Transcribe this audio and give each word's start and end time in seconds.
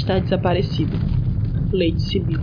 Está 0.00 0.18
desaparecido. 0.18 0.98
Leite 1.70 2.00
civil. 2.00 2.40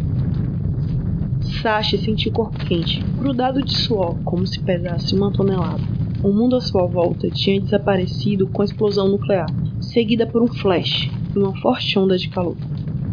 Sashi 1.59 1.97
sentiu 1.97 2.31
o 2.31 2.35
corpo 2.35 2.59
quente, 2.59 3.03
grudado 3.17 3.63
de 3.63 3.75
suor, 3.75 4.15
como 4.23 4.45
se 4.45 4.59
pesasse 4.59 5.15
uma 5.15 5.31
tonelada. 5.31 5.81
O 6.23 6.31
mundo 6.31 6.55
à 6.55 6.61
sua 6.61 6.85
volta 6.85 7.31
tinha 7.31 7.59
desaparecido 7.59 8.47
com 8.47 8.61
a 8.61 8.65
explosão 8.65 9.07
nuclear, 9.07 9.47
seguida 9.81 10.27
por 10.27 10.43
um 10.43 10.47
flash 10.47 11.09
e 11.35 11.39
uma 11.39 11.59
forte 11.59 11.97
onda 11.97 12.15
de 12.15 12.29
calor. 12.29 12.55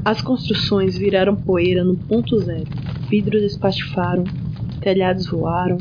As 0.05 0.21
construções 0.21 0.99
viraram 0.99 1.35
poeira 1.35 1.83
no 1.83 1.97
ponto 1.97 2.39
zero. 2.39 2.69
Vidros 3.09 3.43
espatifaram, 3.45 4.25
telhados 4.79 5.27
voaram, 5.27 5.79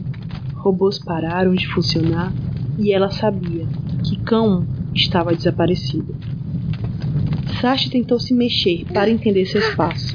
robôs 0.55 0.97
pararam 0.97 1.53
de 1.53 1.67
funcionar 1.67 2.31
e 2.79 2.93
ela 2.93 3.11
sabia 3.11 3.67
que 4.05 4.15
Cão 4.19 4.65
estava 4.95 5.35
desaparecido. 5.35 6.15
Sashi 7.63 7.89
tentou 7.89 8.19
se 8.19 8.33
mexer 8.33 8.83
para 8.93 9.09
entender 9.09 9.45
seu 9.45 9.61
espaço. 9.61 10.13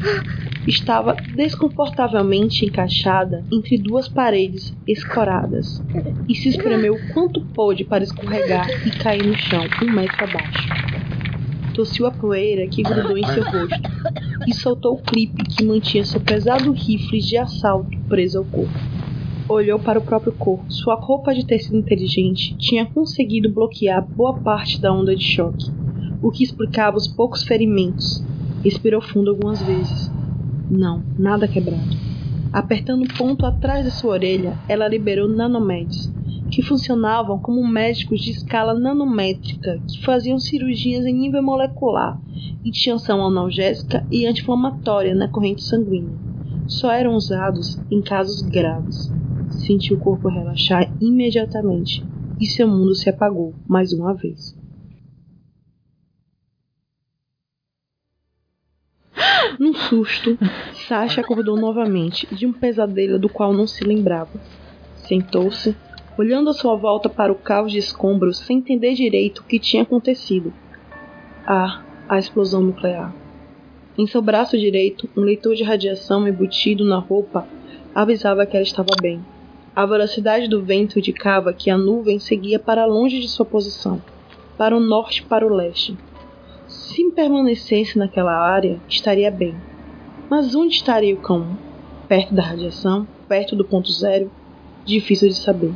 Estava 0.66 1.14
desconfortavelmente 1.34 2.66
encaixada 2.66 3.42
entre 3.50 3.78
duas 3.78 4.06
paredes 4.06 4.76
escoradas 4.86 5.82
e 6.28 6.34
se 6.34 6.50
espremeu 6.50 6.98
quanto 7.14 7.40
pôde 7.54 7.86
para 7.86 8.04
escorregar 8.04 8.68
e 8.86 8.90
cair 8.90 9.26
no 9.26 9.34
chão 9.34 9.64
um 9.82 9.90
metro 9.90 10.24
abaixo. 10.24 10.68
Tossiu 11.72 12.04
a 12.04 12.10
poeira 12.10 12.68
que 12.68 12.82
grudou 12.82 13.16
em 13.16 13.26
seu 13.28 13.42
rosto 13.42 13.80
e 14.46 14.52
soltou 14.52 14.96
o 14.96 15.02
clipe 15.02 15.42
que 15.44 15.64
mantinha 15.64 16.04
seu 16.04 16.20
pesado 16.20 16.70
rifle 16.72 17.18
de 17.18 17.38
assalto 17.38 17.98
preso 18.10 18.40
ao 18.40 18.44
corpo. 18.44 18.78
Olhou 19.48 19.78
para 19.78 19.98
o 19.98 20.02
próprio 20.02 20.32
corpo. 20.32 20.70
Sua 20.70 20.96
roupa 20.96 21.34
de 21.34 21.46
tecido 21.46 21.78
inteligente 21.78 22.54
tinha 22.58 22.84
conseguido 22.84 23.50
bloquear 23.50 24.06
boa 24.06 24.34
parte 24.34 24.78
da 24.78 24.92
onda 24.92 25.16
de 25.16 25.24
choque 25.24 25.87
o 26.22 26.30
que 26.30 26.42
explicava 26.42 26.96
os 26.96 27.06
poucos 27.06 27.42
ferimentos. 27.42 28.24
Respirou 28.64 29.00
fundo 29.00 29.30
algumas 29.30 29.62
vezes. 29.62 30.10
Não, 30.70 31.02
nada 31.18 31.48
quebrado. 31.48 31.96
Apertando 32.52 33.04
o 33.04 33.14
ponto 33.16 33.46
atrás 33.46 33.84
de 33.84 33.90
sua 33.90 34.12
orelha, 34.12 34.58
ela 34.68 34.88
liberou 34.88 35.28
nanomeds, 35.28 36.12
que 36.50 36.62
funcionavam 36.62 37.38
como 37.38 37.66
médicos 37.66 38.20
de 38.20 38.30
escala 38.30 38.74
nanométrica 38.74 39.80
que 39.86 40.02
faziam 40.02 40.38
cirurgias 40.38 41.04
em 41.04 41.14
nível 41.14 41.42
molecular 41.42 42.18
e 42.64 42.70
tinham 42.70 42.96
ação 42.96 43.24
analgésica 43.24 44.06
e 44.10 44.26
anti-inflamatória 44.26 45.14
na 45.14 45.28
corrente 45.28 45.62
sanguínea. 45.62 46.16
Só 46.66 46.90
eram 46.90 47.14
usados 47.14 47.78
em 47.90 48.02
casos 48.02 48.42
graves. 48.42 49.12
Sentiu 49.50 49.96
o 49.96 50.00
corpo 50.00 50.28
relaxar 50.28 50.90
imediatamente 51.00 52.04
e 52.40 52.46
seu 52.46 52.66
mundo 52.66 52.94
se 52.94 53.08
apagou 53.08 53.54
mais 53.66 53.92
uma 53.92 54.14
vez. 54.14 54.57
Num 59.56 59.72
susto, 59.72 60.36
Sasha 60.88 61.20
acordou 61.20 61.56
novamente 61.56 62.26
de 62.34 62.46
um 62.46 62.52
pesadelo 62.52 63.18
do 63.18 63.28
qual 63.28 63.52
não 63.52 63.66
se 63.66 63.84
lembrava. 63.84 64.40
Sentou-se, 64.96 65.76
olhando 66.18 66.50
à 66.50 66.52
sua 66.52 66.74
volta 66.74 67.08
para 67.08 67.32
o 67.32 67.36
caos 67.36 67.70
de 67.70 67.78
escombros 67.78 68.38
sem 68.38 68.58
entender 68.58 68.94
direito 68.94 69.38
o 69.38 69.44
que 69.44 69.58
tinha 69.58 69.84
acontecido. 69.84 70.52
Ah, 71.46 71.82
a 72.08 72.18
explosão 72.18 72.62
nuclear. 72.62 73.14
Em 73.96 74.06
seu 74.06 74.20
braço 74.22 74.58
direito, 74.58 75.08
um 75.16 75.22
leitor 75.22 75.54
de 75.54 75.64
radiação 75.64 76.26
embutido 76.26 76.84
na 76.84 76.98
roupa 76.98 77.46
avisava 77.94 78.46
que 78.46 78.56
ela 78.56 78.62
estava 78.62 78.94
bem. 79.00 79.20
A 79.74 79.86
velocidade 79.86 80.48
do 80.48 80.62
vento 80.62 80.98
indicava 80.98 81.52
que 81.52 81.70
a 81.70 81.78
nuvem 81.78 82.18
seguia 82.18 82.58
para 82.58 82.84
longe 82.84 83.20
de 83.20 83.28
sua 83.28 83.46
posição, 83.46 84.02
para 84.56 84.76
o 84.76 84.80
norte 84.80 85.20
e 85.20 85.24
para 85.24 85.46
o 85.46 85.54
leste. 85.54 85.96
Se 86.88 87.04
permanecesse 87.10 87.98
naquela 87.98 88.32
área, 88.32 88.80
estaria 88.88 89.30
bem. 89.30 89.54
Mas 90.30 90.54
onde 90.54 90.74
estaria 90.74 91.14
o 91.14 91.18
cão? 91.18 91.58
Perto 92.08 92.34
da 92.34 92.42
radiação? 92.42 93.06
Perto 93.28 93.54
do 93.54 93.62
ponto 93.62 93.92
zero? 93.92 94.30
Difícil 94.86 95.28
de 95.28 95.34
saber. 95.34 95.74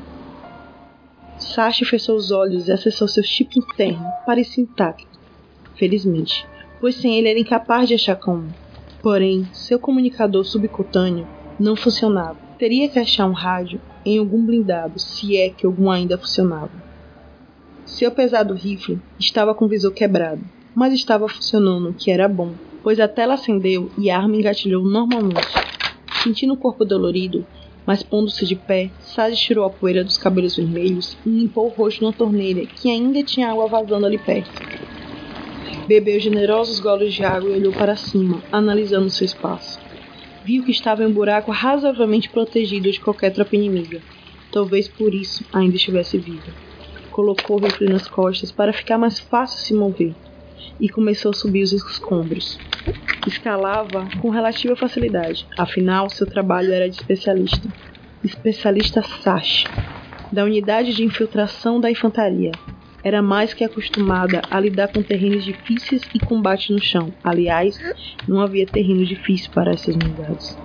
Sashi 1.37 1.85
fechou 1.85 2.17
os 2.17 2.31
olhos 2.31 2.67
e 2.67 2.73
acessou 2.73 3.07
seu 3.07 3.23
chip 3.23 3.59
interno. 3.59 4.07
Parecia 4.25 4.65
intacto. 4.65 5.07
Felizmente, 5.75 6.47
pois 6.81 6.95
sem 6.95 7.19
ele 7.19 7.29
era 7.29 7.39
incapaz 7.39 7.89
de 7.89 7.95
achar 7.95 8.17
Cão. 8.17 8.47
Porém, 9.03 9.47
seu 9.53 9.79
comunicador 9.79 10.45
subcutâneo 10.45 11.29
não 11.61 11.77
funcionava. 11.77 12.39
Teria 12.59 12.89
que 12.89 12.99
achar 12.99 13.27
um 13.27 13.33
rádio 13.33 13.83
em 14.03 14.17
algum 14.19 14.43
blindado, 14.47 14.99
se 14.99 15.37
é 15.37 15.51
que 15.51 15.67
algum 15.67 15.91
ainda 15.91 16.17
funcionava. 16.17 16.73
Seu 17.85 18.11
pesado 18.11 18.55
rifle 18.55 18.99
estava 19.19 19.55
com 19.55 19.67
o 19.67 19.69
visor 19.69 19.93
quebrado 19.93 20.43
mas 20.75 20.93
estava 20.95 21.29
funcionando, 21.29 21.91
o 21.91 21.95
que 21.95 22.11
era 22.11 22.29
bom, 22.29 22.55
pois 22.83 22.99
a 22.99 23.07
tela 23.07 23.35
acendeu 23.35 23.91
e 23.99 24.11
a 24.11 24.19
arma 24.19 24.37
engatilhou 24.37 24.85
normalmente. 24.85 25.47
Sentindo 26.23 26.55
o 26.55 26.57
corpo 26.57 26.85
dolorido, 26.85 27.47
mas 27.87 28.03
pondo-se 28.03 28.47
de 28.47 28.57
pé, 28.57 28.91
Sage 29.01 29.37
tirou 29.37 29.65
a 29.65 29.71
poeira 29.71 30.05
dos 30.05 30.17
cabelos 30.17 30.57
vermelhos 30.57 31.17
e 31.27 31.31
limpou 31.31 31.67
o 31.67 31.71
rosto 31.71 32.05
na 32.05 32.13
torneira, 32.13 32.65
que 32.65 32.89
ainda 32.89 33.23
tinha 33.23 33.51
água 33.51 33.67
vazando 33.67 34.07
ali 34.07 34.19
perto. 34.19 34.51
Bebeu 35.87 36.19
generosos 36.21 36.79
goles 36.79 37.13
de 37.13 37.25
água 37.25 37.51
e 37.51 37.55
olhou 37.55 37.73
para 37.73 37.97
cima, 37.97 38.41
analisando 38.53 39.11
seu 39.11 39.25
espaço. 39.25 39.81
Viu 40.45 40.65
que 40.65 40.71
estava 40.71 41.03
em 41.03 41.07
um 41.07 41.13
buraco 41.13 41.51
razoavelmente 41.51 42.29
protegido 42.29 42.91
de 42.91 43.01
qualquer 43.01 43.33
tropa 43.33 43.57
inimiga. 43.57 44.01
Talvez 44.53 44.87
por 44.89 45.13
isso 45.13 45.45
ainda 45.53 45.77
estivesse 45.77 46.19
viva. 46.19 46.53
Colocou 47.11 47.59
o 47.59 47.65
rifle 47.65 47.89
nas 47.89 48.09
costas 48.09 48.53
para 48.53 48.73
ficar 48.73 48.97
mais 48.97 49.19
fácil 49.19 49.59
se 49.59 49.75
mover 49.75 50.15
e 50.81 50.89
começou 50.89 51.31
a 51.31 51.35
subir 51.35 51.63
os 51.63 51.73
escombros. 51.73 52.59
Escalava 53.27 54.09
com 54.21 54.31
relativa 54.31 54.75
facilidade, 54.75 55.47
afinal, 55.57 56.11
seu 56.11 56.27
trabalho 56.27 56.73
era 56.73 56.89
de 56.89 56.97
especialista. 56.97 57.69
Especialista 58.25 59.03
Sash, 59.03 59.65
da 60.31 60.45
unidade 60.45 60.95
de 60.95 61.05
infiltração 61.05 61.81
da 61.81 61.91
infantaria. 61.91 62.53
Era 63.05 63.21
mais 63.21 63.53
que 63.53 63.65
acostumada 63.65 64.43
a 64.49 64.61
lidar 64.61 64.89
com 64.89 65.03
terrenos 65.03 65.45
difíceis 65.45 66.03
e 66.15 66.21
combate 66.21 66.73
no 66.73 66.81
chão. 66.81 67.13
Aliás, 67.23 67.81
não 68.29 68.41
havia 68.41 68.67
terreno 68.67 69.05
difícil 69.05 69.51
para 69.53 69.73
essas 69.73 69.97
unidades. 69.97 70.57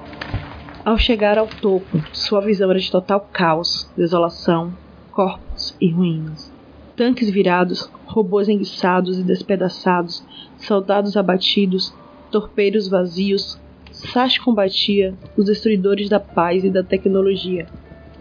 Ao 0.85 0.97
chegar 0.97 1.37
ao 1.37 1.47
topo, 1.47 2.03
sua 2.13 2.41
visão 2.41 2.69
era 2.69 2.79
de 2.79 2.91
total 2.91 3.21
caos, 3.33 3.91
desolação, 3.97 4.71
corpos 5.11 5.75
e 5.81 5.91
ruínas 5.91 6.56
tanques 6.97 7.29
virados, 7.29 7.89
robôs 8.07 8.49
enguiçados 8.49 9.19
e 9.19 9.23
despedaçados, 9.23 10.25
soldados 10.57 11.15
abatidos, 11.15 11.93
torpeiros 12.31 12.89
vazios, 12.89 13.57
Sash 13.91 14.37
combatia 14.37 15.15
os 15.35 15.45
destruidores 15.45 16.09
da 16.09 16.19
paz 16.19 16.63
e 16.63 16.69
da 16.69 16.83
tecnologia, 16.83 17.65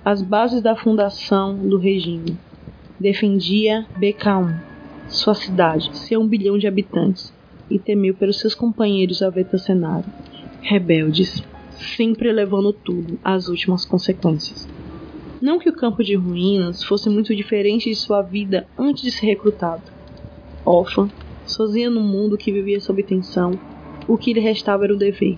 as 0.05 0.23
bases 0.23 0.63
da 0.63 0.75
fundação 0.75 1.57
do 1.57 1.77
regime. 1.77 2.39
Defendia 2.99 3.87
BK1, 3.99 4.59
sua 5.09 5.35
cidade, 5.35 5.91
seu 5.97 6.21
um 6.21 6.27
bilhão 6.27 6.57
de 6.57 6.67
habitantes, 6.67 7.33
e 7.71 7.79
temeu 7.79 8.15
pelos 8.15 8.41
seus 8.41 8.55
companheiros 8.55 9.21
cenário. 9.59 10.11
Rebeldes, 10.63 11.43
sempre 11.73 12.33
levando 12.33 12.73
tudo 12.73 13.19
às 13.23 13.49
últimas 13.49 13.85
consequências. 13.85 14.76
Não 15.41 15.59
que 15.59 15.69
o 15.69 15.75
campo 15.75 16.03
de 16.03 16.15
ruínas 16.15 16.83
fosse 16.83 17.11
muito 17.11 17.35
diferente 17.37 17.91
de 17.91 17.95
sua 17.95 18.23
vida 18.23 18.67
antes 18.79 19.03
de 19.03 19.11
ser 19.13 19.27
recrutado. 19.27 19.83
Órfã, 20.65 21.11
sozinha 21.45 21.91
no 21.91 22.01
mundo 22.01 22.39
que 22.39 22.51
vivia 22.51 22.81
sob 22.81 23.05
tensão, 23.05 23.53
o 24.09 24.17
que 24.17 24.33
lhe 24.33 24.41
restava 24.41 24.85
era 24.85 24.95
o 24.95 24.99
dever. 24.99 25.37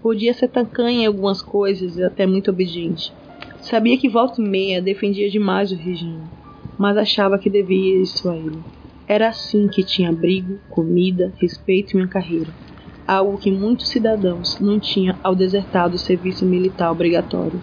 Podia 0.00 0.32
ser 0.32 0.48
tacanha 0.48 1.02
em 1.02 1.06
algumas 1.06 1.42
coisas 1.42 1.96
e 1.96 2.04
até 2.04 2.24
muito 2.24 2.50
obediente. 2.52 3.02
Sabia 3.60 3.98
que 3.98 4.08
volta 4.08 4.40
e 4.40 4.44
meia 4.44 4.80
defendia 4.80 5.28
demais 5.28 5.72
o 5.72 5.76
regime, 5.76 6.28
mas 6.78 6.96
achava 6.96 7.38
que 7.38 7.50
devia 7.50 8.00
isso 8.00 8.28
a 8.28 8.36
ele. 8.36 8.62
Era 9.08 9.28
assim 9.28 9.66
que 9.68 9.84
tinha 9.84 10.10
abrigo, 10.10 10.60
comida, 10.68 11.32
respeito 11.40 11.96
e 11.96 12.00
uma 12.00 12.08
carreira. 12.08 12.52
Algo 13.06 13.38
que 13.38 13.50
muitos 13.50 13.88
cidadãos 13.88 14.56
não 14.60 14.78
tinham 14.78 15.18
ao 15.22 15.34
desertar 15.34 15.90
do 15.90 15.98
serviço 15.98 16.46
militar 16.48 16.92
obrigatório. 16.92 17.60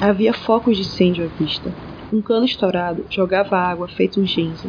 Havia 0.00 0.32
focos 0.32 0.76
de 0.76 0.84
incêndio 0.84 1.24
à 1.24 1.42
vista. 1.42 1.74
Um 2.12 2.22
cano 2.22 2.44
estourado 2.44 3.04
jogava 3.10 3.58
água 3.58 3.88
feito 3.88 4.20
um 4.20 4.24
genza. 4.24 4.68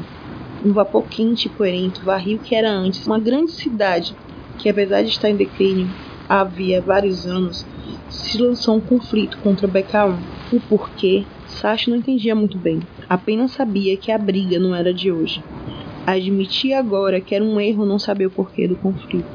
Um 0.66 0.74
vapor 0.74 1.04
quente 1.04 1.46
e 1.46 1.50
poerento 1.50 2.04
varria 2.04 2.36
o 2.36 2.40
que 2.40 2.56
era 2.56 2.72
antes 2.72 3.06
uma 3.06 3.20
grande 3.20 3.52
cidade 3.52 4.16
que, 4.58 4.68
apesar 4.68 5.04
de 5.04 5.10
estar 5.10 5.30
em 5.30 5.36
declínio 5.36 5.88
havia 6.28 6.82
vários 6.82 7.28
anos, 7.28 7.64
se 8.10 8.42
lançou 8.42 8.78
um 8.78 8.82
conflito 8.82 9.38
contra 9.38 9.68
BK1. 9.68 10.18
O 10.52 10.60
porquê, 10.62 11.24
Sashi 11.46 11.92
não 11.92 11.98
entendia 11.98 12.34
muito 12.34 12.58
bem. 12.58 12.80
Apenas 13.08 13.52
sabia 13.52 13.96
que 13.98 14.12
a 14.12 14.18
briga 14.18 14.58
não 14.58 14.74
era 14.74 14.92
de 14.92 15.12
hoje. 15.12 15.44
Admitia 16.08 16.80
agora 16.80 17.22
que 17.22 17.36
era 17.36 17.44
um 17.44 17.62
erro 17.62 17.86
não 17.86 18.00
saber 18.00 18.26
o 18.26 18.32
porquê 18.32 18.68
do 18.68 18.76
conflito. 18.76 19.30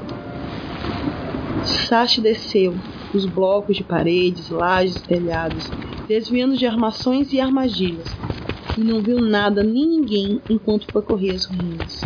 Sashi 1.63 2.19
desceu, 2.19 2.75
os 3.13 3.25
blocos 3.25 3.77
de 3.77 3.83
paredes, 3.83 4.49
lajes 4.49 5.01
telhados, 5.01 5.69
desviando 6.07 6.55
de 6.55 6.65
armações 6.65 7.33
e 7.33 7.39
armadilhas, 7.39 8.07
e 8.77 8.81
não 8.81 9.01
viu 9.01 9.19
nada 9.19 9.63
nem 9.63 9.87
ninguém 9.87 10.41
enquanto 10.49 10.87
percorria 10.87 11.33
as 11.33 11.45
ruínas. 11.45 12.01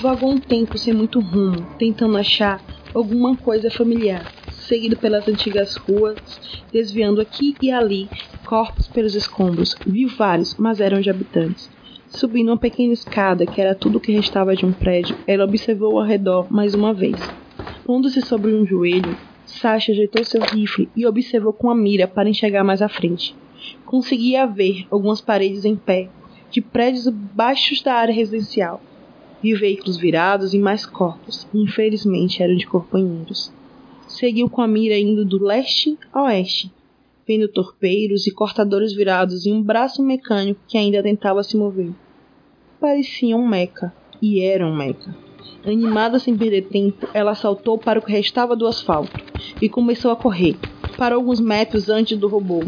Vagou 0.00 0.30
um 0.30 0.38
tempo 0.38 0.76
sem 0.76 0.92
muito 0.92 1.20
rumo, 1.20 1.66
tentando 1.78 2.16
achar 2.16 2.62
alguma 2.94 3.36
coisa 3.36 3.70
familiar, 3.70 4.30
seguido 4.50 4.96
pelas 4.96 5.26
antigas 5.26 5.76
ruas, 5.76 6.18
desviando 6.72 7.20
aqui 7.20 7.56
e 7.60 7.70
ali 7.70 8.08
corpos 8.44 8.86
pelos 8.88 9.14
escombros. 9.14 9.74
Viu 9.86 10.08
vários, 10.08 10.56
mas 10.56 10.80
eram 10.80 11.00
de 11.00 11.10
habitantes. 11.10 11.70
Subindo 12.08 12.48
uma 12.48 12.56
pequena 12.56 12.92
escada, 12.92 13.46
que 13.46 13.60
era 13.60 13.74
tudo 13.74 13.98
o 13.98 14.00
que 14.00 14.12
restava 14.12 14.54
de 14.54 14.64
um 14.64 14.72
prédio, 14.72 15.16
ela 15.26 15.44
observou 15.44 15.98
ao 15.98 16.06
redor 16.06 16.46
mais 16.52 16.74
uma 16.74 16.94
vez. 16.94 17.16
Pondo-se 17.84 18.20
sobre 18.22 18.54
um 18.54 18.64
joelho, 18.64 19.16
Sasha 19.60 19.92
ajeitou 19.92 20.24
seu 20.24 20.40
rifle 20.42 20.88
e 20.96 21.06
observou 21.06 21.52
com 21.52 21.70
a 21.70 21.74
mira 21.76 22.08
para 22.08 22.28
enxergar 22.28 22.64
mais 22.64 22.82
à 22.82 22.88
frente. 22.88 23.36
Conseguia 23.86 24.46
ver 24.46 24.84
algumas 24.90 25.20
paredes 25.20 25.64
em 25.64 25.76
pé, 25.76 26.08
de 26.50 26.60
prédios 26.60 27.08
baixos 27.08 27.80
da 27.80 27.94
área 27.94 28.12
residencial. 28.12 28.82
Viu 29.40 29.56
veículos 29.56 29.96
virados 29.96 30.54
e 30.54 30.58
mais 30.58 30.84
corpos, 30.84 31.46
infelizmente 31.54 32.42
eram 32.42 32.56
de 32.56 32.66
companheiros. 32.66 33.52
Seguiu 34.08 34.50
com 34.50 34.60
a 34.60 34.66
mira 34.66 34.98
indo 34.98 35.24
do 35.24 35.42
leste 35.42 35.96
a 36.12 36.24
oeste, 36.24 36.72
vendo 37.26 37.46
torpeiros 37.46 38.26
e 38.26 38.32
cortadores 38.32 38.92
virados 38.92 39.46
e 39.46 39.52
um 39.52 39.62
braço 39.62 40.02
mecânico 40.02 40.60
que 40.66 40.76
ainda 40.76 41.02
tentava 41.02 41.42
se 41.44 41.56
mover. 41.56 41.92
Parecia 42.80 43.36
um 43.36 43.46
meca, 43.46 43.94
e 44.20 44.40
era 44.40 44.66
um 44.66 44.74
meca. 44.74 45.23
Animada 45.66 46.18
sem 46.18 46.36
perder 46.36 46.66
tempo, 46.66 47.08
ela 47.14 47.34
saltou 47.34 47.78
para 47.78 47.98
o 47.98 48.02
que 48.02 48.12
restava 48.12 48.54
do 48.54 48.66
asfalto 48.66 49.18
e 49.62 49.66
começou 49.66 50.10
a 50.10 50.16
correr. 50.16 50.56
Parou 50.98 51.18
alguns 51.18 51.40
metros 51.40 51.88
antes 51.88 52.18
do 52.18 52.28
robô. 52.28 52.62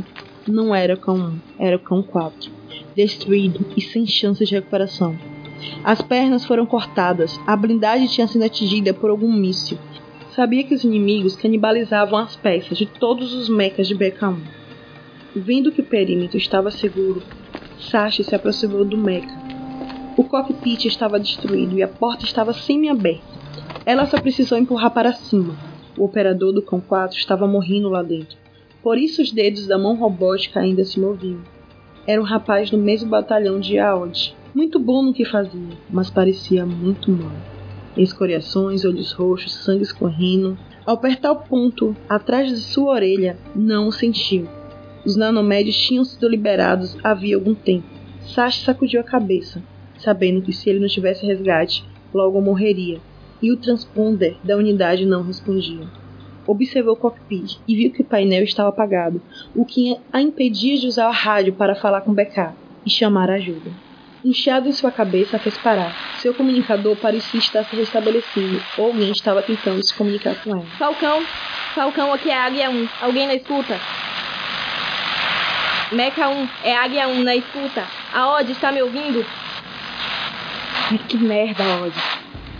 Não 0.48 0.74
era 0.74 0.94
o 0.94 0.96
cão 0.96 1.16
1, 1.16 1.38
era 1.58 1.76
o 1.76 1.80
cão 1.80 2.02
4. 2.02 2.50
Destruído 2.94 3.66
e 3.76 3.82
sem 3.82 4.06
chances 4.06 4.48
de 4.48 4.54
recuperação. 4.54 5.14
As 5.84 6.00
pernas 6.00 6.46
foram 6.46 6.64
cortadas, 6.64 7.38
a 7.46 7.54
blindagem 7.54 8.06
tinha 8.06 8.26
sido 8.26 8.44
atingida 8.44 8.94
por 8.94 9.10
algum 9.10 9.30
míssil. 9.30 9.76
Sabia 10.34 10.64
que 10.64 10.74
os 10.74 10.82
inimigos 10.82 11.36
canibalizavam 11.36 12.18
as 12.18 12.34
peças 12.34 12.78
de 12.78 12.86
todos 12.86 13.34
os 13.34 13.50
mechas 13.50 13.88
de 13.88 13.94
BK1. 13.94 14.38
Vendo 15.34 15.70
que 15.70 15.82
o 15.82 15.84
perímetro 15.84 16.38
estava 16.38 16.70
seguro, 16.70 17.22
Sashi 17.78 18.24
se 18.24 18.34
aproximou 18.34 18.86
do 18.86 18.96
mecha 18.96 19.55
o 20.16 20.24
cockpit 20.24 20.86
estava 20.86 21.20
destruído 21.20 21.76
e 21.76 21.82
a 21.82 21.88
porta 21.88 22.24
estava 22.24 22.54
semi-aberta. 22.54 23.22
Ela 23.84 24.06
só 24.06 24.18
precisou 24.18 24.56
empurrar 24.56 24.90
para 24.90 25.12
cima. 25.12 25.54
O 25.96 26.04
operador 26.04 26.54
do 26.54 26.62
cão 26.62 26.80
4 26.80 27.18
estava 27.18 27.46
morrendo 27.46 27.90
lá 27.90 28.02
dentro. 28.02 28.38
Por 28.82 28.96
isso 28.96 29.20
os 29.20 29.30
dedos 29.30 29.66
da 29.66 29.76
mão 29.76 29.94
robótica 29.94 30.60
ainda 30.60 30.84
se 30.84 30.98
moviam. 30.98 31.40
Era 32.06 32.20
um 32.20 32.24
rapaz 32.24 32.70
do 32.70 32.78
mesmo 32.78 33.10
batalhão 33.10 33.60
de 33.60 33.78
Aod. 33.78 34.34
Muito 34.54 34.78
bom 34.78 35.02
no 35.02 35.12
que 35.12 35.24
fazia, 35.24 35.76
mas 35.90 36.08
parecia 36.08 36.64
muito 36.64 37.10
mal. 37.10 37.32
Escoriações, 37.94 38.86
olhos 38.86 39.12
roxos, 39.12 39.52
sangue 39.52 39.82
escorrendo. 39.82 40.56
Ao 40.86 40.94
apertar 40.94 41.32
o 41.32 41.42
ponto 41.42 41.94
atrás 42.08 42.48
de 42.48 42.56
sua 42.56 42.94
orelha, 42.94 43.36
não 43.54 43.88
o 43.88 43.92
sentiu. 43.92 44.48
Os 45.04 45.14
nanomédios 45.14 45.76
tinham 45.76 46.04
sido 46.06 46.26
liberados 46.26 46.96
havia 47.04 47.36
algum 47.36 47.54
tempo. 47.54 47.86
Sashi 48.22 48.64
sacudiu 48.64 49.00
a 49.00 49.04
cabeça 49.04 49.62
sabendo 49.98 50.42
que 50.42 50.52
se 50.52 50.68
ele 50.68 50.80
não 50.80 50.88
tivesse 50.88 51.26
resgate, 51.26 51.84
logo 52.12 52.40
morreria, 52.40 53.00
e 53.42 53.52
o 53.52 53.56
transponder 53.56 54.36
da 54.42 54.56
unidade 54.56 55.04
não 55.04 55.22
respondia. 55.22 55.86
Observou 56.46 56.94
o 56.94 56.96
cockpit 56.96 57.58
e 57.66 57.74
viu 57.74 57.90
que 57.90 58.02
o 58.02 58.04
painel 58.04 58.44
estava 58.44 58.68
apagado, 58.68 59.20
o 59.54 59.64
que 59.64 59.96
a 60.12 60.20
impedia 60.20 60.78
de 60.78 60.86
usar 60.86 61.08
a 61.08 61.12
rádio 61.12 61.52
para 61.52 61.74
falar 61.74 62.02
com 62.02 62.14
BK 62.14 62.52
e 62.84 62.90
chamar 62.90 63.30
ajuda. 63.30 63.70
Inchado 64.24 64.68
em 64.68 64.72
sua 64.72 64.90
cabeça, 64.90 65.38
fez 65.38 65.56
parar. 65.58 65.94
Seu 66.18 66.34
comunicador 66.34 66.96
parecia 66.96 67.38
estar 67.38 67.64
se 67.64 67.76
restabelecendo, 67.76 68.60
ou 68.78 68.86
alguém 68.86 69.10
estava 69.10 69.42
tentando 69.42 69.82
se 69.82 69.94
comunicar 69.94 70.34
com 70.42 70.50
ela. 70.50 70.66
Falcão! 70.78 71.22
Falcão, 71.74 72.12
aqui 72.12 72.30
é 72.30 72.34
Águia 72.34 72.70
1. 72.70 72.88
Alguém 73.02 73.26
na 73.26 73.34
escuta? 73.34 73.78
Meca 75.92 76.28
1, 76.28 76.48
é 76.64 76.74
Águia 76.74 77.06
1 77.06 77.22
na 77.22 77.36
escuta. 77.36 77.84
A 78.12 78.30
Odd 78.30 78.50
está 78.50 78.72
me 78.72 78.82
ouvindo? 78.82 79.24
Que 81.08 81.16
merda, 81.16 81.64
Odd. 81.82 81.96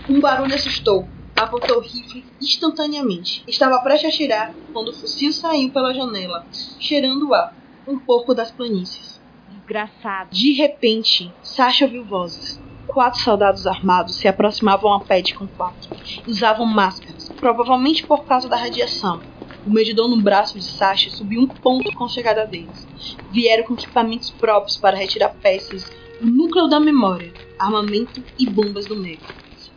Um 0.09 0.21
barulho 0.21 0.55
assustou. 0.55 1.09
Apontou 1.37 1.77
o 1.77 1.81
rifle 1.81 2.25
instantaneamente. 2.41 3.45
Estava 3.47 3.79
prestes 3.79 4.11
a 4.11 4.15
atirar 4.15 4.55
quando 4.73 4.89
o 4.89 4.93
fuzil 4.93 5.33
saiu 5.33 5.71
pela 5.71 5.95
janela, 5.95 6.45
cheirando 6.81 7.29
o 7.29 7.35
ar, 7.35 7.55
um 7.87 7.97
pouco 7.99 8.35
das 8.35 8.51
planícies. 8.51 9.21
Desgraçado. 9.49 10.31
De 10.31 10.55
repente, 10.55 11.33
Sasha 11.41 11.85
ouviu 11.85 12.05
vozes. 12.05 12.61
Quatro 12.89 13.21
soldados 13.21 13.65
armados 13.65 14.17
se 14.17 14.27
aproximavam 14.27 14.93
a 14.93 15.01
pé 15.01 15.23
de 15.23 15.33
quatro. 15.35 15.97
Usavam 16.27 16.67
máscaras, 16.67 17.29
provavelmente 17.39 18.05
por 18.05 18.25
causa 18.25 18.49
da 18.49 18.57
radiação. 18.57 19.21
O 19.65 19.71
medidor 19.71 20.09
no 20.09 20.21
braço 20.21 20.59
de 20.59 20.65
Sasha 20.65 21.11
subiu 21.11 21.43
um 21.43 21.47
ponto 21.47 21.93
com 21.93 22.05
a 22.05 22.09
chegada 22.09 22.45
deles. 22.45 22.89
Vieram 23.31 23.63
com 23.65 23.75
equipamentos 23.75 24.31
próprios 24.31 24.77
para 24.77 24.97
retirar 24.97 25.29
peças 25.29 25.89
o 26.21 26.27
núcleo 26.27 26.67
da 26.67 26.81
memória, 26.81 27.33
armamento 27.59 28.23
e 28.39 28.49
bombas 28.49 28.87
do 28.87 28.97
meio. 28.97 29.21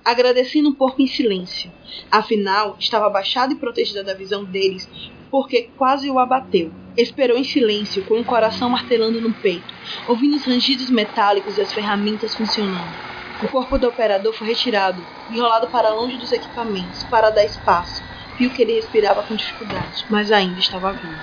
Agradecendo 0.04 0.70
um 0.70 0.74
pouco 0.74 1.02
em 1.02 1.08
silêncio. 1.08 1.72
Afinal, 2.10 2.76
estava 2.80 3.08
abaixada 3.08 3.54
e 3.54 3.58
protegida 3.58 4.04
da 4.04 4.14
visão 4.14 4.44
deles, 4.44 4.90
porque 5.30 5.70
quase 5.78 6.10
o 6.10 6.20
abateu. 6.20 6.72
Esperou 6.98 7.38
em 7.38 7.44
silêncio, 7.44 8.04
com 8.06 8.20
o 8.20 8.26
coração 8.26 8.70
martelando 8.70 9.22
no 9.22 9.34
peito, 9.34 9.74
ouvindo 10.08 10.36
os 10.36 10.46
rangidos 10.46 10.90
metálicos 10.90 11.58
e 11.58 11.62
as 11.62 11.74
ferramentas 11.74 12.36
funcionando. 12.36 13.10
O 13.42 13.48
corpo 13.48 13.78
do 13.78 13.88
operador 13.88 14.34
foi 14.34 14.48
retirado, 14.48 15.02
enrolado 15.32 15.68
para 15.68 15.94
longe 15.94 16.18
dos 16.18 16.32
equipamentos, 16.32 17.04
para 17.04 17.30
dar 17.30 17.46
espaço. 17.46 18.04
Viu 18.38 18.50
que 18.50 18.62
ele 18.62 18.74
respirava 18.74 19.24
com 19.24 19.36
dificuldade, 19.36 20.06
mas 20.10 20.32
ainda 20.32 20.60
estava 20.60 20.92
vivo. 20.92 21.16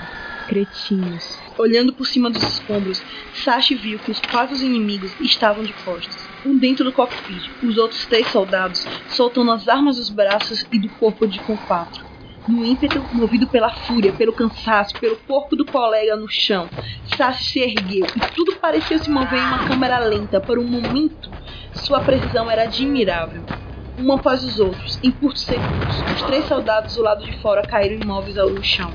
Cretinos. 0.46 1.45
Olhando 1.58 1.92
por 1.92 2.06
cima 2.06 2.28
dos 2.28 2.42
escombros, 2.42 3.02
Sashi 3.42 3.74
viu 3.74 3.98
que 3.98 4.10
os 4.10 4.20
quatro 4.20 4.54
inimigos 4.56 5.10
estavam 5.20 5.62
de 5.62 5.72
costas. 5.72 6.28
Um 6.44 6.58
dentro 6.58 6.84
do 6.84 6.92
cockpit, 6.92 7.50
os 7.62 7.78
outros 7.78 8.04
três 8.06 8.26
soldados 8.28 8.86
soltando 9.08 9.50
as 9.50 9.66
armas 9.66 9.96
dos 9.96 10.10
braços 10.10 10.66
e 10.70 10.78
do 10.78 10.88
corpo 10.90 11.26
de 11.26 11.40
quatro. 11.40 12.04
No 12.46 12.64
ímpeto, 12.64 13.02
movido 13.12 13.46
pela 13.46 13.70
fúria, 13.70 14.12
pelo 14.12 14.32
cansaço, 14.32 14.94
pelo 15.00 15.16
corpo 15.16 15.56
do 15.56 15.64
colega 15.64 16.14
no 16.14 16.28
chão, 16.28 16.68
Sashi 17.16 17.44
se 17.44 17.60
ergueu 17.60 18.06
e 18.06 18.20
tudo 18.34 18.56
pareceu 18.56 18.98
se 18.98 19.10
mover 19.10 19.38
em 19.38 19.46
uma 19.46 19.66
câmera 19.66 19.98
lenta. 19.98 20.40
Por 20.40 20.58
um 20.58 20.64
momento, 20.64 21.30
sua 21.72 22.00
precisão 22.00 22.50
era 22.50 22.64
admirável. 22.64 23.42
Um 23.98 24.12
após 24.12 24.44
os 24.44 24.60
outros, 24.60 24.98
em 25.02 25.10
curtos 25.10 25.42
segundos, 25.42 25.96
os 26.14 26.22
três 26.22 26.44
soldados 26.46 26.94
do 26.96 27.02
lado 27.02 27.24
de 27.24 27.36
fora 27.38 27.62
caíram 27.62 27.96
imóveis 28.02 28.36
ao 28.36 28.62
chão 28.62 28.92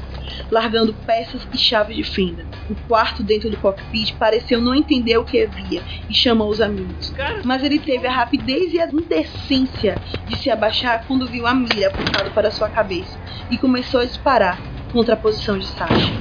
largando 0.50 0.93
peças 0.93 1.48
e 1.53 1.58
chave 1.58 1.93
de 1.93 2.03
fenda. 2.03 2.46
O 2.70 2.75
quarto 2.88 3.24
dentro 3.24 3.50
do 3.50 3.58
cockpit 3.58 4.13
pareceu 4.15 4.62
não 4.62 4.75
entender 4.75 5.17
o 5.17 5.24
que 5.24 5.43
havia 5.43 5.81
e 6.10 6.13
chamou 6.13 6.50
os 6.50 6.62
amigos. 6.62 7.13
Mas 7.43 7.63
ele 7.63 7.79
teve 7.79 8.08
a 8.08 8.12
rapidez 8.12 8.74
e 8.74 8.79
a 8.79 8.88
indecência 8.88 9.98
de 10.27 10.38
se 10.38 10.50
abaixar 10.50 11.05
quando 11.08 11.27
viu 11.27 11.48
a 11.48 11.53
mira 11.53 11.88
apontada 11.88 12.29
para 12.31 12.51
sua 12.51 12.70
cabeça 12.70 13.17
e 13.50 13.58
começou 13.58 14.01
a 14.01 14.05
disparar 14.05 14.60
contra 14.91 15.13
a 15.13 15.17
posição 15.17 15.58
de 15.58 15.65
Sasha. 15.65 16.13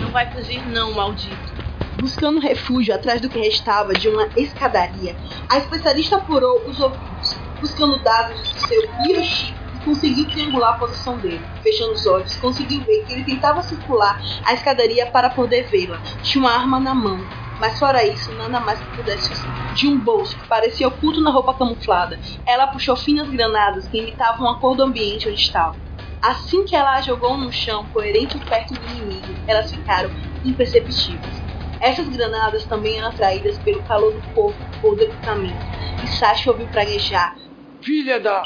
Não 0.00 0.10
vai 0.10 0.30
fugir 0.32 0.66
não, 0.68 0.92
maldito. 0.92 1.60
Buscando 2.00 2.40
refúgio 2.40 2.94
atrás 2.94 3.20
do 3.20 3.28
que 3.28 3.38
restava 3.38 3.92
de 3.92 4.08
uma 4.08 4.26
escadaria, 4.36 5.14
a 5.48 5.58
especialista 5.58 6.16
apurou 6.16 6.62
os 6.66 6.80
ouvidos, 6.80 7.36
buscando 7.60 7.98
dados 7.98 8.42
de 8.42 8.60
seu 8.60 8.82
biochip 9.02 9.60
conseguiu 9.84 10.28
triangular 10.28 10.74
a 10.74 10.78
posição 10.78 11.18
dele. 11.18 11.44
Fechando 11.62 11.92
os 11.92 12.06
olhos, 12.06 12.36
conseguiu 12.36 12.82
ver 12.84 13.04
que 13.04 13.12
ele 13.12 13.24
tentava 13.24 13.62
circular 13.62 14.20
a 14.44 14.52
escadaria 14.52 15.06
para 15.06 15.30
poder 15.30 15.64
vê-la. 15.64 15.98
Tinha 16.22 16.44
uma 16.44 16.52
arma 16.52 16.78
na 16.78 16.94
mão, 16.94 17.18
mas 17.58 17.78
fora 17.78 18.04
isso, 18.04 18.32
nada 18.34 18.60
mais 18.60 18.78
que 18.80 18.96
pudesse 18.96 19.32
usar. 19.32 19.74
De 19.74 19.86
um 19.86 19.98
bolso 19.98 20.36
que 20.36 20.48
parecia 20.48 20.88
oculto 20.88 21.20
na 21.20 21.30
roupa 21.30 21.54
camuflada, 21.54 22.18
ela 22.46 22.66
puxou 22.66 22.96
finas 22.96 23.28
granadas 23.28 23.86
que 23.88 23.98
imitavam 23.98 24.48
a 24.48 24.58
cor 24.58 24.76
do 24.76 24.82
ambiente 24.82 25.28
onde 25.28 25.40
estava. 25.40 25.76
Assim 26.22 26.64
que 26.64 26.76
ela 26.76 26.96
a 26.96 27.00
jogou 27.00 27.36
no 27.36 27.50
chão, 27.50 27.86
coerente 27.92 28.38
perto 28.38 28.74
do 28.74 28.90
inimigo, 28.90 29.34
elas 29.46 29.70
ficaram 29.70 30.10
imperceptíveis. 30.44 31.40
Essas 31.80 32.08
granadas 32.10 32.64
também 32.64 32.98
eram 32.98 33.08
atraídas 33.08 33.56
pelo 33.58 33.82
calor 33.84 34.12
do 34.12 34.20
corpo 34.34 34.58
ou 34.82 34.94
do 34.94 35.02
equipamento, 35.02 35.64
e 36.04 36.06
Sasha 36.06 36.50
ouviu 36.50 36.66
praguejar. 36.66 37.36
Filha 37.82 38.20
da. 38.20 38.42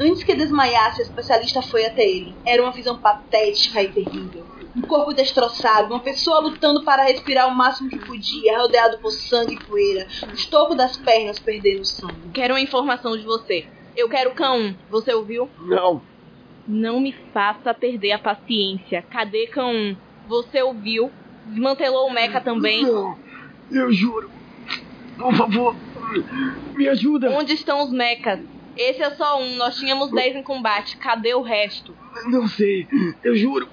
Antes 0.00 0.24
que 0.24 0.34
desmaiasse, 0.34 1.00
a 1.00 1.04
especialista 1.04 1.62
foi 1.62 1.84
até 1.84 2.02
ele. 2.08 2.34
Era 2.44 2.62
uma 2.62 2.72
visão 2.72 2.96
patética 2.96 3.82
e 3.82 3.88
terrível. 3.88 4.44
Um 4.74 4.80
corpo 4.80 5.12
destroçado, 5.12 5.92
uma 5.92 6.00
pessoa 6.00 6.40
lutando 6.40 6.82
para 6.82 7.04
respirar 7.04 7.46
o 7.46 7.54
máximo 7.54 7.90
que 7.90 7.98
podia, 7.98 8.58
rodeado 8.58 8.98
por 8.98 9.10
sangue 9.10 9.54
e 9.54 9.64
poeira, 9.64 10.06
o 10.26 10.32
estofo 10.32 10.74
das 10.74 10.96
pernas 10.96 11.38
perdendo 11.38 11.84
sangue. 11.84 12.30
Quero 12.32 12.54
uma 12.54 12.60
informação 12.60 13.16
de 13.16 13.22
você. 13.22 13.66
Eu 13.94 14.08
quero 14.08 14.32
cão. 14.32 14.74
Você 14.90 15.12
ouviu? 15.12 15.50
Não. 15.60 16.00
Não 16.66 17.00
me 17.00 17.12
faça 17.34 17.74
perder 17.74 18.12
a 18.12 18.18
paciência. 18.18 19.02
Cadê 19.02 19.46
cão? 19.48 19.94
Você 20.26 20.62
ouviu? 20.62 21.10
Desmantelou 21.44 22.08
o 22.08 22.12
meca 22.12 22.40
também? 22.40 22.82
Não. 22.82 23.18
Eu 23.70 23.92
juro. 23.92 24.30
Por 25.22 25.34
favor, 25.36 25.76
me 26.74 26.88
ajuda. 26.88 27.30
Onde 27.30 27.52
estão 27.52 27.84
os 27.84 27.92
mechas? 27.92 28.40
Esse 28.76 29.02
é 29.02 29.10
só 29.10 29.40
um, 29.40 29.56
nós 29.56 29.76
tínhamos 29.76 30.10
10 30.10 30.36
em 30.36 30.42
combate. 30.42 30.96
Cadê 30.96 31.34
o 31.34 31.42
resto? 31.42 31.94
Não 32.26 32.48
sei, 32.48 32.88
eu 33.22 33.36
juro. 33.36 33.68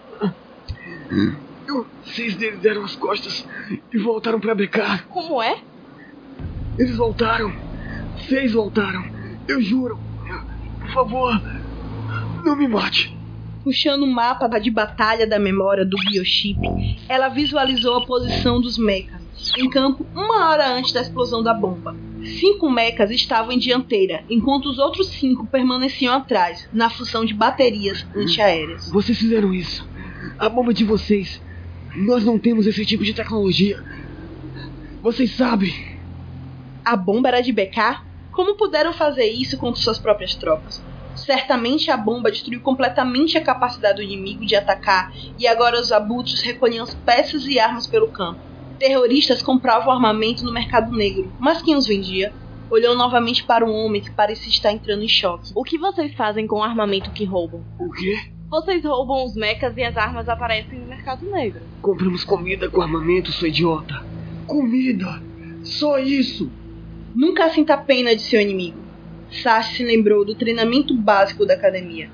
Eu, 1.68 1.88
seis 2.06 2.36
deles 2.36 2.60
deram 2.60 2.84
as 2.84 2.96
costas 2.96 3.46
e 3.92 3.98
voltaram 3.98 4.40
pra 4.40 4.54
BK. 4.54 5.06
Como 5.10 5.42
é? 5.42 5.60
Eles 6.78 6.96
voltaram. 6.96 7.52
Seis 8.28 8.54
voltaram. 8.54 9.04
Eu 9.48 9.62
juro. 9.62 10.00
Por 10.80 10.92
favor, 10.92 11.42
não 12.44 12.56
me 12.56 12.68
mate. 12.68 13.16
Puxando 13.64 14.04
o 14.04 14.08
mapa 14.08 14.48
de 14.60 14.72
batalha 14.72 15.28
da 15.28 15.38
memória 15.38 15.86
do 15.86 15.98
biochip, 15.98 16.60
ela 17.08 17.30
visualizou 17.30 17.98
a 17.98 18.06
posição 18.06 18.62
dos 18.62 18.78
mechas 18.78 19.19
em 19.58 19.70
campo 19.70 20.06
uma 20.14 20.50
hora 20.50 20.74
antes 20.74 20.92
da 20.92 21.02
explosão 21.02 21.42
da 21.42 21.54
bomba. 21.54 21.96
Cinco 22.40 22.70
mechas 22.70 23.10
estavam 23.12 23.52
em 23.52 23.58
dianteira, 23.58 24.24
enquanto 24.30 24.66
os 24.66 24.78
outros 24.78 25.08
cinco 25.08 25.48
permaneciam 25.48 26.14
atrás, 26.14 26.68
na 26.74 26.90
função 26.90 27.24
de 27.24 27.34
baterias 27.34 28.06
antiaéreas. 28.16 28.90
Vocês 28.92 29.18
fizeram 29.18 29.54
isso. 29.54 29.88
A 30.38 30.50
bomba 30.50 30.74
de 30.74 30.84
vocês. 30.84 31.42
Nós 31.96 32.24
não 32.24 32.38
temos 32.38 32.68
esse 32.68 32.86
tipo 32.86 33.04
de 33.04 33.14
tecnologia. 33.14 33.84
Vocês 35.02 35.32
sabem. 35.32 35.74
A 36.84 36.96
bomba 36.96 37.30
era 37.30 37.42
de 37.42 37.52
BK? 37.52 38.02
Como 38.32 38.56
puderam 38.56 38.94
fazer 38.94 39.30
isso 39.30 39.58
contra 39.58 39.82
suas 39.82 39.98
próprias 39.98 40.36
tropas? 40.36 40.84
Certamente 41.16 41.92
a 41.92 41.98
bomba 41.98 42.32
destruiu 42.32 42.62
completamente 42.62 43.38
a 43.38 43.44
capacidade 43.44 43.98
do 43.98 44.02
inimigo 44.02 44.46
de 44.46 44.56
atacar 44.56 45.12
e 45.38 45.48
agora 45.48 45.80
os 45.80 45.92
abutres 45.92 46.42
recolhiam 46.42 46.84
as 46.84 46.94
peças 46.94 47.46
e 47.46 47.60
armas 47.60 47.88
pelo 47.88 48.10
campo. 48.10 48.49
Terroristas 48.80 49.42
compravam 49.42 49.92
armamento 49.92 50.46
no 50.46 50.54
mercado 50.54 50.96
negro, 50.96 51.30
mas 51.38 51.62
quem 51.62 51.76
os 51.76 51.86
vendia? 51.86 52.32
Olhou 52.72 52.96
novamente 52.96 53.44
para 53.44 53.66
um 53.66 53.74
homem 53.74 54.02
que 54.02 54.10
parecia 54.10 54.48
estar 54.48 54.72
entrando 54.72 55.04
em 55.04 55.08
choque. 55.08 55.52
O 55.54 55.66
que 55.66 55.78
vocês 55.78 56.14
fazem 56.14 56.48
com 56.48 56.60
o 56.60 56.64
armamento 56.64 57.12
que 57.12 57.26
roubam? 57.26 57.62
O 57.78 57.92
quê? 57.92 58.18
Vocês 58.50 58.82
roubam 58.86 59.26
os 59.26 59.36
mechas 59.36 59.76
e 59.76 59.84
as 59.84 59.98
armas 59.98 60.30
aparecem 60.30 60.80
no 60.80 60.88
mercado 60.88 61.30
negro. 61.30 61.62
Compramos 61.82 62.24
comida 62.24 62.70
com 62.70 62.82
armamento, 62.82 63.34
sua 63.34 63.50
idiota. 63.50 64.02
Comida! 64.48 65.22
Só 65.62 66.00
isso! 66.00 66.50
Nunca 67.14 67.50
sinta 67.50 67.76
pena 67.76 68.16
de 68.16 68.22
seu 68.22 68.40
inimigo. 68.40 68.80
Sashi 69.30 69.76
se 69.76 69.84
lembrou 69.84 70.24
do 70.24 70.36
treinamento 70.36 70.96
básico 70.96 71.46
da 71.46 71.56
academia. 71.56 72.10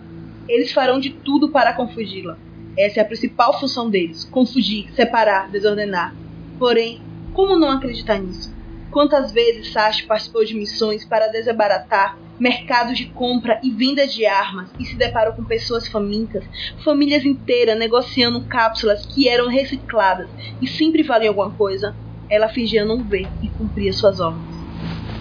Eles 0.49 0.71
farão 0.71 0.99
de 0.99 1.11
tudo 1.11 1.49
para 1.49 1.73
confundi-la. 1.73 2.39
Essa 2.75 3.01
é 3.01 3.03
a 3.03 3.05
principal 3.05 3.59
função 3.59 3.87
deles: 3.87 4.23
confundir, 4.25 4.91
separar, 4.95 5.49
desordenar. 5.51 6.15
Porém, 6.57 7.01
como 7.33 7.57
não 7.57 7.69
acreditar 7.69 8.17
nisso? 8.17 8.55
Quantas 8.91 9.31
vezes 9.31 9.73
Sashi 9.73 10.05
participou 10.05 10.45
de 10.45 10.55
missões 10.55 11.03
para 11.03 11.27
desabaratar 11.27 12.17
mercados 12.39 12.97
de 12.97 13.05
compra 13.07 13.59
e 13.63 13.69
venda 13.69 14.07
de 14.07 14.25
armas 14.25 14.69
e 14.79 14.85
se 14.85 14.95
deparou 14.95 15.33
com 15.33 15.43
pessoas 15.43 15.87
famintas, 15.87 16.45
famílias 16.83 17.25
inteiras 17.25 17.77
negociando 17.77 18.43
cápsulas 18.45 19.05
que 19.05 19.27
eram 19.27 19.47
recicladas 19.47 20.29
e 20.61 20.67
sempre 20.67 21.03
valiam 21.03 21.31
alguma 21.31 21.51
coisa? 21.51 21.95
Ela 22.29 22.47
fingia 22.47 22.85
não 22.85 23.03
ver 23.03 23.27
e 23.41 23.49
cumpria 23.49 23.91
suas 23.91 24.19
ordens. 24.19 24.55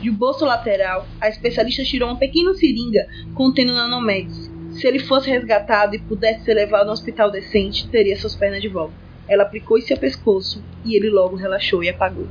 De 0.00 0.10
bolso 0.10 0.44
lateral, 0.44 1.06
a 1.20 1.28
especialista 1.28 1.82
tirou 1.82 2.10
uma 2.10 2.18
pequena 2.18 2.54
seringa 2.54 3.06
contendo 3.34 3.74
nanomédios. 3.74 4.50
Se 4.70 4.86
ele 4.86 4.98
fosse 4.98 5.30
resgatado 5.30 5.94
e 5.94 6.00
pudesse 6.00 6.44
ser 6.44 6.54
levado 6.54 6.88
a 6.88 6.90
um 6.90 6.92
hospital 6.92 7.30
decente, 7.30 7.88
teria 7.88 8.16
suas 8.16 8.34
pernas 8.34 8.60
de 8.60 8.68
volta. 8.68 9.03
Ela 9.28 9.44
aplicou 9.44 9.78
em 9.78 9.82
seu 9.82 9.96
pescoço 9.96 10.64
e 10.84 10.96
ele 10.96 11.10
logo 11.10 11.36
relaxou 11.36 11.82
e 11.82 11.88
apagou. 11.88 12.28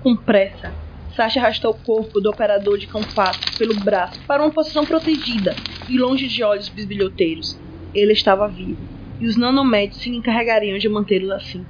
Com 0.00 0.16
pressa, 0.16 0.74
Sasha 1.16 1.40
arrastou 1.40 1.70
o 1.70 1.82
corpo 1.82 2.20
do 2.20 2.28
operador 2.28 2.76
de 2.76 2.86
compacto 2.86 3.56
pelo 3.58 3.74
braço 3.80 4.20
para 4.26 4.42
uma 4.42 4.52
posição 4.52 4.84
protegida 4.84 5.54
e 5.88 5.98
longe 5.98 6.28
de 6.28 6.44
olhos 6.44 6.68
bisbilhoteiros. 6.68 7.58
Ele 7.94 8.12
estava 8.12 8.46
vivo, 8.48 8.86
e 9.18 9.26
os 9.26 9.36
nanomédios 9.36 10.02
se 10.02 10.10
encarregariam 10.10 10.76
de 10.76 10.88
mantê-lo 10.88 11.32
assim. 11.32 11.64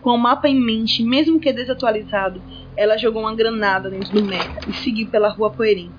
Com 0.00 0.12
o 0.12 0.18
mapa 0.18 0.48
em 0.48 0.58
mente, 0.58 1.02
mesmo 1.02 1.38
que 1.38 1.52
desatualizado, 1.52 2.40
ela 2.76 2.96
jogou 2.96 3.22
uma 3.22 3.36
granada 3.36 3.90
dentro 3.90 4.12
do 4.12 4.24
mecha 4.24 4.50
e 4.66 4.72
seguiu 4.72 5.10
pela 5.10 5.28
rua 5.28 5.50
poerenta. 5.50 5.94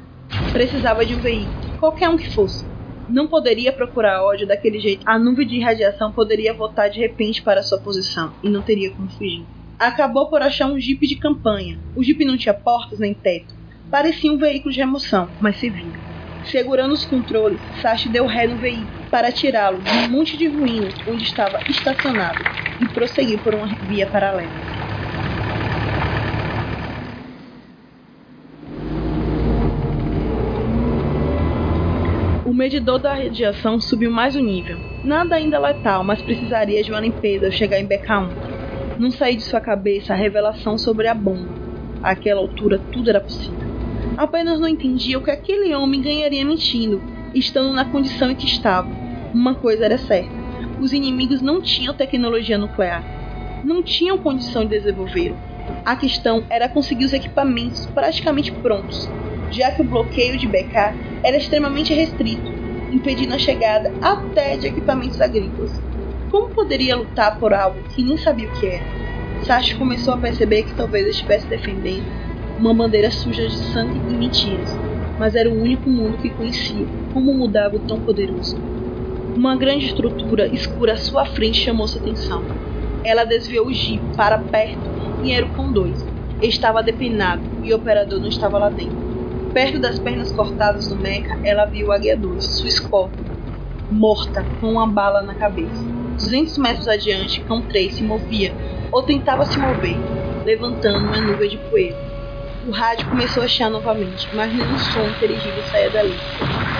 Precisava 0.52 1.06
de 1.06 1.14
um 1.14 1.20
veículo, 1.20 1.78
qualquer 1.80 2.10
um 2.10 2.18
que 2.18 2.34
fosse. 2.34 2.77
Não 3.10 3.28
poderia 3.28 3.72
procurar 3.72 4.24
ódio 4.24 4.48
daquele 4.48 4.80
jeito. 4.80 5.04
A 5.06 5.18
nuvem 5.18 5.48
de 5.48 5.60
radiação 5.60 6.12
poderia 6.12 6.54
voltar 6.54 6.90
de 6.90 7.00
repente 7.00 7.42
para 7.42 7.64
sua 7.64 7.80
posição 7.80 8.34
e 8.44 8.50
não 8.50 8.62
teria 8.62 8.92
como 8.92 9.10
fugir. 9.10 9.46
Acabou 9.80 10.30
por 10.30 10.42
achar 10.42 10.68
um 10.68 10.80
jipe 10.80 11.08
de 11.08 11.16
campanha. 11.16 11.80
O 11.96 12.04
jipe 12.04 12.26
não 12.26 12.38
tinha 12.38 12.54
portas 12.54 13.00
nem 13.00 13.14
teto. 13.14 13.54
Parecia 13.90 14.32
um 14.32 14.38
veículo 14.38 14.74
de 14.74 14.80
remoção, 14.80 15.30
mas 15.40 15.58
servia. 15.58 15.94
Segurando 16.46 16.94
os 16.94 17.06
controles, 17.06 17.60
Sashi 17.82 18.10
deu 18.10 18.26
ré 18.26 18.48
no 18.48 18.58
veículo 18.58 18.88
para 19.10 19.32
tirá-lo 19.32 19.82
de 19.82 19.90
um 19.90 20.10
monte 20.10 20.38
de 20.38 20.48
ruínas 20.48 20.94
onde 21.08 21.24
estava 21.24 21.60
estacionado 21.70 22.40
e 22.82 22.88
prosseguiu 22.88 23.38
por 23.40 23.54
uma 23.54 23.68
via 23.88 24.08
paralela. 24.08 24.77
Medidor 32.58 32.98
da 32.98 33.14
radiação 33.14 33.80
subiu 33.80 34.10
mais 34.10 34.36
um 34.36 34.42
nível. 34.42 34.80
Nada 35.04 35.36
ainda 35.36 35.60
letal, 35.60 36.04
mas 36.04 36.24
precisaria 36.24 36.84
de 36.84 36.90
uma 36.90 37.00
limpeza 37.00 37.46
ao 37.46 37.52
chegar 37.52 37.80
em 37.80 37.88
BK1. 37.88 38.30
Não 38.98 39.12
saía 39.12 39.38
de 39.38 39.44
sua 39.44 39.62
cabeça 39.62 40.14
a 40.14 40.16
revelação 40.16 40.76
sobre 40.76 41.08
a 41.08 41.14
bomba. 41.14 41.54
Àquela 42.02 42.42
altura 42.42 42.82
tudo 42.92 43.12
era 43.12 43.22
possível. 43.22 43.60
Apenas 44.18 44.60
não 44.60 44.68
entendia 44.68 45.20
o 45.20 45.24
que 45.24 45.30
aquele 45.30 45.76
homem 45.76 46.02
ganharia 46.02 46.44
mentindo, 46.44 47.00
estando 47.32 47.72
na 47.74 47.86
condição 47.86 48.32
em 48.32 48.36
que 48.36 48.48
estava. 48.48 48.90
Uma 49.32 49.54
coisa 49.54 49.86
era 49.86 50.00
certa: 50.00 50.32
os 50.82 50.94
inimigos 50.94 51.44
não 51.44 51.62
tinham 51.62 51.94
tecnologia 51.94 52.58
nuclear. 52.58 53.04
Não 53.64 53.84
tinham 53.84 54.18
condição 54.18 54.64
de 54.64 54.70
desenvolvê-lo. 54.70 55.38
A 55.86 55.96
questão 55.96 56.44
era 56.50 56.68
conseguir 56.68 57.06
os 57.06 57.14
equipamentos 57.14 57.86
praticamente 57.86 58.52
prontos, 58.52 59.08
já 59.52 59.70
que 59.70 59.84
o 59.84 59.86
bloqueio 59.86 60.40
de 60.40 60.48
BK 60.48 61.07
era 61.24 61.38
extremamente 61.38 61.94
restrito, 61.94 62.52
impedindo 62.92 63.34
a 63.34 63.40
chegada 63.40 63.94
até 64.02 64.58
de 64.58 64.68
equipamentos 64.68 65.20
agrícolas. 65.22 65.72
Como 66.32 66.50
poderia 66.50 66.96
lutar 66.96 67.40
por 67.40 67.54
algo 67.54 67.80
que 67.96 68.04
nem 68.04 68.18
sabia 68.18 68.48
o 68.48 68.60
que 68.60 68.68
era? 68.68 68.84
Sashi 69.44 69.76
começou 69.76 70.14
a 70.14 70.18
perceber 70.18 70.64
que 70.64 70.74
talvez 70.74 71.08
estivesse 71.08 71.48
defendendo 71.48 72.06
uma 72.60 72.74
bandeira 72.74 73.12
suja 73.12 73.48
de 73.48 73.56
sangue 73.56 74.00
e 74.10 74.14
mentiras, 74.14 74.70
mas 75.20 75.36
era 75.36 75.50
o 75.50 75.62
único 75.62 75.90
mundo 75.90 76.18
que 76.18 76.30
conhecia 76.30 76.86
como 77.14 77.34
mudava 77.34 77.76
o 77.76 77.80
tão 77.80 78.00
poderoso. 78.00 78.58
Uma 79.36 79.56
grande 79.56 79.86
estrutura 79.86 80.48
escura 80.48 80.94
à 80.94 80.98
sua 80.98 81.26
frente 81.26 81.62
chamou 81.62 81.88
sua 81.88 82.02
atenção. 82.02 82.44
Ela 83.04 83.24
desviou 83.24 83.68
o 83.68 83.74
jeep 83.74 84.02
para 84.16 84.40
perto 84.40 84.82
e 85.24 85.32
era 85.32 85.46
o 85.46 85.50
Cão 85.50 85.72
2. 85.72 86.06
Estava 86.42 86.84
depenado 86.84 87.44
e 87.64 87.72
o 87.72 87.76
operador 87.76 88.20
não 88.20 88.28
estava 88.28 88.58
lá 88.58 88.70
dentro. 88.70 89.07
Perto 89.58 89.80
das 89.80 89.98
pernas 89.98 90.32
cortadas 90.32 90.88
do 90.88 90.96
mecha, 90.96 91.36
ela 91.44 91.66
viu 91.66 91.88
o 91.88 91.92
Águia 91.92 92.16
2, 92.16 92.44
sua 92.44 92.68
escolta, 92.68 93.18
morta, 93.90 94.46
com 94.62 94.74
uma 94.74 94.86
bala 94.86 95.24
na 95.24 95.34
cabeça. 95.34 95.84
200 96.14 96.60
metros 96.60 96.88
adiante, 96.88 97.42
Cão 97.42 97.64
3 97.64 97.96
se 97.96 98.04
movia, 98.04 98.54
ou 98.92 99.02
tentava 99.02 99.46
se 99.46 99.58
mover, 99.58 99.98
levantando 100.46 101.08
uma 101.08 101.20
nuvem 101.20 101.50
de 101.50 101.58
poeira. 101.58 101.98
O 102.68 102.72
rádio 102.72 103.10
começou 103.10 103.42
a 103.42 103.48
chiar 103.48 103.72
novamente, 103.72 104.30
mas 104.36 104.54
nenhum 104.54 104.78
som 104.78 105.08
inteligível 105.10 105.64
saía 105.72 105.90
dali. 105.90 106.14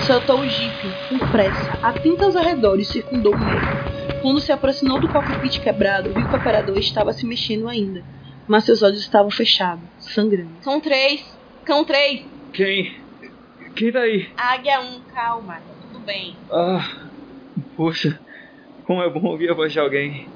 Soltou 0.06 0.38
o 0.38 0.48
jipe, 0.48 0.88
com 1.08 1.18
pressa, 1.32 1.72
atento 1.82 2.22
aos 2.22 2.36
arredores, 2.36 2.86
circundou 2.86 3.34
o 3.34 3.38
meio. 3.38 4.22
Quando 4.22 4.38
se 4.38 4.52
aproximou 4.52 5.00
do 5.00 5.08
cockpit 5.08 5.58
quebrado, 5.58 6.12
viu 6.12 6.28
que 6.28 6.32
o 6.32 6.38
operador 6.38 6.78
estava 6.78 7.12
se 7.12 7.26
mexendo 7.26 7.68
ainda, 7.68 8.04
mas 8.46 8.62
seus 8.62 8.84
olhos 8.84 9.00
estavam 9.00 9.32
fechados, 9.32 9.82
sangrando. 9.98 10.52
Cão 10.62 10.80
3. 10.80 11.38
Cão 11.64 11.84
3. 11.84 12.37
Quem? 12.52 12.90
Quem 13.76 13.92
tá 13.92 14.00
aí? 14.00 14.26
Águia 14.36 14.80
1, 14.80 15.02
calma. 15.14 15.54
Tá 15.54 15.74
tudo 15.80 16.04
bem. 16.04 16.36
Ah, 16.50 17.10
poxa, 17.76 18.20
como 18.84 19.02
é 19.02 19.10
bom 19.10 19.26
ouvir 19.26 19.50
a 19.50 19.54
voz 19.54 19.72
de 19.72 19.78
alguém. 19.80 20.28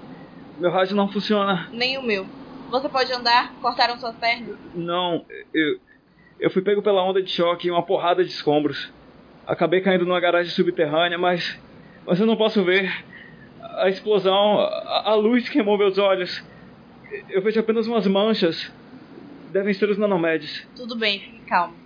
Meu 0.58 0.70
rádio 0.70 0.94
não 0.94 1.10
funciona. 1.10 1.68
Nem 1.72 1.98
o 1.98 2.02
meu. 2.02 2.24
Você 2.70 2.88
pode 2.88 3.12
andar? 3.12 3.58
Cortaram 3.60 3.98
suas 3.98 4.16
pernas? 4.16 4.50
Não, 4.74 5.24
eu. 5.52 5.80
Eu 6.40 6.50
fui 6.50 6.62
pego 6.62 6.82
pela 6.82 7.04
onda 7.04 7.22
de 7.22 7.30
choque 7.30 7.68
e 7.68 7.70
uma 7.70 7.86
porrada 7.86 8.24
de 8.24 8.30
escombros. 8.30 8.92
Acabei 9.46 9.80
caindo 9.80 10.04
numa 10.04 10.20
garagem 10.20 10.52
subterrânea, 10.52 11.18
mas. 11.18 11.58
Mas 12.06 12.18
eu 12.18 12.26
não 12.26 12.36
posso 12.36 12.64
ver. 12.64 12.90
A 13.78 13.88
explosão, 13.88 14.58
a, 14.60 15.10
a 15.10 15.14
luz 15.14 15.48
queimou 15.48 15.78
meus 15.78 15.98
olhos. 15.98 16.42
Eu 17.28 17.42
vejo 17.42 17.60
apenas 17.60 17.86
umas 17.86 18.06
manchas. 18.06 18.72
Devem 19.52 19.72
ser 19.74 19.88
os 19.88 19.98
nanomédios. 19.98 20.66
Tudo 20.74 20.96
bem, 20.98 21.20
fique 21.20 21.44
calmo. 21.46 21.81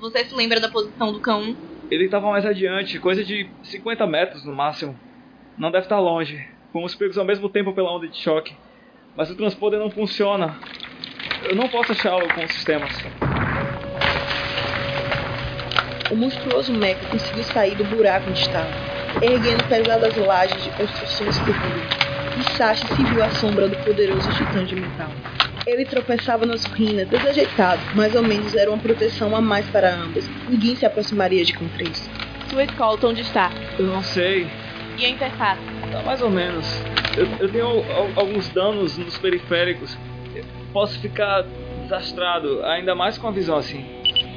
Você 0.00 0.24
se 0.24 0.34
lembra 0.34 0.58
da 0.58 0.70
posição 0.70 1.12
do 1.12 1.20
cão 1.20 1.42
1? 1.42 1.56
Ele 1.90 2.04
estava 2.06 2.30
mais 2.30 2.46
adiante, 2.46 2.98
coisa 2.98 3.22
de 3.22 3.50
50 3.62 4.06
metros 4.06 4.46
no 4.46 4.54
máximo. 4.54 4.98
Não 5.58 5.70
deve 5.70 5.84
estar 5.84 5.98
longe. 5.98 6.42
Fomos 6.72 6.94
pegos 6.94 7.18
ao 7.18 7.24
mesmo 7.24 7.50
tempo 7.50 7.74
pela 7.74 7.94
onda 7.94 8.08
de 8.08 8.16
choque. 8.16 8.56
Mas 9.14 9.30
o 9.30 9.36
transponder 9.36 9.78
não 9.78 9.90
funciona. 9.90 10.58
Eu 11.46 11.54
não 11.54 11.68
posso 11.68 11.92
achá-lo 11.92 12.26
com 12.32 12.42
os 12.42 12.50
sistemas. 12.50 12.90
O 16.10 16.16
monstruoso 16.16 16.72
mecha 16.72 17.06
conseguiu 17.10 17.44
sair 17.44 17.76
do 17.76 17.84
buraco 17.84 18.30
onde 18.30 18.40
estava, 18.40 18.70
erguendo 19.20 19.68
pesadas 19.68 20.16
lajes 20.16 20.62
de 20.64 20.70
construções 20.70 21.36
que 21.40 21.50
E 22.40 22.56
Sashi 22.56 22.86
se 22.86 23.04
viu 23.04 23.22
à 23.22 23.28
sombra 23.28 23.68
do 23.68 23.76
poderoso 23.84 24.30
titã 24.30 24.64
de 24.64 24.76
metal. 24.76 25.10
Ele 25.70 25.84
tropeçava 25.84 26.44
nas 26.44 26.64
ruínas, 26.64 27.08
desajeitado, 27.08 27.80
mais 27.94 28.12
ou 28.16 28.22
menos 28.24 28.56
era 28.56 28.68
uma 28.68 28.78
proteção 28.82 29.36
a 29.36 29.40
mais 29.40 29.64
para 29.68 29.94
ambos. 29.94 30.28
Ninguém 30.48 30.74
se 30.74 30.84
aproximaria 30.84 31.44
de 31.44 31.52
Contrês. 31.54 32.10
Sua 32.48 32.64
escolta 32.64 33.06
onde 33.06 33.20
está? 33.20 33.52
Eu 33.78 33.86
não 33.86 34.02
sei. 34.02 34.48
E 34.98 35.04
a 35.04 35.08
interface? 35.08 35.60
Tá 35.92 36.02
mais 36.02 36.20
ou 36.22 36.28
menos. 36.28 36.66
Eu, 37.16 37.26
eu 37.38 37.48
tenho 37.48 37.66
al- 37.66 38.10
alguns 38.16 38.48
danos 38.48 38.98
nos 38.98 39.16
periféricos. 39.18 39.96
Eu 40.34 40.44
posso 40.72 40.98
ficar 40.98 41.44
desastrado, 41.82 42.64
ainda 42.64 42.96
mais 42.96 43.16
com 43.16 43.28
a 43.28 43.30
visão 43.30 43.56
assim. 43.56 43.84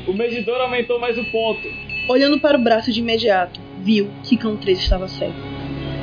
O 0.07 0.13
medidor 0.13 0.61
aumentou 0.61 0.99
mais 0.99 1.17
o 1.17 1.25
ponto. 1.25 1.67
Olhando 2.09 2.39
para 2.39 2.57
o 2.59 2.61
braço 2.61 2.91
de 2.91 2.99
imediato, 2.99 3.59
viu 3.79 4.11
que 4.23 4.37
Contrês 4.37 4.77
estava 4.77 5.07
cego. 5.07 5.33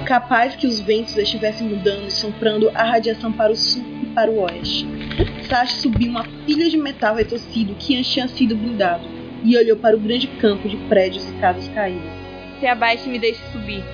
Capaz 0.06 0.56
que 0.56 0.66
os 0.66 0.80
ventos 0.80 1.16
estivessem 1.16 1.68
mudando 1.68 2.08
e 2.08 2.10
soprando 2.10 2.68
a 2.74 2.82
radiação 2.82 3.30
para 3.30 3.52
o 3.52 3.56
sul 3.56 3.84
e 4.02 4.06
para 4.06 4.28
o 4.30 4.40
oeste. 4.40 4.84
Sashi 5.48 5.82
subiu 5.82 6.10
uma 6.10 6.24
pilha 6.46 6.70
de 6.70 6.76
metal 6.76 7.14
retorcido 7.14 7.74
que 7.74 7.96
antes 7.96 8.10
tinha 8.10 8.28
sido 8.28 8.56
blindado 8.56 9.04
e 9.44 9.56
olhou 9.56 9.76
para 9.76 9.96
o 9.96 10.00
grande 10.00 10.26
campo 10.26 10.68
de 10.68 10.76
prédios 10.88 11.28
e 11.28 11.32
casas 11.34 11.68
caídas. 11.68 12.10
Se 12.58 12.66
abaixe 12.66 13.08
e 13.08 13.12
me 13.12 13.18
deixe 13.18 13.40
subir. 13.52 13.84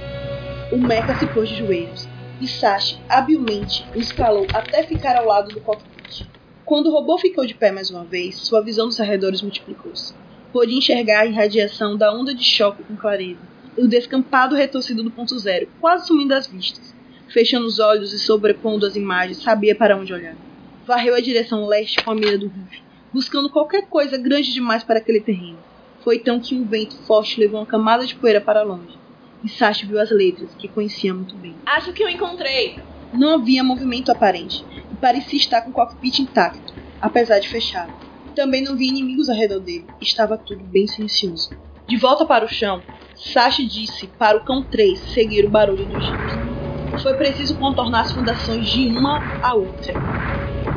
O 0.72 0.76
mecha 0.76 1.14
se 1.16 1.26
pôs 1.26 1.48
de 1.48 1.56
joelhos 1.56 2.08
e 2.40 2.46
Sashi 2.46 2.98
habilmente 3.08 3.84
o 3.94 3.98
escalou 3.98 4.46
até 4.52 4.82
ficar 4.82 5.16
ao 5.16 5.26
lado 5.26 5.52
do 5.52 5.60
cockpit. 5.60 6.26
Quando 6.64 6.88
o 6.88 6.92
robô 6.92 7.16
ficou 7.18 7.46
de 7.46 7.54
pé 7.54 7.72
mais 7.72 7.90
uma 7.90 8.04
vez, 8.04 8.36
sua 8.36 8.62
visão 8.62 8.86
dos 8.86 9.00
arredores 9.00 9.42
multiplicou-se. 9.42 10.14
Pôde 10.52 10.74
enxergar 10.74 11.20
a 11.20 11.26
irradiação 11.26 11.96
da 11.96 12.12
onda 12.12 12.34
de 12.34 12.44
choque 12.44 12.82
com 12.82 12.96
clareza 12.96 13.40
e 13.76 13.82
o 13.82 13.88
descampado 13.88 14.54
retorcido 14.54 15.02
do 15.02 15.10
ponto 15.10 15.38
zero, 15.38 15.68
quase 15.80 16.06
sumindo 16.06 16.30
das 16.30 16.46
vistas. 16.46 16.94
Fechando 17.28 17.66
os 17.66 17.78
olhos 17.78 18.12
e 18.12 18.18
sobrepondo 18.18 18.86
as 18.86 18.96
imagens, 18.96 19.42
sabia 19.42 19.74
para 19.74 19.96
onde 19.96 20.12
olhar. 20.12 20.45
Varreu 20.86 21.16
a 21.16 21.20
direção 21.20 21.66
leste 21.66 22.00
com 22.04 22.12
a 22.12 22.14
mira 22.14 22.38
do 22.38 22.46
rifle, 22.46 22.80
buscando 23.12 23.50
qualquer 23.50 23.88
coisa 23.88 24.16
grande 24.16 24.52
demais 24.52 24.84
para 24.84 25.00
aquele 25.00 25.20
terreno. 25.20 25.58
Foi 26.04 26.14
então 26.14 26.38
que 26.38 26.54
um 26.54 26.64
vento 26.64 26.96
forte 26.98 27.40
levou 27.40 27.58
uma 27.58 27.66
camada 27.66 28.06
de 28.06 28.14
poeira 28.14 28.40
para 28.40 28.62
longe. 28.62 28.96
E 29.42 29.48
Sashi 29.48 29.84
viu 29.84 30.00
as 30.00 30.12
letras, 30.12 30.54
que 30.54 30.68
conhecia 30.68 31.12
muito 31.12 31.34
bem. 31.34 31.56
Acho 31.66 31.92
que 31.92 32.04
eu 32.04 32.08
encontrei. 32.08 32.78
Não 33.12 33.34
havia 33.34 33.64
movimento 33.64 34.12
aparente, 34.12 34.64
e 34.92 34.94
parecia 34.94 35.36
estar 35.36 35.62
com 35.62 35.70
o 35.70 35.72
cockpit 35.72 36.20
intacto, 36.20 36.72
apesar 37.00 37.40
de 37.40 37.48
fechado. 37.48 37.92
Também 38.36 38.62
não 38.62 38.76
via 38.76 38.88
inimigos 38.88 39.28
ao 39.28 39.34
redor 39.34 39.58
dele, 39.58 39.86
estava 40.00 40.38
tudo 40.38 40.62
bem 40.62 40.86
silencioso. 40.86 41.50
De 41.88 41.96
volta 41.96 42.24
para 42.24 42.44
o 42.44 42.48
chão, 42.48 42.80
Sashi 43.16 43.66
disse 43.66 44.06
para 44.06 44.36
o 44.36 44.44
cão 44.44 44.62
3 44.62 45.00
seguir 45.12 45.46
o 45.46 45.50
barulho 45.50 45.84
do 45.84 46.00
jeep. 46.00 47.02
Foi 47.02 47.14
preciso 47.14 47.58
contornar 47.58 48.02
as 48.02 48.12
fundações 48.12 48.68
de 48.68 48.86
uma 48.88 49.20
a 49.42 49.54
outra, 49.54 49.92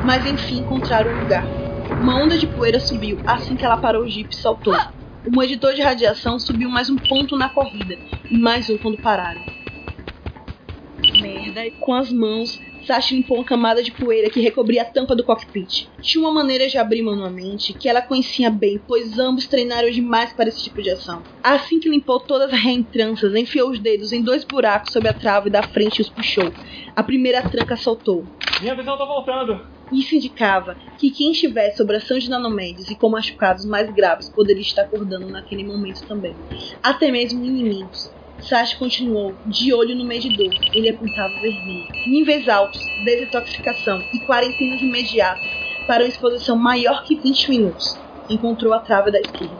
mas 0.04 0.24
enfim 0.26 0.60
encontraram 0.60 1.12
o 1.12 1.20
lugar. 1.20 1.44
Uma 2.00 2.16
onda 2.16 2.38
de 2.38 2.46
poeira 2.46 2.80
subiu 2.80 3.18
assim 3.26 3.56
que 3.56 3.64
ela 3.64 3.76
parou 3.76 4.04
o 4.04 4.08
jeep 4.08 4.32
e 4.32 4.36
saltou. 4.36 4.74
O 5.26 5.38
meditor 5.38 5.74
de 5.74 5.82
radiação 5.82 6.38
subiu 6.38 6.70
mais 6.70 6.88
um 6.88 6.96
ponto 6.96 7.36
na 7.36 7.48
corrida, 7.48 7.98
e 8.30 8.38
mais 8.38 8.70
um 8.70 8.78
quando 8.78 8.96
pararam. 9.02 9.42
Merda. 11.20 11.70
Com 11.80 11.94
as 11.94 12.10
mãos, 12.10 12.58
Sashi 12.86 13.16
limpou 13.16 13.36
uma 13.36 13.44
camada 13.44 13.82
de 13.82 13.92
poeira 13.92 14.30
que 14.30 14.40
recobria 14.40 14.82
a 14.82 14.84
tampa 14.86 15.14
do 15.14 15.22
cockpit. 15.22 15.88
Tinha 16.00 16.24
uma 16.24 16.32
maneira 16.32 16.66
de 16.66 16.78
abrir 16.78 17.02
manualmente 17.02 17.74
que 17.74 17.88
ela 17.88 18.00
conhecia 18.00 18.50
bem, 18.50 18.80
pois 18.86 19.18
ambos 19.18 19.46
treinaram 19.46 19.90
demais 19.90 20.32
para 20.32 20.48
esse 20.48 20.64
tipo 20.64 20.80
de 20.80 20.90
ação. 20.90 21.22
Assim 21.42 21.78
que 21.78 21.88
limpou 21.88 22.18
todas 22.18 22.52
as 22.52 22.58
reentranças, 22.58 23.34
enfiou 23.34 23.70
os 23.70 23.78
dedos 23.78 24.12
em 24.12 24.22
dois 24.22 24.44
buracos 24.44 24.92
sob 24.92 25.06
a 25.06 25.12
trave 25.12 25.50
da 25.50 25.62
frente 25.62 25.98
e 25.98 26.02
os 26.02 26.08
puxou. 26.08 26.50
A 26.96 27.02
primeira 27.02 27.42
tranca 27.42 27.76
soltou. 27.76 28.24
Minha 28.60 28.74
visão 28.74 28.96
tá 28.96 29.04
voltando. 29.04 29.60
Isso 29.92 30.14
indicava 30.14 30.76
que 30.98 31.10
quem 31.10 31.32
estivesse 31.32 31.78
sob 31.78 31.94
ação 31.94 32.18
de 32.18 32.30
nanomédios 32.30 32.90
e 32.90 32.94
com 32.94 33.08
machucados 33.08 33.64
mais 33.64 33.90
graves 33.92 34.28
poderia 34.28 34.62
estar 34.62 34.82
acordando 34.82 35.28
naquele 35.28 35.64
momento 35.64 36.06
também. 36.06 36.34
Até 36.82 37.10
mesmo 37.10 37.44
inimigos. 37.44 38.12
Sashi 38.40 38.78
continuou, 38.78 39.34
de 39.44 39.74
olho 39.74 39.94
no 39.94 40.04
medidor. 40.04 40.54
Ele 40.72 40.90
apontava 40.90 41.34
vermelho. 41.40 41.88
Níveis 42.06 42.48
altos, 42.48 42.80
desintoxicação 43.04 44.02
e 44.14 44.20
quarentenas 44.20 44.80
imediatas 44.80 45.44
para 45.86 46.04
uma 46.04 46.08
exposição 46.08 46.56
maior 46.56 47.02
que 47.02 47.16
20 47.16 47.50
minutos. 47.50 47.98
Encontrou 48.30 48.72
a 48.72 48.78
trave 48.78 49.10
da 49.10 49.20
esquerda. 49.20 49.58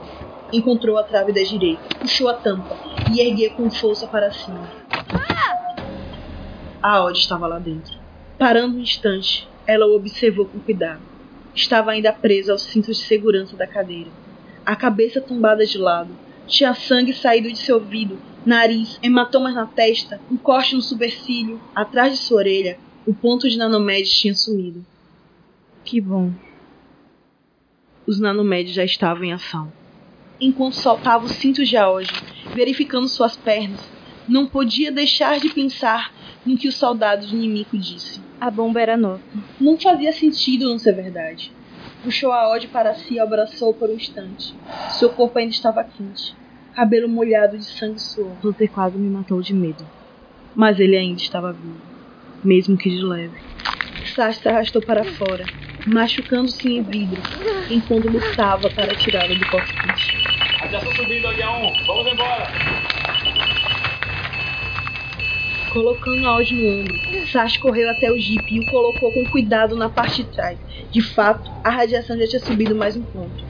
Encontrou 0.51 0.97
a 0.97 1.03
trave 1.03 1.31
da 1.31 1.43
direita. 1.43 1.81
Puxou 1.99 2.29
a 2.29 2.33
tampa 2.33 2.75
e 3.13 3.19
ergueu 3.19 3.51
com 3.51 3.69
força 3.69 4.07
para 4.07 4.31
cima. 4.31 4.67
A 6.81 7.03
Odd 7.03 7.19
estava 7.19 7.45
lá 7.45 7.59
dentro. 7.59 7.99
Parando 8.39 8.77
um 8.77 8.79
instante, 8.79 9.47
ela 9.67 9.85
o 9.85 9.95
observou 9.95 10.45
com 10.45 10.59
cuidado. 10.59 11.01
Estava 11.53 11.91
ainda 11.91 12.13
presa 12.13 12.51
aos 12.51 12.63
cintos 12.63 12.97
de 12.97 13.03
segurança 13.03 13.55
da 13.55 13.67
cadeira. 13.67 14.09
A 14.65 14.75
cabeça 14.75 15.19
tombada 15.19 15.65
de 15.65 15.77
lado. 15.77 16.09
Tinha 16.47 16.73
sangue 16.73 17.13
saído 17.13 17.49
de 17.49 17.57
seu 17.57 17.75
ouvido, 17.75 18.19
nariz, 18.45 18.99
hematomas 19.01 19.53
na 19.53 19.65
testa, 19.65 20.19
um 20.29 20.37
corte 20.37 20.75
no 20.75 20.81
supercílio. 20.81 21.61
Atrás 21.73 22.13
de 22.13 22.19
sua 22.19 22.37
orelha, 22.37 22.77
o 23.05 23.13
ponto 23.13 23.49
de 23.49 23.57
nanomédios 23.57 24.13
tinha 24.13 24.33
sumido. 24.33 24.85
Que 25.83 25.99
bom. 26.01 26.31
Os 28.05 28.19
nanomédios 28.19 28.75
já 28.75 28.83
estavam 28.83 29.23
em 29.23 29.33
ação. 29.33 29.71
Enquanto 30.39 30.73
soltava 30.73 31.25
os 31.25 31.33
cintos 31.33 31.69
de 31.69 31.77
Aoji, 31.77 32.11
verificando 32.55 33.07
suas 33.07 33.37
pernas, 33.37 33.79
não 34.27 34.47
podia 34.47 34.91
deixar 34.91 35.39
de 35.39 35.49
pensar 35.49 36.13
no 36.45 36.57
que 36.57 36.67
o 36.67 36.71
soldado 36.71 37.27
do 37.27 37.35
inimigo 37.35 37.77
disse. 37.77 38.21
A 38.41 38.49
bomba 38.49 38.81
era 38.81 38.97
nossa. 38.97 39.21
Não 39.59 39.79
fazia 39.79 40.11
sentido 40.11 40.67
não 40.67 40.79
ser 40.79 40.93
verdade. 40.93 41.51
Puxou 42.03 42.31
a 42.31 42.51
Odd 42.51 42.67
para 42.69 42.95
si 42.95 43.13
e 43.13 43.19
abraçou 43.19 43.71
por 43.71 43.87
um 43.87 43.93
instante. 43.93 44.55
Seu 44.97 45.11
corpo 45.11 45.37
ainda 45.37 45.51
estava 45.51 45.83
quente, 45.83 46.33
cabelo 46.73 47.07
molhado 47.07 47.55
de 47.55 47.63
sangue 47.63 47.97
e 47.97 48.01
suor. 48.01 48.35
Você 48.41 48.67
quase 48.67 48.97
me 48.97 49.11
matou 49.11 49.39
de 49.43 49.53
medo. 49.53 49.85
Mas 50.55 50.79
ele 50.79 50.97
ainda 50.97 51.21
estava 51.21 51.53
vivo, 51.53 51.79
mesmo 52.43 52.75
que 52.75 52.89
de 52.89 53.03
leve. 53.03 53.39
Sash 54.15 54.37
se 54.37 54.49
arrastou 54.49 54.81
para 54.81 55.03
fora, 55.03 55.45
machucando-se 55.85 56.67
em 56.67 56.81
vidro, 56.81 57.21
enquanto 57.69 58.09
lutava 58.09 58.71
para 58.71 58.95
tirá-lo 58.95 59.35
do 59.35 59.45
cockpit. 59.51 60.17
Radiação 60.59 60.95
subindo, 60.95 61.27
H1. 61.27 61.85
Vamos 61.85 62.11
embora. 62.11 62.80
Colocando 65.73 66.27
Odd 66.27 66.53
no 66.53 66.81
ombro, 66.81 67.27
Sash 67.27 67.55
correu 67.55 67.89
até 67.89 68.11
o 68.11 68.19
jeep 68.19 68.53
e 68.53 68.59
o 68.59 68.65
colocou 68.65 69.09
com 69.13 69.23
cuidado 69.27 69.73
na 69.73 69.87
parte 69.87 70.21
de 70.21 70.29
trás. 70.29 70.59
De 70.91 71.01
fato, 71.01 71.49
a 71.63 71.69
radiação 71.69 72.17
já 72.17 72.27
tinha 72.27 72.41
subido 72.41 72.75
mais 72.75 72.97
um 72.97 73.01
ponto. 73.01 73.41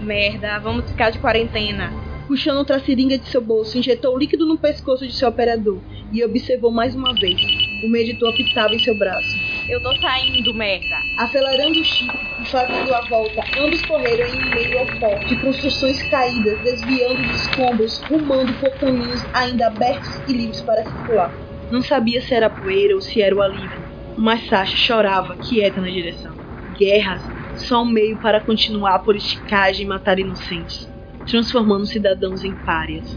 Merda, 0.00 0.58
vamos 0.58 0.90
ficar 0.90 1.10
de 1.10 1.20
quarentena. 1.20 1.92
Puxando 2.26 2.58
outra 2.58 2.80
seringa 2.80 3.16
de 3.16 3.28
seu 3.28 3.40
bolso, 3.40 3.78
injetou 3.78 4.16
o 4.16 4.18
líquido 4.18 4.46
no 4.46 4.58
pescoço 4.58 5.06
de 5.06 5.12
seu 5.12 5.28
operador 5.28 5.80
e 6.12 6.24
observou 6.24 6.72
mais 6.72 6.96
uma 6.96 7.14
vez. 7.14 7.40
O 7.84 7.88
meditor 7.88 8.30
apitava 8.30 8.74
em 8.74 8.78
seu 8.80 8.96
braço. 8.98 9.36
Eu 9.68 9.80
tô 9.80 9.94
saindo, 10.00 10.52
merda. 10.52 10.96
Acelerando 11.18 11.80
o 11.80 11.84
chip 11.84 12.12
e 12.40 12.44
fazendo 12.46 12.92
a 12.92 13.00
volta, 13.02 13.42
ambos 13.60 13.80
correram 13.82 14.26
em 14.26 14.54
meio 14.54 14.78
ao 14.80 14.86
pó 14.98 15.14
de 15.24 15.36
construções 15.36 16.02
caídas, 16.04 16.58
desviando 16.62 17.22
de 17.22 17.32
escombros, 17.32 18.02
rumando 18.08 18.52
por 18.54 18.70
caminhos 18.70 19.24
ainda 19.32 19.68
abertos 19.68 20.20
e 20.26 20.32
livres 20.32 20.60
para 20.62 20.82
circular. 20.82 21.49
Não 21.70 21.82
sabia 21.82 22.20
se 22.20 22.34
era 22.34 22.50
poeira 22.50 22.94
ou 22.94 23.00
se 23.00 23.22
era 23.22 23.34
o 23.34 23.40
alívio, 23.40 23.84
mas 24.16 24.46
Sasha 24.48 24.76
chorava, 24.76 25.36
quieta 25.36 25.80
na 25.80 25.88
direção. 25.88 26.34
Guerras, 26.76 27.22
só 27.54 27.82
um 27.82 27.86
meio 27.86 28.18
para 28.18 28.40
continuar 28.40 28.96
a 28.96 28.98
politicagem 28.98 29.86
e 29.86 29.88
matar 29.88 30.18
inocentes, 30.18 30.88
transformando 31.26 31.86
cidadãos 31.86 32.42
em 32.42 32.54
párias. 32.54 33.16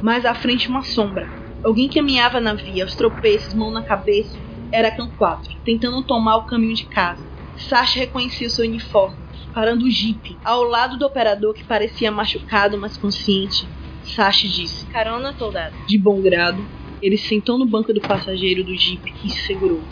Mais 0.00 0.24
à 0.24 0.34
frente, 0.34 0.68
uma 0.68 0.82
sombra. 0.82 1.28
Alguém 1.64 1.88
caminhava 1.88 2.40
na 2.40 2.54
via, 2.54 2.84
aos 2.84 2.94
tropeços, 2.94 3.54
mão 3.54 3.72
na 3.72 3.82
cabeça. 3.82 4.36
Era 4.70 4.90
Can 4.90 5.10
4, 5.16 5.50
tentando 5.64 6.02
tomar 6.04 6.36
o 6.36 6.46
caminho 6.46 6.74
de 6.74 6.84
casa. 6.86 7.24
Sasha 7.56 8.00
reconhecia 8.00 8.50
seu 8.50 8.64
uniforme, 8.64 9.16
parando 9.52 9.84
o 9.84 9.90
jipe, 9.90 10.36
ao 10.44 10.62
lado 10.62 10.98
do 10.98 11.06
operador 11.06 11.54
que 11.54 11.64
parecia 11.64 12.10
machucado, 12.12 12.78
mas 12.78 12.96
consciente. 12.98 13.66
Sasha 14.02 14.46
disse, 14.46 14.86
Carona, 14.86 15.32
soldado. 15.32 15.74
de 15.86 15.98
bom 15.98 16.20
grado, 16.20 16.68
ele 17.04 17.18
sentou 17.18 17.58
no 17.58 17.66
banco 17.66 17.92
do 17.92 18.00
passageiro 18.00 18.64
do 18.64 18.74
jipe 18.74 19.12
e 19.22 19.28
se 19.28 19.46
segurou. 19.46 19.82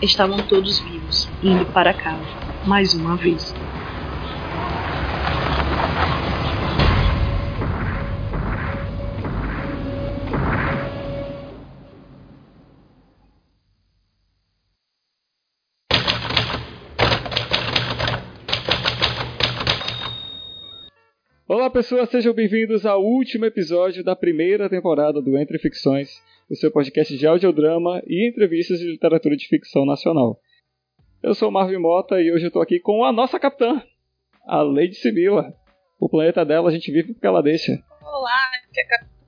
Estavam 0.00 0.40
todos 0.46 0.78
vivos, 0.78 1.28
indo 1.42 1.66
para 1.66 1.92
casa, 1.92 2.24
mais 2.64 2.94
uma 2.94 3.16
vez. 3.16 3.52
Olá, 21.70 21.76
pessoas, 21.76 22.10
sejam 22.10 22.34
bem-vindos 22.34 22.84
ao 22.84 23.00
último 23.00 23.44
episódio 23.44 24.02
da 24.02 24.16
primeira 24.16 24.68
temporada 24.68 25.22
do 25.22 25.38
Entre 25.38 25.56
Ficções, 25.56 26.20
o 26.50 26.56
seu 26.56 26.68
podcast 26.68 27.16
de 27.16 27.24
audiodrama 27.24 28.02
e 28.08 28.28
entrevistas 28.28 28.80
de 28.80 28.90
literatura 28.90 29.36
de 29.36 29.46
ficção 29.46 29.86
nacional. 29.86 30.40
Eu 31.22 31.32
sou 31.32 31.48
o 31.48 31.52
Marvin 31.52 31.78
Mota 31.78 32.20
e 32.20 32.32
hoje 32.32 32.46
eu 32.46 32.48
estou 32.48 32.60
aqui 32.60 32.80
com 32.80 33.04
a 33.04 33.12
nossa 33.12 33.38
capitã, 33.38 33.80
a 34.44 34.62
Lady 34.62 34.96
Sibila. 34.96 35.54
O 36.00 36.08
planeta 36.08 36.44
dela 36.44 36.70
a 36.70 36.72
gente 36.72 36.90
vive 36.90 37.12
porque 37.12 37.26
ela 37.28 37.40
deixa. 37.40 37.80
Olá, 38.02 38.50
aqui 38.64 38.80
é 38.80 38.84
Capitã 38.84 39.19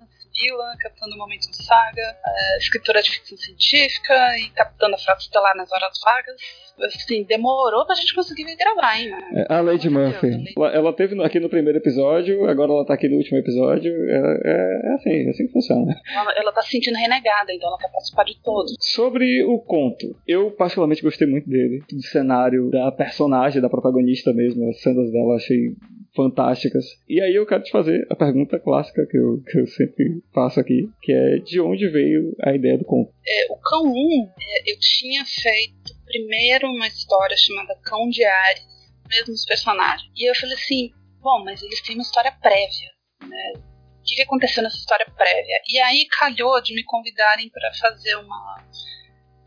Sibila, 0.42 0.76
capitã 0.80 1.06
do 1.08 1.16
Momento 1.16 1.46
Saga, 1.52 2.02
é, 2.02 2.58
escritora 2.58 3.00
de 3.00 3.10
ficção 3.10 3.38
científica 3.38 4.38
e 4.38 4.50
capitã 4.50 4.90
da 4.90 4.98
Frota 4.98 5.20
Estelar 5.20 5.56
nas 5.56 5.70
horas 5.70 5.98
vagas. 6.04 6.36
Assim, 6.82 7.22
demorou 7.24 7.86
pra 7.86 7.94
gente 7.94 8.14
conseguir 8.14 8.44
gravar, 8.56 8.98
hein? 8.98 9.12
É, 9.34 9.54
a 9.54 9.60
Lady 9.60 9.88
Murphy. 9.88 10.52
Ela, 10.56 10.68
ela 10.74 10.92
teve 10.92 11.22
aqui 11.22 11.38
no 11.38 11.48
primeiro 11.48 11.78
episódio, 11.78 12.48
agora 12.48 12.72
ela 12.72 12.84
tá 12.84 12.94
aqui 12.94 13.08
no 13.08 13.18
último 13.18 13.38
episódio. 13.38 13.92
É, 14.10 14.40
é, 14.44 14.90
é 14.90 14.94
assim, 14.94 15.26
é 15.26 15.30
assim 15.30 15.46
que 15.46 15.52
funciona. 15.52 15.94
Ela, 16.12 16.32
ela 16.32 16.52
tá 16.52 16.62
se 16.62 16.70
sentindo 16.70 16.96
renegada, 16.96 17.52
então 17.52 17.68
ela 17.68 17.78
quer 17.78 17.90
participar 17.92 18.24
de 18.24 18.42
todos. 18.42 18.74
Sobre 18.80 19.44
o 19.44 19.60
conto, 19.60 20.16
eu 20.26 20.50
particularmente 20.50 21.02
gostei 21.02 21.28
muito 21.28 21.48
dele. 21.48 21.84
Do 21.88 22.02
cenário, 22.02 22.70
da 22.70 22.90
personagem, 22.90 23.62
da 23.62 23.68
protagonista 23.68 24.32
mesmo. 24.32 24.68
As 24.70 24.80
cenas 24.80 25.12
dela 25.12 25.36
achei 25.36 25.76
fantásticas. 26.14 26.84
E 27.08 27.20
aí 27.20 27.34
eu 27.34 27.46
quero 27.46 27.62
te 27.62 27.70
fazer 27.70 28.06
a 28.10 28.16
pergunta 28.16 28.58
clássica 28.58 29.06
que 29.06 29.16
eu, 29.16 29.42
que 29.42 29.58
eu 29.60 29.66
sempre 29.66 30.22
faço 30.34 30.60
aqui, 30.60 30.90
que 31.00 31.12
é 31.12 31.38
de 31.38 31.60
onde 31.60 31.88
veio 31.88 32.34
a 32.42 32.54
ideia 32.54 32.78
do 32.78 32.84
conto? 32.84 33.12
É, 33.26 33.46
o 33.50 33.56
Cão 33.56 33.84
1, 33.84 34.32
é, 34.38 34.72
eu 34.72 34.76
tinha 34.78 35.24
feito 35.24 35.94
primeiro 36.04 36.68
uma 36.68 36.86
história 36.86 37.36
chamada 37.36 37.78
Cão 37.82 38.08
de 38.08 38.24
Ares, 38.24 38.66
mesmos 39.08 39.44
personagens. 39.44 40.10
E 40.16 40.28
eu 40.28 40.34
falei 40.34 40.54
assim, 40.54 40.90
bom, 41.20 41.42
mas 41.44 41.62
eles 41.62 41.80
têm 41.82 41.96
uma 41.96 42.02
história 42.02 42.32
prévia, 42.40 42.90
né? 43.22 43.52
O 43.56 44.04
que, 44.04 44.16
que 44.16 44.22
aconteceu 44.22 44.62
nessa 44.62 44.76
história 44.76 45.06
prévia? 45.16 45.62
E 45.68 45.78
aí 45.78 46.06
calhou 46.18 46.60
de 46.60 46.74
me 46.74 46.82
convidarem 46.82 47.48
para 47.50 47.72
fazer 47.74 48.16
uma 48.16 48.64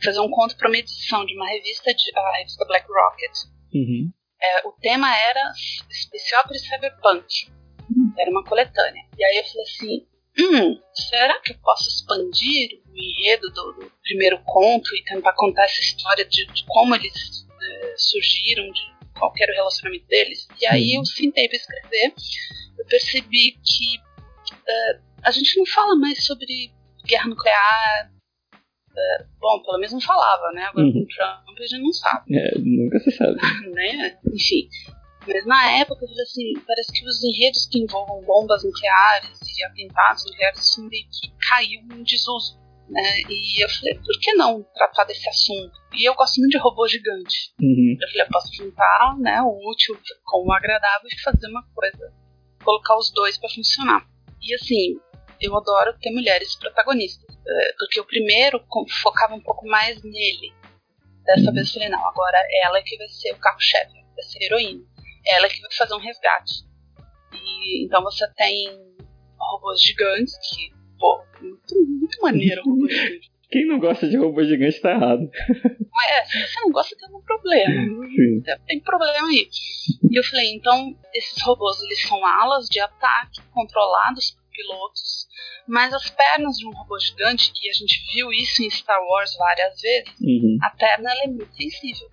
fazer 0.04 0.20
um 0.20 0.30
conto 0.30 0.56
para 0.56 0.70
uma 0.70 0.78
edição 0.78 1.26
de 1.26 1.34
uma 1.36 1.48
revista, 1.48 1.94
de, 1.94 2.12
a 2.16 2.38
revista 2.38 2.66
Black 2.66 2.86
Rocket. 2.88 3.32
Uhum. 3.74 4.12
É, 4.42 4.68
o 4.68 4.72
tema 4.74 5.16
era 5.16 5.52
Especial 5.90 6.44
Cyberpunk. 6.54 7.52
Era 8.18 8.32
uma 8.32 8.44
coletânea. 8.44 9.04
E 9.18 9.24
aí 9.24 9.38
eu 9.38 9.44
falei 9.46 9.64
assim: 9.64 10.08
hum, 10.40 10.82
será 10.94 11.40
que 11.42 11.54
eu 11.54 11.58
posso 11.60 11.90
expandir 11.90 12.82
o 12.88 12.98
enredo 12.98 13.50
do, 13.52 13.74
do 13.74 13.92
primeiro 14.04 14.42
conto 14.44 14.96
e 14.96 15.04
tentar 15.04 15.34
contar 15.34 15.64
essa 15.66 15.82
história 15.82 16.26
de, 16.26 16.46
de 16.48 16.66
como 16.66 16.96
eles 16.96 17.46
é, 17.62 17.94
surgiram, 17.98 18.72
de 18.72 18.96
qual 19.18 19.34
era 19.40 19.52
o 19.52 19.56
relacionamento 19.56 20.08
deles? 20.08 20.48
E 20.62 20.66
aí 20.66 20.96
eu 20.96 21.06
sentei 21.06 21.48
para 21.48 21.58
escrever. 21.58 22.14
Eu 22.78 22.86
percebi 22.88 23.58
que 23.64 24.00
é, 24.68 25.00
a 25.24 25.32
gente 25.32 25.58
não 25.58 25.66
fala 25.66 25.96
mais 25.96 26.26
sobre 26.26 26.74
guerra 27.06 27.28
nuclear, 27.30 28.12
é, 28.98 29.26
bom, 29.40 29.62
pelo 29.64 29.78
menos 29.78 29.94
não 29.94 30.02
falava, 30.02 30.52
né? 30.54 30.64
Agora 30.64 30.86
Uhum. 30.86 30.94
com 30.94 31.00
o 31.00 31.08
Trump 31.08 31.58
a 31.60 31.66
gente 31.68 31.82
não 31.82 31.94
sabe, 31.94 32.36
É, 32.36 32.52
nunca 32.60 33.00
se 33.00 33.12
sabe. 33.12 33.36
né? 33.74 34.18
Enfim. 34.34 34.68
Mas 35.28 35.46
na 35.46 35.72
época 35.80 36.04
eu 36.06 36.08
falei 36.08 36.24
assim, 36.24 36.54
parece 36.68 36.92
que 36.92 37.06
os 37.08 37.24
enredos 37.24 37.68
que 37.72 37.80
envolvam 37.80 38.22
bombas 38.24 38.64
nucleares 38.64 39.40
e 39.58 39.64
atentados 39.64 40.24
nucleares 40.26 40.60
assim, 40.60 40.88
meio 40.88 41.06
que 41.06 41.32
caiu 41.50 41.82
em 41.92 42.04
desuso. 42.04 42.60
Né? 42.88 43.02
E 43.28 43.64
eu 43.64 43.68
falei, 43.68 43.96
por 43.96 44.20
que 44.22 44.34
não 44.34 44.62
tratar 44.76 45.06
desse 45.06 45.28
assunto? 45.28 45.72
E 45.96 46.08
eu 46.08 46.14
gosto 46.14 46.38
muito 46.40 46.52
de 46.52 46.60
robô 46.60 46.88
gigante. 46.88 47.52
Uhum. 47.60 47.98
Eu 48.00 48.08
falei, 48.08 48.22
eu 48.22 48.30
posso 48.32 48.54
juntar 48.56 49.16
né, 49.20 49.42
o 49.42 49.72
útil 49.72 49.98
com 50.24 50.46
o 50.48 50.54
agradável 50.54 51.08
e 51.12 51.22
fazer 51.22 51.48
uma 51.48 51.64
coisa. 51.74 52.14
Colocar 52.64 52.96
os 52.96 53.12
dois 53.12 53.40
para 53.40 53.50
funcionar. 53.50 54.06
E 54.40 54.54
assim, 54.54 55.00
eu 55.42 55.58
adoro 55.58 55.98
ter 56.00 56.12
mulheres 56.12 56.56
protagonistas. 56.56 57.25
Porque 57.78 58.00
o 58.00 58.06
primeiro 58.06 58.64
focava 59.02 59.36
um 59.36 59.42
pouco 59.42 59.68
mais 59.68 60.02
nele. 60.04 60.54
Dessa 61.26 61.52
vez 61.52 61.68
eu 61.68 61.74
falei, 61.74 61.90
não, 61.90 62.08
agora 62.08 62.38
ela 62.64 62.78
é 62.78 62.82
que 62.82 62.98
vai 62.98 63.08
ser 63.08 63.34
o 63.34 63.40
carro-chefe, 63.40 63.94
vai 63.94 64.24
ser 64.24 64.44
a 64.44 64.46
heroína. 64.46 64.84
Ela 65.28 65.48
é 65.48 65.50
que 65.50 65.62
vai 65.62 65.72
fazer 65.72 65.96
um 65.96 66.00
resgate. 66.00 66.64
E 67.34 67.86
então 67.86 68.04
você 68.04 68.28
tem 68.36 68.68
robôs 69.38 69.82
gigantes 69.82 70.34
que, 70.50 70.72
pô, 71.00 71.24
muito, 71.42 71.76
muito 71.76 72.22
maneiro 72.22 72.62
robô 72.64 72.88
gigante. 72.88 73.32
Quem 73.50 73.68
não 73.68 73.80
gosta 73.80 74.08
de 74.10 74.18
robô 74.18 74.44
gigante 74.44 74.82
tá 74.82 74.92
errado. 74.92 75.30
Mas 75.30 76.12
é, 76.12 76.26
se 76.26 76.42
você 76.42 76.60
não 76.62 76.72
gosta, 76.72 76.96
tem 76.98 77.08
algum 77.08 77.24
problema. 77.24 78.08
Sim. 78.08 78.42
tem 78.66 78.82
problema 78.82 79.28
aí. 79.28 79.48
E 80.12 80.20
eu 80.20 80.24
falei, 80.24 80.54
então, 80.56 80.98
esses 81.14 81.42
robôs, 81.44 81.82
eles 81.84 82.02
são 82.02 82.26
alas 82.26 82.68
de 82.68 82.80
ataque 82.80 83.42
controlados 83.54 84.36
pilotos, 84.56 85.28
mas 85.68 85.94
as 85.94 86.10
pernas 86.10 86.56
de 86.58 86.68
um 86.68 86.72
robô 86.72 86.98
gigante, 87.00 87.52
e 87.62 87.70
a 87.70 87.74
gente 87.74 88.00
viu 88.14 88.32
isso 88.32 88.64
em 88.64 88.70
Star 88.70 89.02
Wars 89.04 89.36
várias 89.38 89.80
vezes, 89.82 90.14
Uhum. 90.22 90.58
a 90.64 90.70
perna 90.72 91.12
é 91.24 91.28
muito 91.28 91.54
sensível. 91.56 92.08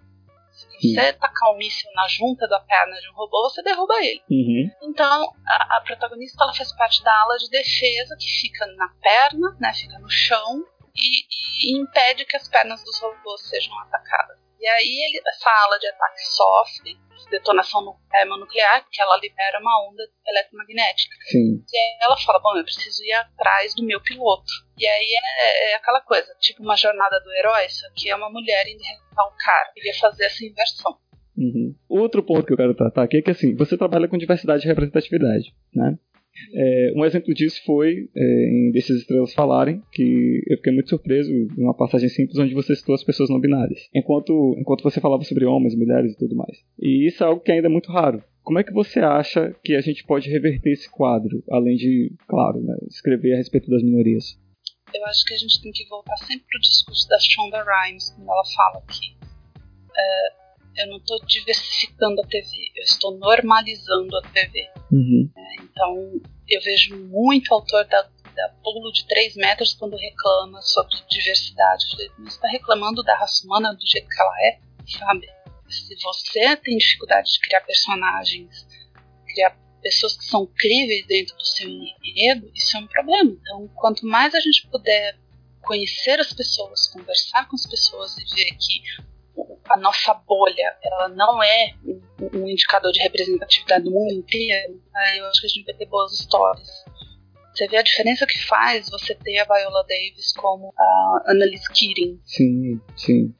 Se 0.50 0.94
você 0.94 1.12
tacar 1.12 1.52
um 1.52 1.56
míssil 1.58 1.88
na 1.94 2.08
junta 2.08 2.46
da 2.48 2.58
perna 2.60 3.00
de 3.00 3.08
um 3.10 3.14
robô, 3.14 3.48
você 3.48 3.62
derruba 3.62 3.94
ele. 4.04 4.20
Uhum. 4.28 4.70
Então, 4.82 5.32
a, 5.46 5.76
a 5.76 5.80
protagonista 5.82 6.42
ela 6.42 6.54
faz 6.54 6.74
parte 6.76 7.02
da 7.04 7.12
ala 7.22 7.36
de 7.38 7.48
defesa 7.48 8.16
que 8.18 8.26
fica 8.40 8.66
na 8.66 8.88
perna, 9.00 9.56
né, 9.60 9.72
fica 9.74 9.98
no 10.00 10.10
chão 10.10 10.64
e, 10.94 11.24
e 11.68 11.80
impede 11.80 12.24
que 12.24 12.36
as 12.36 12.48
pernas 12.48 12.82
dos 12.82 12.98
robôs 13.00 13.48
sejam 13.48 13.78
atacadas. 13.80 14.41
E 14.62 14.68
aí 14.68 15.08
ele- 15.08 15.20
essa 15.26 15.50
ala 15.64 15.76
de 15.78 15.88
ataque 15.88 16.20
sofre 16.36 16.96
detonação 17.30 17.80
nu- 17.82 17.96
termonuclear, 18.10 18.82
porque 18.82 19.00
ela 19.00 19.16
libera 19.18 19.58
uma 19.58 19.88
onda 19.88 20.02
eletromagnética. 20.26 21.14
Sim. 21.30 21.64
E 21.72 21.76
aí 21.78 21.98
ela 22.02 22.16
fala, 22.18 22.38
bom, 22.40 22.56
eu 22.56 22.62
preciso 22.64 23.02
ir 23.04 23.12
atrás 23.12 23.74
do 23.74 23.84
meu 23.84 24.00
piloto. 24.02 24.52
E 24.78 24.86
aí 24.86 25.08
é, 25.40 25.72
é 25.72 25.74
aquela 25.76 26.00
coisa, 26.02 26.32
tipo 26.40 26.62
uma 26.62 26.76
jornada 26.76 27.18
do 27.20 27.32
herói, 27.32 27.68
só 27.70 27.86
que 27.96 28.10
é 28.10 28.14
uma 28.16 28.30
mulher 28.30 28.66
indo 28.68 28.82
resgatar 28.82 29.26
um 29.26 29.36
cara. 29.38 29.72
Queria 29.74 29.94
fazer 29.98 30.24
essa 30.26 30.44
inversão. 30.44 30.96
Uhum. 31.36 31.74
Outro 31.88 32.22
ponto 32.22 32.44
que 32.46 32.52
eu 32.52 32.56
quero 32.56 32.74
tratar 32.74 33.04
aqui 33.04 33.16
é 33.16 33.22
que 33.22 33.30
assim, 33.30 33.56
você 33.56 33.76
trabalha 33.78 34.06
com 34.06 34.18
diversidade 34.18 34.64
e 34.64 34.68
representatividade, 34.68 35.54
né? 35.74 35.96
É, 36.54 36.92
um 36.96 37.04
exemplo 37.04 37.32
disso 37.34 37.60
foi 37.64 38.08
é, 38.16 38.48
em 38.48 38.70
Desses 38.72 39.00
Estrelas 39.00 39.32
Falarem, 39.34 39.82
que 39.92 40.42
eu 40.46 40.56
fiquei 40.56 40.72
muito 40.72 40.90
surpreso 40.90 41.30
em 41.30 41.62
uma 41.62 41.76
passagem 41.76 42.08
simples 42.08 42.38
onde 42.38 42.54
você 42.54 42.74
citou 42.74 42.94
as 42.94 43.04
pessoas 43.04 43.30
não 43.30 43.40
binárias, 43.40 43.88
enquanto, 43.94 44.56
enquanto 44.58 44.82
você 44.82 45.00
falava 45.00 45.22
sobre 45.24 45.44
homens, 45.44 45.76
mulheres 45.76 46.12
e 46.12 46.18
tudo 46.18 46.36
mais. 46.36 46.58
E 46.80 47.06
isso 47.06 47.22
é 47.22 47.26
algo 47.26 47.42
que 47.42 47.52
ainda 47.52 47.68
é 47.68 47.70
muito 47.70 47.90
raro. 47.90 48.22
Como 48.42 48.58
é 48.58 48.64
que 48.64 48.72
você 48.72 48.98
acha 49.00 49.54
que 49.62 49.74
a 49.74 49.80
gente 49.80 50.04
pode 50.04 50.28
reverter 50.28 50.72
esse 50.72 50.90
quadro, 50.90 51.44
além 51.48 51.76
de, 51.76 52.12
claro, 52.26 52.60
né, 52.60 52.74
escrever 52.88 53.34
a 53.34 53.36
respeito 53.36 53.70
das 53.70 53.82
minorias? 53.82 54.36
eu 54.94 55.06
acho 55.06 55.24
que 55.24 55.34
a 55.34 55.38
gente 55.38 55.60
tem 55.62 55.72
que 55.72 55.86
voltar 55.88 56.16
sempre 56.18 56.44
pro 56.50 56.60
discurso 56.60 57.08
da 57.08 57.18
Shonda 57.18 57.64
Rhimes, 57.64 58.10
quando 58.10 58.28
ela 58.28 58.42
fala 58.54 58.82
que 58.86 59.16
é, 59.96 60.41
eu 60.76 60.86
não 60.88 60.96
estou 60.98 61.18
diversificando 61.26 62.20
a 62.20 62.26
TV, 62.26 62.72
eu 62.76 62.82
estou 62.82 63.16
normalizando 63.18 64.16
a 64.16 64.22
TV. 64.22 64.68
Uhum. 64.90 65.30
Então, 65.62 66.20
eu 66.48 66.60
vejo 66.62 66.96
muito 67.08 67.52
autor 67.52 67.84
da, 67.86 68.02
da 68.02 68.48
pulo 68.62 68.92
de 68.92 69.06
3 69.06 69.36
metros 69.36 69.74
quando 69.74 69.96
reclama 69.96 70.60
sobre 70.62 70.96
diversidade. 71.10 71.84
Eu 71.84 71.90
falei, 71.90 72.10
mas 72.18 72.34
está 72.34 72.48
reclamando 72.48 73.02
da 73.02 73.16
raça 73.16 73.44
humana 73.44 73.74
do 73.74 73.86
jeito 73.86 74.08
que 74.08 74.20
ela 74.20 74.36
é, 74.46 74.58
sabe? 74.98 75.28
Se 75.68 75.96
você 76.02 76.56
tem 76.56 76.76
dificuldade 76.76 77.32
de 77.32 77.40
criar 77.40 77.62
personagens, 77.62 78.66
criar 79.26 79.56
pessoas 79.82 80.16
que 80.16 80.24
são 80.24 80.46
críveis 80.46 81.06
dentro 81.06 81.34
do 81.36 81.44
seu 81.44 81.68
enredo, 81.68 82.50
isso 82.54 82.76
é 82.76 82.80
um 82.80 82.86
problema. 82.86 83.30
Então, 83.30 83.68
quanto 83.74 84.06
mais 84.06 84.34
a 84.34 84.40
gente 84.40 84.66
puder 84.68 85.18
conhecer 85.62 86.20
as 86.20 86.32
pessoas, 86.32 86.88
conversar 86.88 87.48
com 87.48 87.56
as 87.56 87.66
pessoas 87.66 88.16
e 88.18 88.24
ver 88.34 88.50
que 88.56 89.11
a 89.68 89.76
nossa 89.76 90.14
bolha 90.14 90.76
ela 90.82 91.08
não 91.08 91.42
é 91.42 91.74
um, 92.34 92.48
indicador 92.48 92.92
de 92.92 93.00
representatividade 93.00 93.84
do 93.84 93.90
mundo 93.90 94.12
inteiro, 94.12 94.80
aí 94.94 95.18
eu 95.18 95.26
acho 95.26 95.40
que 95.40 95.46
a 95.46 95.48
gente 95.48 95.64
vai 95.64 95.74
ter 95.74 95.86
boas 95.86 96.12
histórias. 96.12 96.68
Você 97.54 97.68
vê 97.68 97.76
a 97.76 97.82
diferença 97.82 98.26
que 98.26 98.38
faz 98.46 98.88
você 98.88 99.14
ter 99.14 99.38
a 99.38 99.44
Viola 99.44 99.84
Davis 99.86 100.32
como 100.32 100.72
a 100.76 101.24
Annalise 101.26 101.68
Keating. 101.68 102.18
Sim, 102.24 102.80
sim. 102.96 103.34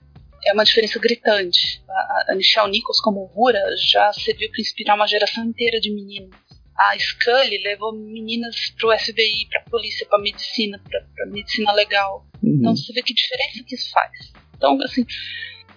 É 0.45 0.53
uma 0.53 0.65
diferença 0.65 0.99
gritante. 0.99 1.83
A, 1.89 2.25
a 2.29 2.35
Nichelle 2.35 2.71
Nichols 2.71 3.01
como 3.01 3.25
Rura 3.27 3.63
já 3.77 4.13
serviu 4.13 4.51
para 4.51 4.61
inspirar 4.61 4.97
uma 4.97 5.07
geração 5.07 5.45
inteira 5.45 5.81
de 5.81 5.91
meninas. 5.95 6.31
A 6.77 6.99
Scully 6.99 7.59
levou 7.63 7.93
meninas 7.93 8.71
pro 8.79 8.97
FBI, 8.99 9.47
pra 9.49 9.63
polícia, 9.71 10.07
pra 10.07 10.19
medicina, 10.19 10.81
pra, 10.89 11.01
pra 11.15 11.27
medicina 11.27 11.73
legal. 11.73 12.27
Uhum. 12.43 12.57
Então 12.59 12.77
você 12.77 12.93
vê 12.93 13.03
que 13.03 13.15
diferença 13.15 13.65
que 13.67 13.75
isso 13.75 13.91
faz. 13.91 14.33
Então, 14.57 14.79
assim, 14.83 15.05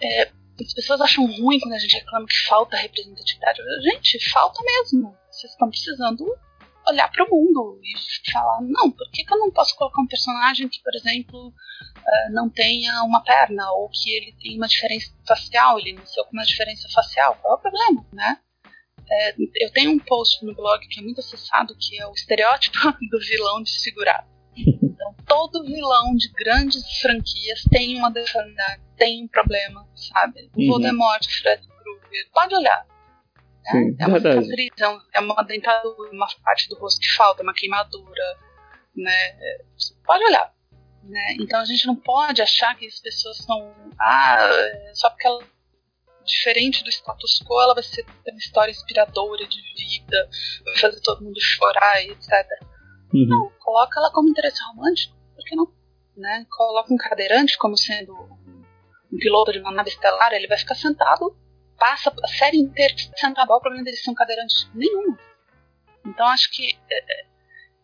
é, 0.02 0.32
as 0.62 0.74
pessoas 0.74 1.02
acham 1.02 1.26
ruim 1.26 1.60
quando 1.60 1.74
a 1.74 1.80
gente 1.80 1.96
reclama 1.96 2.26
que 2.28 2.48
falta 2.48 2.78
representatividade. 2.78 3.60
Gente, 3.84 4.32
falta 4.32 4.62
mesmo. 4.64 5.16
Vocês 5.30 5.52
estão 5.52 5.70
precisando 5.70 6.26
olhar 6.88 7.12
para 7.12 7.26
o 7.26 7.30
mundo 7.30 7.80
e 7.84 8.32
falar: 8.32 8.62
não, 8.62 8.92
por 8.92 9.10
que, 9.12 9.24
que 9.24 9.34
eu 9.34 9.40
não 9.40 9.52
posso 9.52 9.76
colocar 9.76 10.02
um 10.02 10.08
personagem 10.08 10.70
que, 10.70 10.82
por 10.82 10.96
exemplo, 10.96 11.54
eh, 12.08 12.30
não 12.30 12.50
tenha 12.50 13.04
uma 13.04 13.22
perna 13.24 13.70
ou 13.74 13.90
que 13.90 14.12
ele 14.12 14.36
tem 14.42 14.58
uma 14.58 14.68
diferença 14.68 15.12
facial, 15.28 15.80
ele 15.80 15.94
nasceu 15.94 16.24
com 16.26 16.32
uma 16.32 16.46
diferença 16.46 16.88
facial? 16.94 17.38
Qual 17.42 17.56
é 17.56 17.58
o 17.58 17.62
problema, 17.62 18.06
né? 18.14 18.40
É, 19.08 19.36
eu 19.64 19.72
tenho 19.72 19.92
um 19.92 20.00
post 20.00 20.44
no 20.44 20.56
blog 20.56 20.88
que 20.88 21.00
é 21.00 21.04
muito 21.04 21.20
acessado, 21.20 21.76
que 21.80 22.00
é 22.00 22.08
o 22.08 22.14
estereótipo 22.14 22.78
do 23.12 23.20
vilão 23.20 23.62
desfigurado. 23.62 24.28
Todo 25.26 25.64
vilão 25.64 26.16
de 26.16 26.32
grandes 26.32 26.84
franquias 27.00 27.64
tem 27.72 27.98
uma 27.98 28.12
deformidade, 28.12 28.82
tem 28.98 29.24
um 29.24 29.28
problema, 29.28 29.88
sabe? 29.96 30.50
Uhum. 30.56 30.68
Voldemort, 30.68 31.26
Fred 31.42 31.68
Krueger, 31.68 32.30
pode 32.34 32.56
olhar. 32.56 32.86
né? 33.64 33.72
Sim, 33.72 33.96
é 34.00 34.08
uma 34.08 34.20
verdade. 34.20 34.46
cicatriz, 34.46 34.72
é 34.80 35.18
é 35.18 35.20
uma 35.20 35.44
dentadura, 35.44 36.12
uma 36.12 36.28
parte 36.44 36.70
do 36.70 36.78
rosto 36.78 37.00
que 37.00 37.12
falta, 37.12 37.44
uma 37.44 37.54
queimadura, 37.54 38.38
né? 38.96 39.36
Pode 40.06 40.24
olhar. 40.26 40.54
Né? 41.04 41.36
Então 41.40 41.60
a 41.60 41.66
gente 41.66 41.86
não 41.86 41.96
pode 41.96 42.42
achar 42.42 42.76
que 42.76 42.88
as 42.88 43.00
pessoas 43.00 43.38
são. 43.38 43.74
Ah, 44.00 44.38
é 44.40 44.92
só 44.96 45.10
porque 45.10 45.28
ela 45.28 45.44
diferente 46.26 46.84
do 46.84 46.90
status 46.90 47.40
quo, 47.46 47.62
ela 47.62 47.74
vai 47.74 47.84
ser 47.84 48.06
uma 48.28 48.38
história 48.38 48.72
inspiradora 48.72 49.48
de 49.48 49.62
vida, 49.78 50.30
vai 50.66 50.78
fazer 50.78 51.00
todo 51.02 51.24
mundo 51.24 51.40
chorar 51.40 52.04
e 52.04 52.12
etc. 52.12 52.32
Uhum. 53.14 53.28
Não, 53.28 53.52
coloca 53.60 54.00
ela 54.00 54.12
como 54.12 54.30
interesse 54.30 54.62
romântico, 54.64 55.15
por 55.46 55.50
que 55.50 55.56
não? 55.56 55.74
Né? 56.18 56.46
Coloca 56.50 56.94
um 56.94 56.98
cadeirante 56.98 57.58
como 57.58 57.78
sendo 57.78 58.14
um, 58.14 59.18
piloto 59.18 59.52
de 59.52 59.60
uma 59.60 59.72
nave 59.72 59.90
estelar, 59.90 60.34
ele 60.34 60.48
vai 60.48 60.58
ficar 60.58 60.76
sentado, 60.76 61.36
passa 61.78 62.14
a 62.24 62.28
série 62.28 62.58
inteira 62.58 62.94
sentado, 63.16 63.48
qual 63.48 63.60
o 63.60 63.62
problema 63.62 63.86
dele 63.86 63.98
ser 63.98 64.10
um 64.10 64.16
cadeirante? 64.16 64.68
Nenhum. 64.74 65.16
Então 66.06 66.26
acho 66.28 66.52
que 66.52 66.78
é, 66.90 66.98
é, 66.98 67.26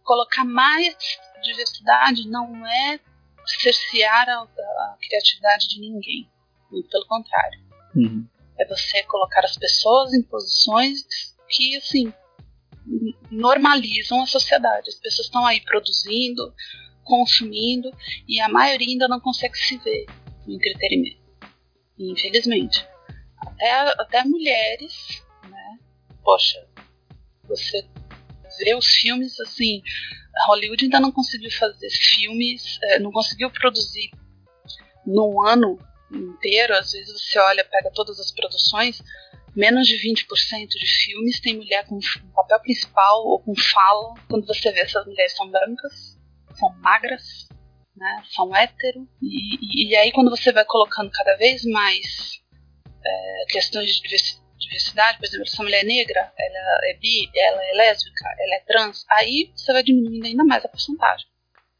colocar 0.03 0.43
mais 0.43 0.95
diversidade 1.43 2.27
não 2.27 2.65
é 2.65 2.99
cercear 3.45 4.29
a, 4.29 4.41
a 4.43 4.97
criatividade 4.99 5.67
de 5.67 5.79
ninguém. 5.79 6.29
Muito 6.71 6.89
pelo 6.89 7.05
contrário. 7.05 7.59
Uhum. 7.95 8.27
É 8.57 8.65
você 8.65 9.03
colocar 9.03 9.43
as 9.43 9.57
pessoas 9.57 10.13
em 10.13 10.21
posições 10.23 11.03
que, 11.49 11.75
assim, 11.75 12.13
normalizam 13.29 14.21
a 14.21 14.25
sociedade. 14.25 14.89
As 14.89 14.95
pessoas 14.95 15.27
estão 15.27 15.45
aí 15.45 15.61
produzindo, 15.61 16.53
consumindo, 17.03 17.91
e 18.27 18.39
a 18.39 18.49
maioria 18.49 18.87
ainda 18.87 19.07
não 19.07 19.19
consegue 19.19 19.57
se 19.57 19.77
ver 19.77 20.05
no 20.45 20.53
entretenimento. 20.53 21.21
Infelizmente. 21.97 22.85
Até, 23.37 23.71
até 24.01 24.23
mulheres, 24.23 25.23
né? 25.49 25.79
Poxa, 26.23 26.65
você 27.47 27.85
vê 28.59 28.75
os 28.75 28.85
filmes 28.85 29.39
assim. 29.39 29.81
Hollywood 30.47 30.85
ainda 30.85 30.99
não 30.99 31.11
conseguiu 31.11 31.51
fazer 31.51 31.89
filmes, 31.89 32.79
eh, 32.83 32.99
não 32.99 33.11
conseguiu 33.11 33.49
produzir 33.51 34.11
num 35.05 35.45
ano 35.45 35.77
inteiro, 36.11 36.73
às 36.75 36.91
vezes 36.91 37.11
você 37.11 37.39
olha, 37.39 37.65
pega 37.65 37.91
todas 37.91 38.19
as 38.19 38.31
produções, 38.31 39.01
menos 39.55 39.87
de 39.87 39.95
20% 39.95 40.67
de 40.67 40.85
filmes 40.85 41.39
tem 41.39 41.57
mulher 41.57 41.85
com 41.85 41.99
papel 42.33 42.59
principal 42.61 43.25
ou 43.25 43.39
com 43.39 43.53
fala. 43.55 44.13
Quando 44.29 44.45
você 44.45 44.71
vê 44.71 44.81
essas 44.81 45.05
mulheres 45.05 45.35
são 45.35 45.49
brancas, 45.49 46.17
são 46.61 46.69
magras, 46.79 47.23
né, 47.97 48.23
são 48.33 48.55
hétero. 48.55 49.07
E, 49.21 49.89
e- 49.91 49.95
aí 49.97 50.11
quando 50.11 50.29
você 50.29 50.51
vai 50.53 50.63
colocando 50.65 51.11
cada 51.11 51.35
vez 51.35 51.63
mais 51.65 52.39
é, 53.05 53.45
questões 53.49 53.95
de 53.95 54.01
diversi- 54.01 54.39
diversidade, 54.57 55.17
por 55.17 55.25
exemplo, 55.25 55.45
essa 55.45 55.63
mulher 55.63 55.81
é 55.83 55.87
negra, 55.87 56.31
ela 56.37 56.79
é 56.85 56.93
bi, 57.01 57.29
ela 57.35 57.61
é 57.65 57.73
lésbica, 57.73 58.25
ela 58.39 58.55
é 58.55 58.59
trans, 58.67 59.05
aí 59.09 59.51
você 59.55 59.73
vai 59.73 59.83
diminuindo 59.83 60.25
ainda 60.25 60.43
mais 60.45 60.63
a 60.63 60.69
porcentagem, 60.69 61.25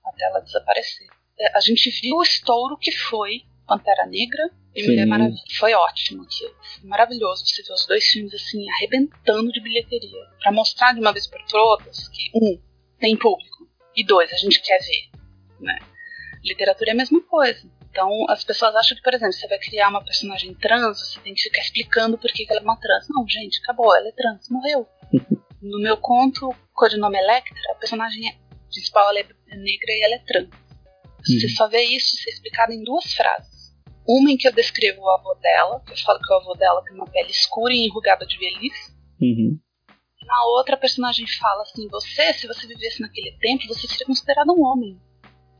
até 0.06 0.26
ela 0.26 0.39
desaparecer. 0.41 1.08
É, 1.39 1.56
A 1.58 1.60
gente 1.62 1.89
viu 2.02 2.17
o 2.17 2.24
estouro 2.24 2.78
que 2.78 2.91
foi 2.91 3.44
Pantera 3.67 4.06
Negra 4.08 4.50
e 4.76 4.82
Sim. 4.82 4.88
Mulher 4.89 5.06
Maravilha. 5.06 5.41
Foi 5.60 5.74
ótimo 5.74 6.24
aquilo. 6.24 6.54
Foi 6.80 6.89
maravilhoso 6.89 7.46
você 7.46 7.62
ver 7.63 7.74
os 7.74 7.86
dois 7.86 8.04
filmes 8.06 8.34
assim, 8.34 8.70
arrebentando 8.72 9.52
de 9.52 9.62
bilheteria. 9.62 10.26
Pra 10.41 10.52
mostrar 10.52 10.94
de 10.94 11.00
uma 11.00 11.13
vez 11.13 11.28
por 11.28 11.41
todas 11.46 12.08
que, 12.10 12.32
um, 12.36 12.60
tem 13.00 13.15
público. 13.17 13.51
E 13.96 14.04
dois, 14.06 14.32
a 14.32 14.38
gente 14.38 14.62
quer 14.62 14.80
ver. 14.80 15.10
Né? 15.60 15.78
Literatura 16.44 16.92
é 16.92 16.94
a 16.94 16.98
mesma 16.98 17.22
coisa. 17.22 17.70
Então, 17.90 18.10
as 18.30 18.44
pessoas 18.44 18.74
acham 18.76 18.96
que, 18.96 19.04
por 19.04 19.14
exemplo, 19.14 19.34
você 19.34 19.48
vai 19.48 19.60
criar 19.60 19.90
uma 19.90 20.04
personagem 20.04 20.54
trans, 20.56 20.98
você 20.98 21.20
tem 21.20 21.34
que 21.34 21.42
ficar 21.42 21.60
explicando 21.62 22.18
por 22.18 22.32
que 22.32 22.46
que 22.46 22.52
ela 22.52 22.62
é 22.62 22.64
uma 22.64 22.80
trans. 22.80 23.06
Não, 23.10 23.28
gente, 23.28 23.60
acabou, 23.64 23.94
ela 23.96 24.08
é 24.08 24.12
trans, 24.14 24.50
morreu. 24.50 24.88
No 25.62 25.80
meu 25.80 25.96
conto, 25.96 26.50
codinome 26.74 27.20
Electra, 27.20 27.56
a 27.72 27.76
personagem 27.76 28.28
é- 28.30 28.36
principal 28.72 29.12
é 29.16 29.24
negra 29.56 29.92
e 29.92 30.02
ela 30.04 30.16
é 30.16 30.20
trans. 30.26 30.50
Você 31.24 31.46
Uhum. 31.46 31.50
só 31.56 31.68
vê 31.68 31.84
isso 31.84 32.18
ser 32.18 32.32
explicado 32.32 32.72
em 32.74 32.84
duas 32.84 33.14
frases. 33.14 33.72
Uma 34.08 34.32
em 34.32 34.38
que 34.38 34.48
eu 34.48 34.52
descrevo 34.54 35.02
o 35.02 35.10
avô 35.12 35.36
dela, 35.36 35.80
que 35.86 35.92
eu 35.94 35.98
falo 35.98 36.20
que 36.20 36.34
o 36.34 36.38
avô 36.38 36.56
dela 36.56 36.82
tem 36.84 36.96
uma 36.96 37.06
pele 37.06 37.30
escura 37.30 37.72
e 37.72 37.86
enrugada 37.86 38.26
de 38.26 38.36
velhice. 38.40 38.92
Uhum. 39.22 39.60
Na 40.26 40.46
outra, 40.46 40.76
a 40.76 40.78
personagem 40.80 41.26
fala 41.28 41.64
assim: 41.64 41.88
Você, 41.90 42.34
se 42.34 42.48
você 42.48 42.68
vivesse 42.68 43.02
naquele 43.02 43.32
tempo, 43.40 43.68
você 43.68 43.88
seria 43.88 44.06
considerado 44.06 44.50
um 44.50 44.64
homem. 44.64 45.00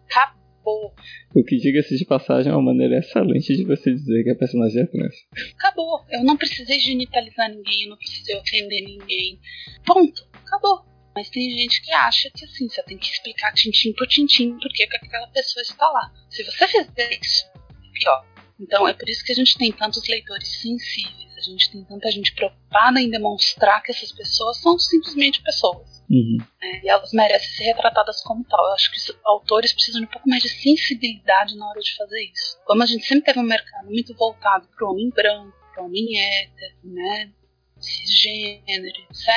Acabou. 0.06 0.94
O 1.36 1.44
que 1.44 1.58
diga-se 1.58 1.98
de 1.98 2.06
passagem 2.06 2.52
é 2.52 2.56
uma 2.56 2.72
maneira 2.72 3.00
excelente 3.00 3.56
de 3.56 3.66
você 3.66 3.94
dizer 3.94 4.24
que 4.24 4.30
a 4.30 4.36
personagem 4.36 4.84
é 4.84 4.86
trans. 4.86 5.16
Acabou. 5.58 6.06
Eu 6.10 6.24
não 6.24 6.38
precisei 6.38 6.80
genitalizar 6.80 7.50
ninguém, 7.50 7.84
eu 7.84 7.90
não 7.90 7.98
precisei 7.98 8.36
ofender 8.38 8.84
ninguém. 8.84 9.40
Ponto. 9.86 10.28
Acabou. 10.46 10.86
Mas 11.16 11.30
tem 11.30 11.50
gente 11.50 11.82
que 11.82 11.92
acha 11.92 12.30
que 12.32 12.46
assim, 12.46 12.70
você 12.70 12.82
tem 12.84 12.98
que 12.98 13.08
explicar 13.08 13.54
tintim 13.54 13.94
por 13.94 14.08
tintim 14.08 14.58
por 14.60 14.72
que 14.72 14.88
que 14.88 14.96
aquela 14.96 15.28
pessoa 15.28 15.62
está 15.62 15.90
lá. 15.90 16.12
Se 16.30 16.44
você 16.44 16.68
fizer 16.68 17.20
isso, 17.22 17.46
é 17.56 18.00
pior. 18.00 18.26
Então 18.60 18.88
é 18.88 18.94
por 18.94 19.10
isso 19.10 19.24
que 19.26 19.32
a 19.32 19.36
gente 19.36 19.58
tem 19.58 19.72
tantos 19.72 20.08
leitores 20.08 20.48
sensíveis, 20.48 21.31
a 21.42 21.52
gente 21.52 21.72
tem 21.72 21.84
tanta 21.84 22.10
gente 22.12 22.34
preocupada 22.34 23.00
em 23.00 23.10
demonstrar 23.10 23.82
que 23.84 23.92
essas 23.92 24.12
pessoas 24.12 24.58
são 24.62 24.78
simplesmente 24.78 25.42
pessoas. 25.42 26.02
Uhum. 26.10 26.40
né, 26.62 26.82
e 26.84 26.90
elas 26.90 27.14
merecem 27.14 27.50
ser 27.50 27.64
retratadas 27.64 28.22
como 28.22 28.44
tal. 28.44 28.66
Eu 28.66 28.74
acho 28.74 28.92
que 28.92 28.98
os 28.98 29.18
autores 29.24 29.72
precisam 29.72 30.02
de 30.02 30.08
um 30.08 30.10
pouco 30.10 30.30
mais 30.30 30.44
de 30.44 30.50
sensibilidade 30.50 31.56
na 31.56 31.70
hora 31.70 31.80
de 31.80 31.96
fazer 31.96 32.22
isso. 32.24 32.60
Como 32.66 32.84
a 32.84 32.86
gente 32.86 33.06
sempre 33.06 33.26
teve 33.26 33.40
um 33.40 33.44
mercado 33.44 33.86
muito 33.86 34.14
voltado 34.16 34.68
para 34.76 34.86
o 34.86 34.92
homem 34.92 35.10
branco, 35.10 35.58
para 35.74 35.84
o 35.84 35.86
homem 35.86 36.20
hétero, 36.20 36.76
né, 36.84 37.32
cisgênero, 37.80 38.88
etc., 39.10 39.28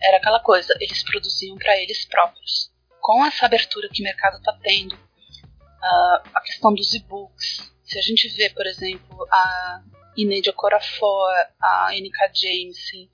era 0.00 0.16
aquela 0.16 0.40
coisa, 0.40 0.72
eles 0.80 1.02
produziam 1.02 1.56
para 1.58 1.76
eles 1.76 2.04
próprios. 2.04 2.70
Com 3.00 3.26
essa 3.26 3.46
abertura 3.46 3.88
que 3.92 4.00
o 4.00 4.04
mercado 4.04 4.36
está 4.38 4.52
tendo, 4.62 4.96
ah, 5.82 6.22
a 6.34 6.40
questão 6.42 6.72
dos 6.72 6.94
e-books, 6.94 7.70
se 7.84 7.98
a 7.98 8.02
gente 8.02 8.28
vê, 8.28 8.48
por 8.50 8.66
exemplo, 8.66 9.26
a 9.30 9.82
Inedia 10.22 10.52
Corafor, 10.52 11.32
a 11.60 11.90
N.K. 11.94 12.30
Jameson, 12.34 13.08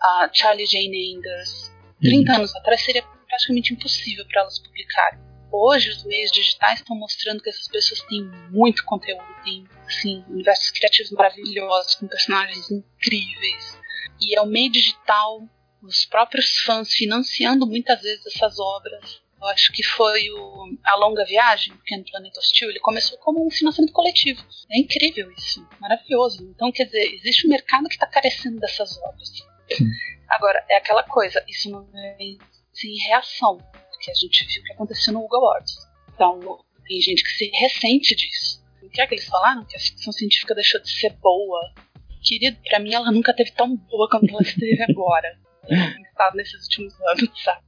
a 0.00 0.30
Charlie 0.32 0.66
Jane 0.66 1.16
Anders, 1.16 1.72
30 2.00 2.32
anos 2.36 2.54
atrás 2.56 2.84
seria 2.84 3.02
praticamente 3.02 3.72
impossível 3.72 4.26
para 4.26 4.42
elas 4.42 4.58
publicarem. 4.58 5.26
Hoje, 5.50 5.90
os 5.90 6.04
meios 6.04 6.30
digitais 6.32 6.80
estão 6.80 6.96
mostrando 6.96 7.42
que 7.42 7.48
essas 7.48 7.68
pessoas 7.68 8.00
têm 8.02 8.22
muito 8.50 8.84
conteúdo, 8.84 9.24
têm 9.44 9.66
assim, 9.86 10.24
universos 10.28 10.70
criativos 10.70 11.12
maravilhosos, 11.12 11.94
com 11.94 12.08
personagens 12.08 12.70
incríveis. 12.70 13.78
E 14.20 14.36
é 14.36 14.42
o 14.42 14.46
meio 14.46 14.70
digital, 14.70 15.42
os 15.82 16.04
próprios 16.04 16.58
fãs 16.60 16.92
financiando 16.92 17.66
muitas 17.66 18.02
vezes 18.02 18.26
essas 18.26 18.58
obras. 18.58 19.22
Eu 19.46 19.50
acho 19.50 19.72
que 19.72 19.82
foi 19.84 20.28
o 20.32 20.76
A 20.84 20.96
Longa 20.96 21.24
Viagem, 21.24 21.72
Pequeno 21.76 22.04
Planeta 22.10 22.40
Hostil, 22.40 22.68
ele 22.68 22.80
começou 22.80 23.16
como 23.18 23.46
um 23.46 23.50
financiamento 23.50 23.92
coletivo. 23.92 24.44
É 24.68 24.76
incrível 24.76 25.30
isso, 25.30 25.64
maravilhoso. 25.80 26.42
Então, 26.50 26.72
quer 26.72 26.86
dizer, 26.86 27.14
existe 27.14 27.46
um 27.46 27.50
mercado 27.50 27.86
que 27.86 27.94
está 27.94 28.08
carecendo 28.08 28.58
dessas 28.58 28.98
obras. 28.98 29.30
Agora, 30.28 30.64
é 30.68 30.76
aquela 30.78 31.04
coisa, 31.04 31.44
isso 31.46 31.70
não 31.70 31.88
é 31.94 32.18
sem 32.72 32.96
reação, 33.06 33.58
porque 33.88 34.10
a 34.10 34.14
gente 34.14 34.44
viu 34.46 34.62
o 34.62 34.64
que 34.64 34.72
aconteceu 34.72 35.12
no 35.12 35.20
Google 35.20 35.46
Awards. 35.46 35.76
Então, 36.12 36.64
tem 36.84 37.00
gente 37.00 37.22
que 37.22 37.30
se 37.30 37.48
ressente 37.54 38.16
disso. 38.16 38.60
O 38.82 38.90
que 38.90 39.00
é 39.00 39.06
que 39.06 39.14
eles 39.14 39.26
falaram? 39.26 39.64
Que 39.64 39.76
a 39.76 39.80
ficção 39.80 40.12
científica 40.12 40.56
deixou 40.56 40.82
de 40.82 40.90
ser 40.90 41.10
boa. 41.20 41.60
Querido, 42.20 42.58
pra 42.68 42.80
mim 42.80 42.94
ela 42.94 43.12
nunca 43.12 43.32
teve 43.32 43.52
tão 43.52 43.76
boa 43.76 44.08
quanto 44.10 44.28
ela 44.28 44.42
esteve 44.42 44.82
agora. 44.82 45.38
Estado 46.10 46.36
nesses 46.36 46.64
últimos 46.64 46.94
anos, 47.00 47.44
sabe? 47.44 47.65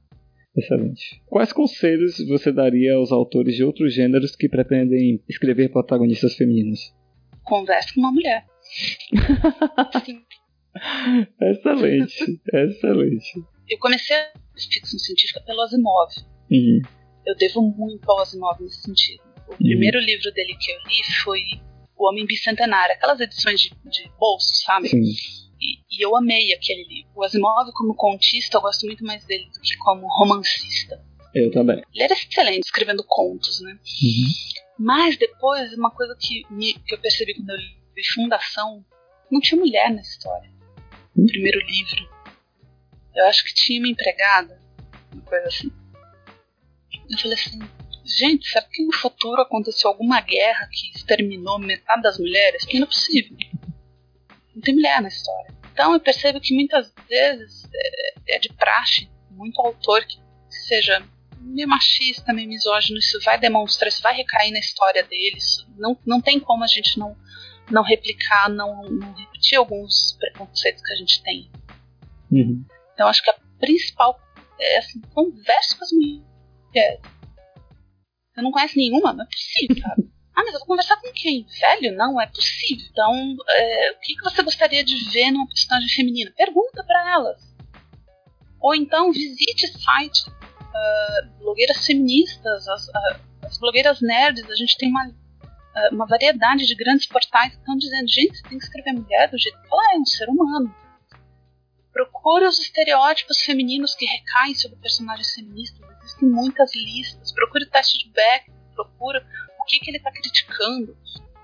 Excelente. 0.59 1.21
Quais 1.25 1.53
conselhos 1.53 2.17
você 2.27 2.51
daria 2.51 2.95
aos 2.95 3.11
autores 3.11 3.55
de 3.55 3.63
outros 3.63 3.93
gêneros 3.93 4.35
que 4.35 4.49
pretendem 4.49 5.23
escrever 5.27 5.69
protagonistas 5.69 6.35
femininas? 6.35 6.93
Converse 7.43 7.93
com 7.93 8.01
uma 8.01 8.11
mulher. 8.11 8.45
Sim. 10.05 10.21
Excelente, 11.41 12.41
excelente. 12.53 13.43
Eu 13.67 13.79
comecei 13.79 14.15
a 14.15 14.31
ficção 14.55 14.99
científica 14.99 15.41
pelo 15.45 15.61
Asimov. 15.61 16.11
Uhum. 16.51 16.81
Eu 17.25 17.35
devo 17.35 17.61
muito 17.61 18.09
ao 18.09 18.21
Asimov 18.21 18.61
nesse 18.61 18.81
sentido. 18.81 19.23
O 19.47 19.55
primeiro 19.55 19.99
livro 19.99 20.31
dele 20.31 20.55
que 20.59 20.71
eu 20.71 20.77
li 20.77 21.03
foi 21.23 21.41
O 21.97 22.07
Homem 22.07 22.25
Bicentenário, 22.25 22.95
aquelas 22.95 23.19
edições 23.19 23.61
de, 23.61 23.69
de 23.69 24.11
bolso, 24.19 24.53
sabe? 24.63 24.89
Sim. 24.89 25.01
E, 25.61 25.79
e 25.91 26.03
eu 26.05 26.15
amei 26.15 26.53
aquele 26.53 26.83
livro. 26.85 27.11
O 27.15 27.23
Asimov, 27.23 27.69
como 27.73 27.93
contista, 27.95 28.57
eu 28.57 28.61
gosto 28.61 28.85
muito 28.85 29.03
mais 29.03 29.23
dele 29.25 29.45
do 29.53 29.59
que 29.61 29.75
como 29.77 30.07
romancista. 30.07 31.03
Eu 31.35 31.51
também. 31.51 31.83
Ele 31.93 32.03
era 32.03 32.13
excelente 32.13 32.63
escrevendo 32.63 33.03
contos, 33.05 33.59
né? 33.61 33.71
Uhum. 33.73 34.33
Mas 34.79 35.17
depois, 35.17 35.73
uma 35.73 35.91
coisa 35.91 36.15
que, 36.19 36.43
me- 36.49 36.73
que 36.73 36.95
eu 36.95 36.99
percebi 36.99 37.33
quando 37.35 37.49
eu 37.49 37.57
li 37.57 37.79
Fundação, 38.15 38.85
não 39.29 39.41
tinha 39.41 39.59
mulher 39.59 39.91
na 39.93 40.01
história. 40.01 40.49
no 41.15 41.25
primeiro 41.27 41.59
livro. 41.59 42.09
Eu 43.13 43.25
acho 43.25 43.43
que 43.43 43.53
tinha 43.53 43.79
uma 43.81 43.89
empregada, 43.89 44.57
uma 45.11 45.21
coisa 45.23 45.47
assim. 45.47 45.69
Eu 47.09 47.17
falei 47.17 47.33
assim, 47.37 47.59
gente, 48.05 48.47
será 48.47 48.65
que 48.65 48.85
no 48.85 48.93
futuro 48.93 49.41
aconteceu 49.41 49.89
alguma 49.89 50.21
guerra 50.21 50.69
que 50.71 50.89
exterminou 50.95 51.59
metade 51.59 52.01
das 52.01 52.17
mulheres? 52.17 52.63
Porque 52.63 52.77
não 52.79 52.85
é 52.85 52.89
possível. 52.89 53.35
Não 54.59 54.61
tem 54.61 54.75
mulher 54.75 55.01
na 55.01 55.07
história. 55.07 55.55
Então 55.71 55.93
eu 55.93 55.99
percebo 56.01 56.41
que 56.41 56.53
muitas 56.53 56.93
vezes 57.07 57.63
é, 57.73 58.35
é 58.35 58.39
de 58.39 58.49
praxe, 58.49 59.09
muito 59.31 59.61
autor 59.61 60.05
que 60.05 60.19
seja 60.49 61.01
meio 61.39 61.69
machista, 61.69 62.33
meio 62.33 62.49
misógino, 62.49 62.99
isso 62.99 63.17
vai 63.23 63.39
demonstrar, 63.39 63.87
isso 63.87 64.01
vai 64.01 64.13
recair 64.13 64.51
na 64.51 64.59
história 64.59 65.01
deles. 65.01 65.65
Não, 65.77 65.97
não 66.05 66.19
tem 66.19 66.41
como 66.41 66.65
a 66.65 66.67
gente 66.67 66.99
não, 66.99 67.15
não 67.71 67.83
replicar, 67.83 68.49
não, 68.49 68.83
não 68.83 69.13
repetir 69.13 69.57
alguns 69.57 70.17
preconceitos 70.19 70.83
que 70.83 70.91
a 70.91 70.97
gente 70.97 71.23
tem. 71.23 71.49
Uhum. 72.29 72.65
Então 72.93 73.07
acho 73.07 73.23
que 73.23 73.29
a 73.29 73.39
principal 73.57 74.19
é 74.59 74.79
assim, 74.79 74.99
converse 75.13 75.77
com 75.77 75.85
as 75.85 75.91
mulheres. 75.93 76.99
Você 78.33 78.41
não 78.41 78.51
conhece 78.51 78.75
nenhuma? 78.75 79.13
Não 79.13 79.23
é 79.23 79.27
possível, 79.27 79.81
sabe? 79.81 80.18
Ah, 80.39 80.43
mas 80.45 80.53
eu 80.53 80.59
vou 80.59 80.67
conversar 80.67 80.95
com 81.01 81.11
quem? 81.11 81.45
Velho? 81.59 81.97
Não, 81.97 82.19
é 82.19 82.25
possível. 82.25 82.85
Então, 82.89 83.35
é, 83.49 83.91
o 83.91 83.99
que, 83.99 84.15
que 84.15 84.23
você 84.23 84.41
gostaria 84.41 84.85
de 84.85 84.95
ver 85.11 85.31
numa 85.31 85.45
personagem 85.47 85.89
feminina? 85.89 86.31
Pergunta 86.31 86.81
para 86.81 87.11
elas. 87.11 87.53
Ou 88.61 88.73
então 88.73 89.11
visite 89.11 89.67
sites, 89.67 90.27
uh, 90.27 91.39
blogueiras 91.39 91.85
feministas, 91.85 92.67
as, 92.69 92.87
uh, 92.87 93.19
as, 93.45 93.57
blogueiras 93.57 93.99
nerds. 93.99 94.49
A 94.49 94.55
gente 94.55 94.77
tem 94.77 94.89
uma, 94.89 95.09
uh, 95.09 95.93
uma 95.93 96.05
variedade 96.05 96.65
de 96.65 96.75
grandes 96.75 97.05
portais 97.05 97.51
que 97.51 97.59
estão 97.59 97.75
dizendo: 97.77 98.07
gente, 98.07 98.37
você 98.37 98.43
tem 98.43 98.57
que 98.57 98.63
escrever 98.63 98.93
mulher 98.93 99.29
do 99.29 99.37
jeito 99.37 99.61
que 99.61 99.67
ela 99.69 99.93
é, 99.93 99.97
um 99.97 100.05
ser 100.05 100.29
humano. 100.29 100.73
Procure 101.91 102.45
os 102.45 102.59
estereótipos 102.59 103.41
femininos 103.41 103.93
que 103.93 104.05
recaem 104.05 104.55
sobre 104.55 104.77
personagens 104.77 105.33
feministas. 105.33 105.81
Existem 106.01 106.29
muitas 106.29 106.73
listas. 106.73 107.33
Procure 107.33 107.65
o 107.65 107.69
teste 107.69 107.97
de 107.97 108.09
Beck. 108.13 108.49
Procura 108.73 109.25
que, 109.69 109.79
que 109.79 109.89
ele 109.89 109.97
está 109.97 110.11
criticando. 110.11 110.97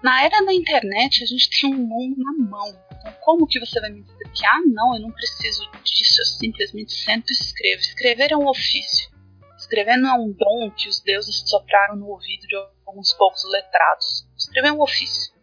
Na 0.03 0.23
era 0.23 0.43
da 0.43 0.53
internet, 0.53 1.23
a 1.23 1.25
gente 1.25 1.49
tem 1.49 1.73
um 1.73 1.77
mundo 1.77 2.15
na 2.17 2.33
mão. 2.33 2.67
Então, 2.91 3.13
como 3.21 3.47
que 3.47 3.59
você 3.59 3.79
vai 3.79 3.91
me 3.91 4.01
dizer 4.01 4.31
que, 4.33 4.45
ah, 4.45 4.61
não, 4.67 4.95
eu 4.95 5.01
não 5.01 5.11
preciso 5.11 5.69
disso, 5.83 6.21
eu 6.21 6.25
simplesmente 6.25 6.93
sento 6.93 7.29
e 7.29 7.33
escrevo? 7.33 7.81
Escrever 7.81 8.31
é 8.31 8.38
um 8.38 8.47
ofício. 8.47 9.09
Escrever 9.57 9.97
não 9.97 10.09
é 10.09 10.19
um 10.19 10.31
dom 10.31 10.71
que 10.71 10.89
os 10.89 10.99
deuses 11.01 11.43
sopraram 11.47 11.95
no 11.95 12.07
ouvido 12.07 12.47
de 12.47 12.55
alguns 12.85 13.13
poucos 13.13 13.43
letrados. 13.45 14.27
Escrever 14.38 14.69
é 14.69 14.73
um 14.73 14.81
ofício. 14.81 15.33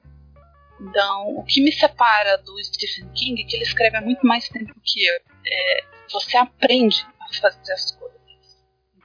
Então, 0.80 1.36
o 1.36 1.44
que 1.44 1.62
me 1.62 1.72
separa 1.72 2.38
do 2.38 2.62
Stephen 2.62 3.08
King 3.14 3.42
é 3.42 3.46
que 3.46 3.56
ele 3.56 3.64
escreve 3.64 3.96
há 3.96 4.00
muito 4.00 4.26
mais 4.26 4.48
tempo 4.48 4.74
que 4.84 5.04
eu. 5.04 5.14
É, 5.46 5.84
você 6.10 6.36
aprende 6.36 7.06
a 7.20 7.40
fazer 7.40 7.72
as 7.72 7.92
coisas. 7.92 8.01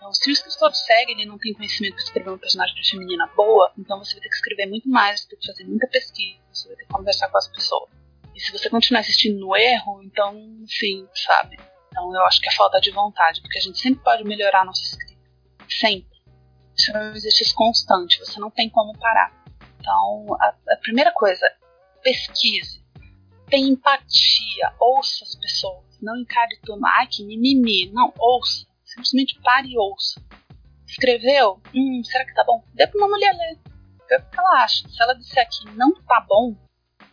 Então, 0.08 0.14
se 0.14 0.30
o 0.30 0.32
escritor 0.32 0.74
segue, 0.74 1.12
ele 1.12 1.26
não 1.26 1.38
tem 1.38 1.54
conhecimento 1.54 1.96
para 1.96 2.04
escrever 2.04 2.30
uma 2.30 2.38
personagem 2.38 2.82
feminina 2.82 3.28
boa, 3.36 3.74
então 3.78 4.00
você 4.00 4.14
vai 4.14 4.22
ter 4.22 4.30
que 4.30 4.36
escrever 4.36 4.66
muito 4.68 4.88
mais, 4.88 5.20
você 5.20 5.26
vai 5.26 5.30
ter 5.32 5.42
que 5.42 5.48
fazer 5.48 5.64
muita 5.66 5.88
pesquisa, 5.88 6.40
você 6.54 6.68
vai 6.70 6.78
ter 6.78 6.84
que 6.86 6.94
conversar 6.94 7.30
com 7.30 7.38
as 7.38 7.48
pessoas. 7.50 7.90
E 8.34 8.40
se 8.40 8.52
você 8.54 8.70
continuar 8.70 9.02
assistindo 9.02 9.38
no 9.38 9.54
erro, 9.54 10.02
então, 10.02 10.34
sim, 10.66 11.06
sabe? 11.14 11.60
Então 11.92 12.16
eu 12.16 12.22
acho 12.22 12.40
que 12.40 12.48
é 12.48 12.54
falta 12.54 12.80
de 12.80 12.90
vontade, 12.92 13.42
porque 13.42 13.58
a 13.58 13.62
gente 13.62 13.80
sempre 13.80 14.02
pode 14.02 14.24
melhorar 14.24 14.62
a 14.62 14.66
nossa 14.66 14.82
escrita. 14.82 15.22
Sempre. 15.70 16.18
Isso 16.78 16.96
é 16.96 17.12
um 17.12 17.14
exercício 17.14 17.54
constante, 17.54 18.20
você 18.20 18.40
não 18.40 18.50
tem 18.50 18.70
como 18.70 18.98
parar. 18.98 19.34
Então, 19.82 20.38
a, 20.40 20.56
a 20.70 20.78
primeira 20.78 21.12
coisa, 21.12 21.46
pesquise. 22.02 22.82
Tenha 23.50 23.68
empatia, 23.68 24.74
ouça 24.80 25.26
as 25.26 25.36
pessoas. 25.36 25.84
Não 26.02 26.16
encare 26.16 26.58
tudo, 26.64 26.80
ai 26.86 27.08
que 27.08 27.26
mimimi. 27.26 27.92
Não, 27.92 28.14
ouça. 28.18 28.68
Simplesmente 28.98 29.40
pare 29.42 29.70
e 29.70 29.78
ouça. 29.78 30.20
Escreveu? 30.88 31.62
Hum, 31.74 32.02
será 32.04 32.26
que 32.26 32.34
tá 32.34 32.44
bom? 32.44 32.64
Dê 32.74 32.88
pra 32.88 32.98
uma 32.98 33.10
mulher 33.10 33.32
ler. 33.32 33.60
Vê 34.10 34.16
o 34.16 34.30
que 34.30 34.40
ela 34.40 34.64
acha. 34.64 34.88
Se 34.90 35.04
ela 35.04 35.14
disser 35.14 35.48
que 35.48 35.70
não 35.76 35.94
tá 36.04 36.26
bom, 36.28 36.56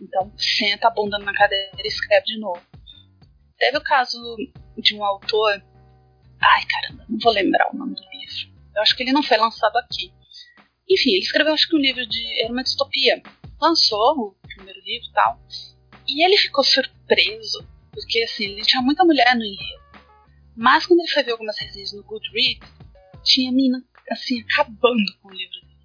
então 0.01 0.33
senta 0.39 0.89
a 0.89 0.91
bunda 0.91 1.19
na 1.19 1.35
cadeira 1.35 1.71
e 1.77 1.87
escreve 1.87 2.25
de 2.25 2.41
novo. 2.41 2.63
Teve 3.59 3.77
o 3.77 3.83
caso 3.83 4.19
de 4.79 4.97
um 4.97 5.05
autor. 5.05 5.63
Ai 6.41 6.65
caramba, 6.67 7.05
não 7.09 7.19
vou 7.19 7.33
lembrar 7.33 7.71
o 7.73 7.77
nome 7.77 7.95
do 7.95 8.03
livro. 8.03 8.55
Eu 8.75 8.83
acho 8.83 8.97
que 8.97 9.03
ele 9.03 9.13
não 9.13 9.23
foi 9.23 9.37
lançado 9.37 9.77
aqui. 9.77 10.13
Enfim, 10.89 11.11
ele 11.11 11.25
escreveu 11.25 11.53
acho 11.53 11.69
que 11.69 11.77
um 11.77 11.81
livro 11.81 12.07
de. 12.07 12.43
Era 12.43 12.53
uma 12.53 12.63
distopia. 12.63 13.23
Lançou 13.61 14.19
o 14.19 14.49
primeiro 14.49 14.81
livro 14.81 15.09
e 15.09 15.13
tal. 15.13 15.39
E 16.09 16.25
ele 16.25 16.37
ficou 16.37 16.63
surpreso, 16.65 17.67
porque 17.93 18.23
assim, 18.23 18.45
ele 18.45 18.63
tinha 18.63 18.83
muita 18.83 19.05
mulher 19.05 19.35
no 19.35 19.45
enredo. 19.45 19.84
Mas 20.57 20.87
quando 20.87 21.01
ele 21.01 21.11
foi 21.11 21.23
ver 21.23 21.33
algumas 21.33 21.59
resenhas 21.59 21.93
no 21.93 22.03
Goodreads, 22.05 22.69
tinha 23.25 23.51
mina 23.51 23.83
assim, 24.11 24.41
acabando 24.43 25.17
com 25.21 25.29
o 25.29 25.33
livro 25.33 25.61
dele. 25.63 25.79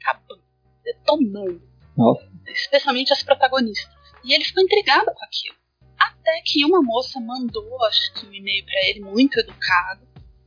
Acabando. 0.00 0.42
Detonando. 0.84 1.68
Nossa. 1.96 2.30
Especialmente 2.46 3.12
as 3.12 3.22
protagonistas. 3.22 3.94
E 4.24 4.34
ele 4.34 4.44
ficou 4.44 4.62
intrigado 4.62 5.06
com 5.06 5.24
aquilo. 5.24 5.56
Até 5.98 6.42
que 6.44 6.64
uma 6.64 6.82
moça 6.82 7.20
mandou, 7.20 7.82
acho 7.84 8.12
que 8.14 8.26
um 8.26 8.32
e-mail 8.32 8.64
para 8.64 8.88
ele, 8.88 9.00
muito 9.00 9.38
educado, 9.38 10.06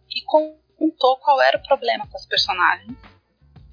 e 0.10 0.22
contou 0.24 1.18
qual 1.18 1.42
era 1.42 1.58
o 1.58 1.64
problema 1.64 2.06
com 2.08 2.18
as 2.18 2.26
personagens. 2.26 2.98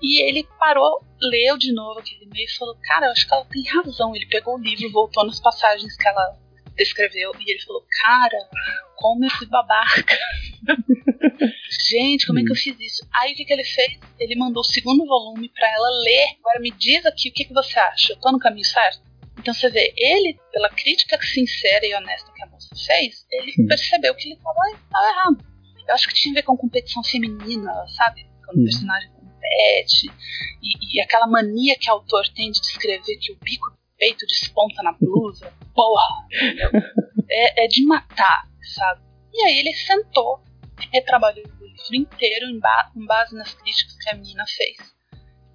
E 0.01 0.23
ele 0.23 0.45
parou, 0.59 1.03
leu 1.21 1.57
de 1.57 1.73
novo 1.73 2.01
aquele 2.01 2.25
e-mail 2.25 2.45
e 2.45 2.57
falou: 2.57 2.77
Cara, 2.83 3.07
eu 3.07 3.13
acho 3.13 3.27
que 3.27 3.35
ela 3.35 3.45
tem 3.47 3.65
razão. 3.65 4.15
Ele 4.15 4.27
pegou 4.27 4.57
o 4.57 4.61
livro, 4.61 4.91
voltou 4.93 5.25
nas 5.25 5.41
passagens 5.41 5.97
que 5.97 6.07
ela 6.07 6.39
descreveu, 6.77 7.33
e 7.41 7.51
ele 7.51 7.61
falou: 7.61 7.85
Cara, 8.03 8.39
como 8.97 9.25
eu 9.25 9.31
fui 9.31 9.47
babaca. 9.47 10.19
Gente, 11.91 12.27
como 12.27 12.39
é 12.39 12.45
que 12.45 12.51
eu 12.51 12.57
fiz 12.57 12.79
isso? 12.81 13.07
Aí 13.15 13.33
o 13.33 13.37
que, 13.37 13.45
que 13.45 13.53
ele 13.53 13.65
fez? 13.65 13.99
Ele 14.19 14.37
mandou 14.37 14.61
o 14.61 14.65
segundo 14.65 15.05
volume 15.05 15.49
para 15.51 15.71
ela 15.71 15.89
ler. 16.03 16.37
Agora 16.41 16.61
me 16.61 16.71
diz 16.71 17.05
aqui 17.05 17.29
o 17.29 17.33
que, 17.33 17.45
que 17.45 17.53
você 17.53 17.79
acha. 17.79 18.13
Eu 18.13 18.17
tô 18.21 18.33
no 18.33 18.39
caminho 18.39 18.65
certo? 18.65 19.03
Então 19.39 19.53
você 19.53 19.69
vê, 19.69 19.93
ele, 19.97 20.39
pela 20.53 20.71
crítica 20.71 21.19
sincera 21.21 21.85
e 21.85 21.95
honesta 21.95 22.33
que 22.33 22.43
a 22.43 22.47
moça 22.47 22.75
fez, 22.75 23.27
ele 23.31 23.53
Sim. 23.53 23.67
percebeu 23.67 24.15
que 24.15 24.29
ele 24.29 24.35
estava 24.37 25.11
errado. 25.11 25.45
Eu 25.87 25.95
acho 25.95 26.09
que 26.09 26.15
tinha 26.15 26.33
a 26.33 26.37
ver 26.37 26.43
com 26.45 26.57
competição 26.57 27.03
feminina, 27.05 27.71
sabe? 27.89 28.27
Quando 28.47 28.61
o 28.61 28.65
personagem 28.65 29.11
compete. 29.11 30.07
E, 30.63 30.97
e 30.97 31.01
aquela 31.01 31.27
mania 31.27 31.77
que 31.79 31.91
o 31.91 31.95
autor 31.95 32.27
tem 32.29 32.51
de 32.51 32.61
descrever 32.61 33.17
que 33.19 33.33
o 33.33 33.39
bico 33.43 33.77
peito 34.05 34.27
desponta 34.27 34.83
na 34.83 34.93
blusa. 34.93 35.51
Porra! 35.75 36.07
é, 37.31 37.65
é 37.65 37.69
de 37.69 37.85
matar, 37.87 38.43
sabe? 38.75 39.01
E 39.33 39.43
aí 39.43 39.59
ele 39.59 39.73
sentou, 39.73 40.43
retrabalhou 40.93 41.45
o 41.47 41.65
livro 41.65 41.95
inteiro 41.97 42.47
em 42.47 42.61
ba- 42.61 42.91
com 42.93 43.05
base 43.07 43.35
nas 43.35 43.55
críticas 43.55 43.97
que 43.97 44.11
a 44.11 44.15
menina 44.15 44.45
fez. 44.47 44.77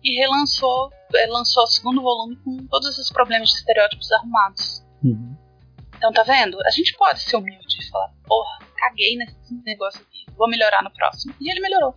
E 0.03 0.17
relançou, 0.17 0.89
eh, 1.13 1.27
lançou 1.27 1.63
o 1.63 1.67
segundo 1.67 2.01
volume 2.01 2.37
com 2.37 2.65
todos 2.67 2.89
esses 2.89 3.11
problemas 3.11 3.49
de 3.49 3.55
estereótipos 3.57 4.11
arrumados. 4.13 4.83
Uhum. 5.03 5.35
Então, 5.95 6.11
tá 6.13 6.23
vendo? 6.23 6.57
A 6.65 6.71
gente 6.71 6.95
pode 6.97 7.19
ser 7.19 7.35
humilde 7.35 7.77
e 7.79 7.89
falar, 7.89 8.09
porra, 8.25 8.59
caguei 8.77 9.17
nesse 9.17 9.53
negócio 9.65 10.01
aqui, 10.01 10.25
vou 10.37 10.49
melhorar 10.49 10.81
no 10.83 10.91
próximo. 10.91 11.35
E 11.39 11.51
ele 11.51 11.59
melhorou. 11.59 11.95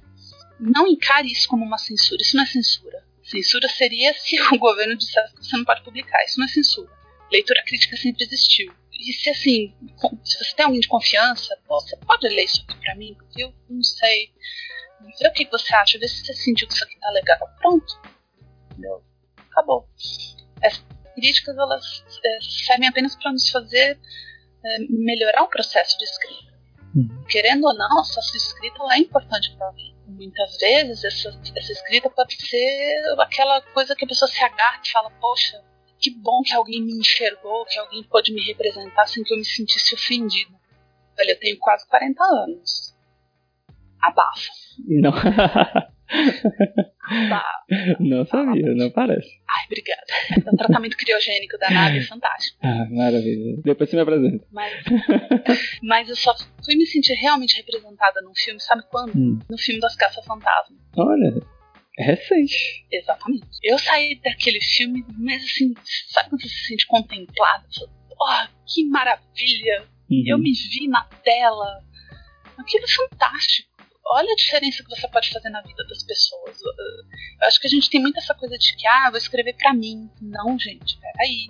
Não 0.59 0.86
encare 0.86 1.30
isso 1.30 1.48
como 1.48 1.64
uma 1.64 1.78
censura, 1.78 2.20
isso 2.20 2.36
não 2.36 2.42
é 2.42 2.46
censura. 2.46 3.05
Censura 3.23 3.68
seria 3.68 4.12
se 4.14 4.41
o 4.41 4.59
governo 4.59 4.97
dissesse 4.97 5.35
que 5.35 5.45
você 5.45 5.57
não 5.57 5.64
pode 5.64 5.83
publicar, 5.83 6.23
isso 6.25 6.39
não 6.39 6.47
é 6.47 6.49
censura. 6.49 6.91
Leitura 7.31 7.62
crítica 7.64 7.97
sempre 7.97 8.25
existiu. 8.25 8.73
E 8.93 9.12
se 9.12 9.31
assim, 9.31 9.75
se 10.25 10.39
você 10.39 10.55
tem 10.55 10.64
alguém 10.64 10.81
de 10.81 10.87
confiança, 10.87 11.59
você 11.66 11.97
pode 11.97 12.29
ler 12.29 12.45
isso 12.45 12.62
aqui 12.62 12.79
pra 12.81 12.95
mim, 12.95 13.14
porque 13.14 13.43
eu 13.43 13.53
não 13.68 13.83
sei. 13.83 14.33
Vê 15.20 15.29
o 15.29 15.33
que 15.33 15.49
você 15.51 15.75
acha, 15.75 15.99
vê 15.99 16.07
se 16.07 16.25
você 16.25 16.35
sentiu 16.35 16.68
que 16.68 16.75
isso 16.75 16.85
aqui 16.85 16.99
tá 17.01 17.11
legal. 17.11 17.39
Pronto. 17.59 18.01
Entendeu? 18.70 19.03
Acabou. 19.51 19.89
As 20.62 20.85
críticas, 21.14 21.57
elas 21.57 22.05
é, 22.25 22.39
servem 22.41 22.89
apenas 22.89 23.16
para 23.16 23.33
nos 23.33 23.49
fazer 23.49 23.99
é, 24.64 24.79
melhorar 24.89 25.43
o 25.43 25.49
processo 25.49 25.99
de 25.99 26.05
escrita. 26.05 26.53
Uhum. 26.95 27.25
Querendo 27.29 27.64
ou 27.64 27.75
não, 27.75 28.01
essa 28.01 28.20
sua 28.20 28.37
escrita 28.37 28.79
é 28.93 28.99
importante 28.99 29.55
para 29.57 29.66
alguém. 29.66 29.95
Muitas 30.16 30.56
vezes, 30.58 31.04
essa, 31.04 31.28
essa 31.56 31.72
escrita 31.72 32.10
pode 32.10 32.34
ser 32.46 33.14
aquela 33.18 33.60
coisa 33.72 33.94
que 33.96 34.04
a 34.04 34.08
pessoa 34.08 34.28
se 34.28 34.42
agarra 34.42 34.80
e 34.84 34.90
fala: 34.90 35.10
Poxa, 35.20 35.62
que 35.98 36.10
bom 36.10 36.42
que 36.42 36.54
alguém 36.54 36.82
me 36.82 36.92
enxergou, 36.98 37.64
que 37.66 37.78
alguém 37.78 38.02
pôde 38.04 38.32
me 38.32 38.42
representar 38.42 39.06
sem 39.06 39.22
que 39.22 39.32
eu 39.32 39.38
me 39.38 39.44
sentisse 39.44 39.94
ofendida. 39.94 40.52
Olha, 41.18 41.30
eu 41.32 41.38
tenho 41.38 41.58
quase 41.58 41.86
40 41.88 42.22
anos. 42.24 42.94
Abafa. 44.00 44.50
Não. 44.86 45.12
Abafa. 47.12 47.98
não 48.00 48.24
sabia, 48.26 48.74
não 48.74 48.90
parece. 48.90 49.28
Ai, 49.48 49.66
obrigada. 49.66 50.50
O 50.52 50.56
tratamento 50.56 50.96
criogênico 50.96 51.58
da 51.58 51.70
nave 51.70 51.98
é 51.98 52.02
fantástico. 52.02 52.58
Ah, 52.62 52.86
maravilha. 52.90 53.60
Depois 53.64 53.90
você 53.90 53.96
me 53.96 54.02
apresenta. 54.02 54.46
Mas, 54.50 54.72
mas 55.82 56.08
eu 56.08 56.16
só 56.16 56.34
fui 56.64 56.74
me 56.76 56.86
sentir 56.86 57.14
realmente 57.14 57.56
representada 57.56 58.20
num 58.22 58.34
filme, 58.34 58.60
sabe 58.60 58.82
quando? 58.90 59.16
Hum. 59.16 59.38
No 59.48 59.58
filme 59.58 59.80
das 59.80 59.96
Caça-Fantasmas. 59.96 60.78
Olha, 60.96 61.34
é 61.98 62.04
recente. 62.04 62.86
Exatamente. 62.90 63.46
Eu 63.62 63.78
saí 63.78 64.20
daquele 64.22 64.60
filme, 64.60 65.04
mas 65.18 65.42
assim, 65.42 65.74
sabe 66.08 66.30
quando 66.30 66.42
você 66.42 66.48
se 66.48 66.66
sente 66.66 66.86
contemplado? 66.86 67.66
Fala, 68.18 68.48
oh, 68.48 68.62
que 68.66 68.84
maravilha! 68.88 69.84
Uhum. 70.10 70.24
Eu 70.26 70.38
me 70.38 70.52
vi 70.52 70.88
na 70.88 71.04
tela. 71.24 71.82
Aquilo 72.58 72.84
é 72.84 72.88
fantástico. 72.88 73.70
Olha 74.14 74.30
a 74.30 74.36
diferença 74.36 74.82
que 74.82 74.90
você 74.90 75.08
pode 75.08 75.30
fazer 75.30 75.48
na 75.50 75.62
vida 75.62 75.84
das 75.86 76.02
pessoas. 76.02 76.58
Acho 77.43 77.61
que 77.61 77.66
a 77.66 77.70
gente 77.70 77.90
tem 77.90 78.01
muito 78.01 78.18
essa 78.18 78.34
coisa 78.34 78.57
de 78.57 78.76
que, 78.76 78.86
ah, 78.86 79.11
vou 79.11 79.18
escrever 79.18 79.55
para 79.55 79.74
mim. 79.74 80.11
Não, 80.20 80.59
gente, 80.59 80.99
peraí. 80.99 81.49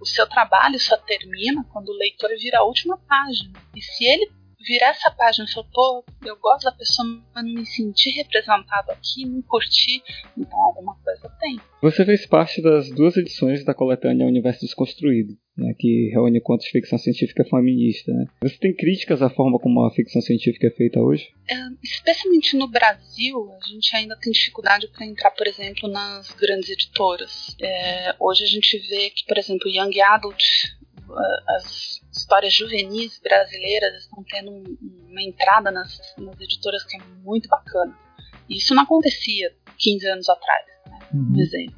O 0.00 0.06
seu 0.06 0.28
trabalho 0.28 0.78
só 0.78 0.96
termina 0.96 1.64
quando 1.72 1.90
o 1.90 1.96
leitor 1.96 2.30
vira 2.38 2.58
a 2.58 2.64
última 2.64 2.98
página. 2.98 3.52
E 3.74 3.80
se 3.80 4.04
ele 4.04 4.30
virar 4.66 4.88
essa 4.88 5.10
página 5.10 5.46
e 5.48 5.52
falar, 5.52 5.66
pô, 5.72 6.04
eu 6.24 6.36
gosto 6.38 6.64
da 6.64 6.72
pessoa, 6.72 7.06
mas 7.34 7.44
não 7.44 7.52
me 7.52 7.66
senti 7.66 8.10
representado 8.10 8.90
aqui, 8.90 9.24
não 9.26 9.42
curti, 9.42 10.02
então 10.36 10.58
alguma 10.60 10.96
coisa 10.96 11.28
tem. 11.40 11.60
Você 11.82 12.04
fez 12.04 12.26
parte 12.26 12.62
das 12.62 12.90
duas 12.90 13.16
edições 13.16 13.64
da 13.64 13.74
coletânea 13.74 14.26
Universo 14.26 14.60
Desconstruído, 14.60 15.36
né, 15.56 15.74
que 15.78 16.10
reúne 16.12 16.40
contos 16.40 16.66
de 16.66 16.72
ficção 16.72 16.98
científica 16.98 17.44
feminista. 17.44 18.12
Né? 18.12 18.26
Você 18.42 18.56
tem 18.58 18.74
críticas 18.74 19.22
à 19.22 19.28
forma 19.28 19.58
como 19.58 19.84
a 19.84 19.90
ficção 19.90 20.22
científica 20.22 20.66
é 20.66 20.70
feita 20.70 21.00
hoje? 21.00 21.28
É, 21.48 21.54
especialmente 21.82 22.56
no 22.56 22.66
Brasil, 22.66 23.50
a 23.62 23.68
gente 23.68 23.94
ainda 23.94 24.16
tem 24.16 24.32
dificuldade 24.32 24.88
para 24.88 25.06
entrar, 25.06 25.30
por 25.32 25.46
exemplo, 25.46 25.88
nas 25.88 26.30
grandes 26.32 26.70
editoras. 26.70 27.54
É, 27.60 28.14
hoje 28.18 28.44
a 28.44 28.48
gente 28.48 28.78
vê 28.88 29.10
que, 29.10 29.24
por 29.26 29.36
exemplo, 29.36 29.68
Young 29.68 30.00
Adult 30.00 30.42
as 31.48 32.00
histórias 32.12 32.52
juvenis 32.52 33.18
brasileiras 33.20 34.02
estão 34.02 34.24
tendo 34.24 34.50
uma 35.08 35.22
entrada 35.22 35.70
nas, 35.70 35.98
nas 36.18 36.40
editoras 36.40 36.82
que 36.84 36.96
é 36.96 37.00
muito 37.22 37.48
bacana. 37.48 37.96
E 38.48 38.56
isso 38.58 38.74
não 38.74 38.82
acontecia 38.82 39.54
15 39.78 40.06
anos 40.08 40.28
atrás, 40.28 40.66
né, 40.86 40.98
Uhum. 41.12 41.32
por 41.32 41.40
exemplo. 41.40 41.76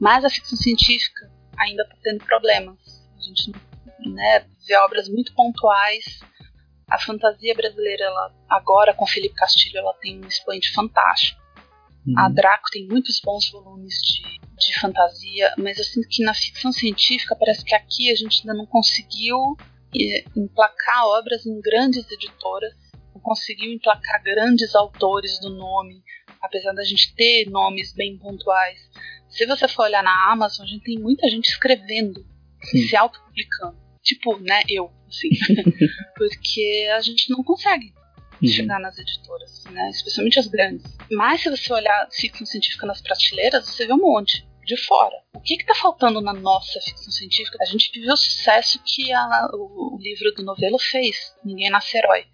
Mas 0.00 0.24
a 0.24 0.30
ficção 0.30 0.56
científica 0.58 1.30
ainda 1.58 1.82
está 1.82 1.96
tendo 2.02 2.24
problemas. 2.24 2.78
A 3.16 3.20
gente 3.22 3.52
né, 4.10 4.46
vê 4.66 4.76
obras 4.78 5.08
muito 5.08 5.34
pontuais. 5.34 6.20
A 6.90 6.98
fantasia 6.98 7.54
brasileira, 7.54 8.04
ela, 8.04 8.34
agora 8.48 8.92
com 8.94 9.06
Felipe 9.06 9.34
Castilho, 9.34 9.78
ela 9.78 9.94
tem 9.94 10.22
um 10.22 10.26
expoente 10.26 10.72
fantástico. 10.72 11.40
Uhum. 12.06 12.18
A 12.18 12.28
Draco 12.28 12.68
tem 12.72 12.86
muitos 12.88 13.20
bons 13.20 13.48
volumes 13.50 13.94
de, 14.02 14.40
de 14.66 14.78
fantasia, 14.80 15.54
mas 15.58 15.78
eu 15.78 15.84
sinto 15.84 16.08
que 16.08 16.22
na 16.24 16.34
ficção 16.34 16.72
científica 16.72 17.36
parece 17.36 17.64
que 17.64 17.74
aqui 17.74 18.10
a 18.10 18.14
gente 18.14 18.40
ainda 18.40 18.54
não 18.54 18.66
conseguiu 18.66 19.56
eh, 19.94 20.24
emplacar 20.36 21.06
obras 21.06 21.44
em 21.46 21.60
grandes 21.60 22.10
editoras, 22.10 22.72
não 23.14 23.20
conseguiu 23.20 23.72
emplacar 23.72 24.22
grandes 24.22 24.74
autores 24.74 25.38
do 25.40 25.50
nome, 25.50 26.02
apesar 26.40 26.72
da 26.72 26.84
gente 26.84 27.14
ter 27.14 27.48
nomes 27.50 27.92
bem 27.92 28.18
pontuais. 28.18 28.78
Se 29.28 29.46
você 29.46 29.66
for 29.68 29.84
olhar 29.84 30.02
na 30.02 30.32
Amazon, 30.32 30.66
a 30.66 30.68
gente 30.68 30.84
tem 30.84 30.98
muita 30.98 31.28
gente 31.28 31.48
escrevendo, 31.48 32.26
Sim. 32.64 32.88
se 32.88 32.96
autopublicando. 32.96 33.80
Tipo, 34.02 34.38
né, 34.40 34.62
eu, 34.68 34.90
assim. 35.08 35.28
Porque 36.16 36.88
a 36.94 37.00
gente 37.00 37.30
não 37.30 37.42
consegue 37.42 37.92
Uhum. 38.42 38.48
chegar 38.48 38.80
nas 38.80 38.98
editoras, 38.98 39.62
né? 39.70 39.88
Especialmente 39.90 40.38
as 40.40 40.48
grandes. 40.48 40.84
Mas 41.12 41.42
se 41.42 41.48
você 41.48 41.72
olhar 41.72 42.08
ficção 42.10 42.44
científica 42.44 42.84
nas 42.86 43.00
prateleiras, 43.00 43.64
você 43.64 43.86
vê 43.86 43.92
um 43.92 43.98
monte 43.98 44.44
de 44.64 44.76
fora. 44.76 45.16
O 45.34 45.40
que 45.40 45.54
está 45.54 45.74
faltando 45.74 46.20
na 46.20 46.32
nossa 46.32 46.80
ficção 46.80 47.12
científica? 47.12 47.58
A 47.60 47.64
gente 47.64 47.90
viu 48.00 48.12
o 48.12 48.16
sucesso 48.16 48.80
que 48.84 49.12
a- 49.12 49.48
o, 49.52 49.96
o 49.96 49.98
livro 50.00 50.32
do 50.34 50.42
novelo 50.44 50.78
fez, 50.78 51.34
Ninguém 51.44 51.70
Nasce 51.70 51.96
Herói. 51.96 52.24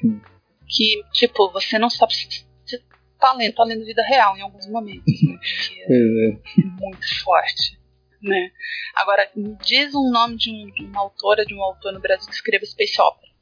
Sim. 0.00 0.20
Que, 0.68 1.02
tipo, 1.12 1.50
você 1.50 1.78
não 1.78 1.90
sabe 1.90 2.14
se 2.14 2.46
você 2.64 2.82
tá 3.18 3.32
lendo, 3.34 3.54
tá 3.54 3.64
lendo 3.64 3.84
vida 3.84 4.02
real 4.04 4.36
em 4.36 4.42
alguns 4.42 4.66
momentos, 4.68 5.04
né? 5.22 5.38
Porque 5.38 5.80
é 5.80 6.60
é. 6.60 6.64
muito 6.80 7.22
forte. 7.24 7.78
Né? 8.22 8.52
Agora, 8.94 9.28
me 9.34 9.56
diz 9.64 9.92
um 9.96 10.08
nome 10.10 10.36
de, 10.36 10.50
um, 10.50 10.70
de 10.70 10.84
uma 10.84 11.00
autora, 11.00 11.44
de 11.44 11.52
um 11.54 11.62
autor 11.62 11.92
no 11.92 12.00
Brasil 12.00 12.28
que 12.28 12.34
escreva 12.36 12.64
Space 12.64 13.00
Opera. 13.00 13.32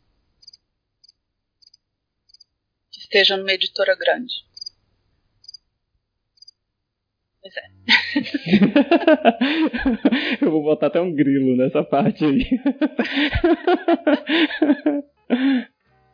Que 2.90 3.00
esteja 3.00 3.36
numa 3.36 3.52
editora 3.52 3.94
grande. 3.94 4.32
Pois 7.40 7.56
é. 7.56 7.62
Eu 10.44 10.50
vou 10.50 10.62
botar 10.62 10.88
até 10.88 11.00
um 11.00 11.14
grilo 11.14 11.56
nessa 11.56 11.82
parte 11.82 12.24
aí. 12.24 12.44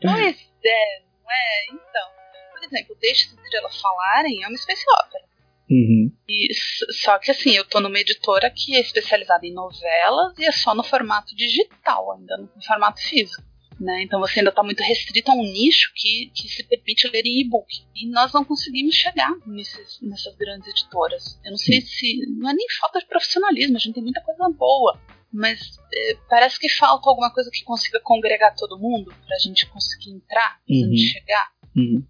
Pois 0.00 0.50
é, 0.64 1.00
não 1.22 1.30
é? 1.30 1.64
Então, 1.72 2.08
por 2.52 2.64
exemplo, 2.64 2.96
Deixe 3.00 3.26
as 3.26 3.32
Estrelas 3.32 3.80
Falarem 3.80 4.42
é 4.44 4.48
uma 4.48 4.56
Space 4.56 4.84
Opera. 4.88 5.24
Uhum. 5.68 6.12
E, 6.28 6.54
só 6.92 7.18
que 7.18 7.32
assim, 7.32 7.56
eu 7.56 7.64
tô 7.64 7.80
numa 7.80 7.98
editora 7.98 8.48
que 8.50 8.76
é 8.76 8.80
especializada 8.80 9.44
em 9.46 9.52
novelas 9.52 10.38
e 10.38 10.44
é 10.44 10.52
só 10.52 10.74
no 10.74 10.84
formato 10.84 11.34
digital, 11.34 12.12
ainda 12.12 12.36
no 12.36 12.62
formato 12.62 13.00
físico. 13.02 13.42
Né? 13.78 14.02
Então 14.04 14.18
você 14.20 14.40
ainda 14.40 14.50
está 14.50 14.62
muito 14.62 14.82
restrito 14.82 15.30
a 15.30 15.34
um 15.34 15.42
nicho 15.42 15.92
que, 15.94 16.30
que 16.34 16.48
se 16.48 16.64
permite 16.64 17.08
ler 17.08 17.22
em 17.26 17.40
e-book. 17.42 17.68
E 17.94 18.08
nós 18.08 18.32
não 18.32 18.44
conseguimos 18.44 18.94
chegar 18.94 19.30
nesses, 19.46 20.00
nessas 20.00 20.34
grandes 20.36 20.66
editoras. 20.68 21.38
Eu 21.44 21.50
não 21.50 21.58
sei 21.58 21.82
se. 21.82 22.16
Não 22.38 22.48
é 22.50 22.54
nem 22.54 22.66
falta 22.80 22.98
de 23.00 23.06
profissionalismo, 23.06 23.76
a 23.76 23.78
gente 23.78 23.94
tem 23.94 24.02
muita 24.02 24.22
coisa 24.22 24.48
boa. 24.56 24.98
Mas 25.30 25.60
eh, 25.92 26.16
parece 26.30 26.58
que 26.58 26.68
falta 26.70 27.10
alguma 27.10 27.30
coisa 27.34 27.50
que 27.52 27.62
consiga 27.64 28.00
congregar 28.00 28.54
todo 28.54 28.78
mundo 28.78 29.12
pra 29.26 29.36
gente 29.38 29.66
conseguir 29.66 30.12
entrar, 30.12 30.58
pra 30.66 30.74
Uhum. 30.74 30.96
gente 30.96 31.12
chegar 31.12 31.50
Uhum. 31.76 32.02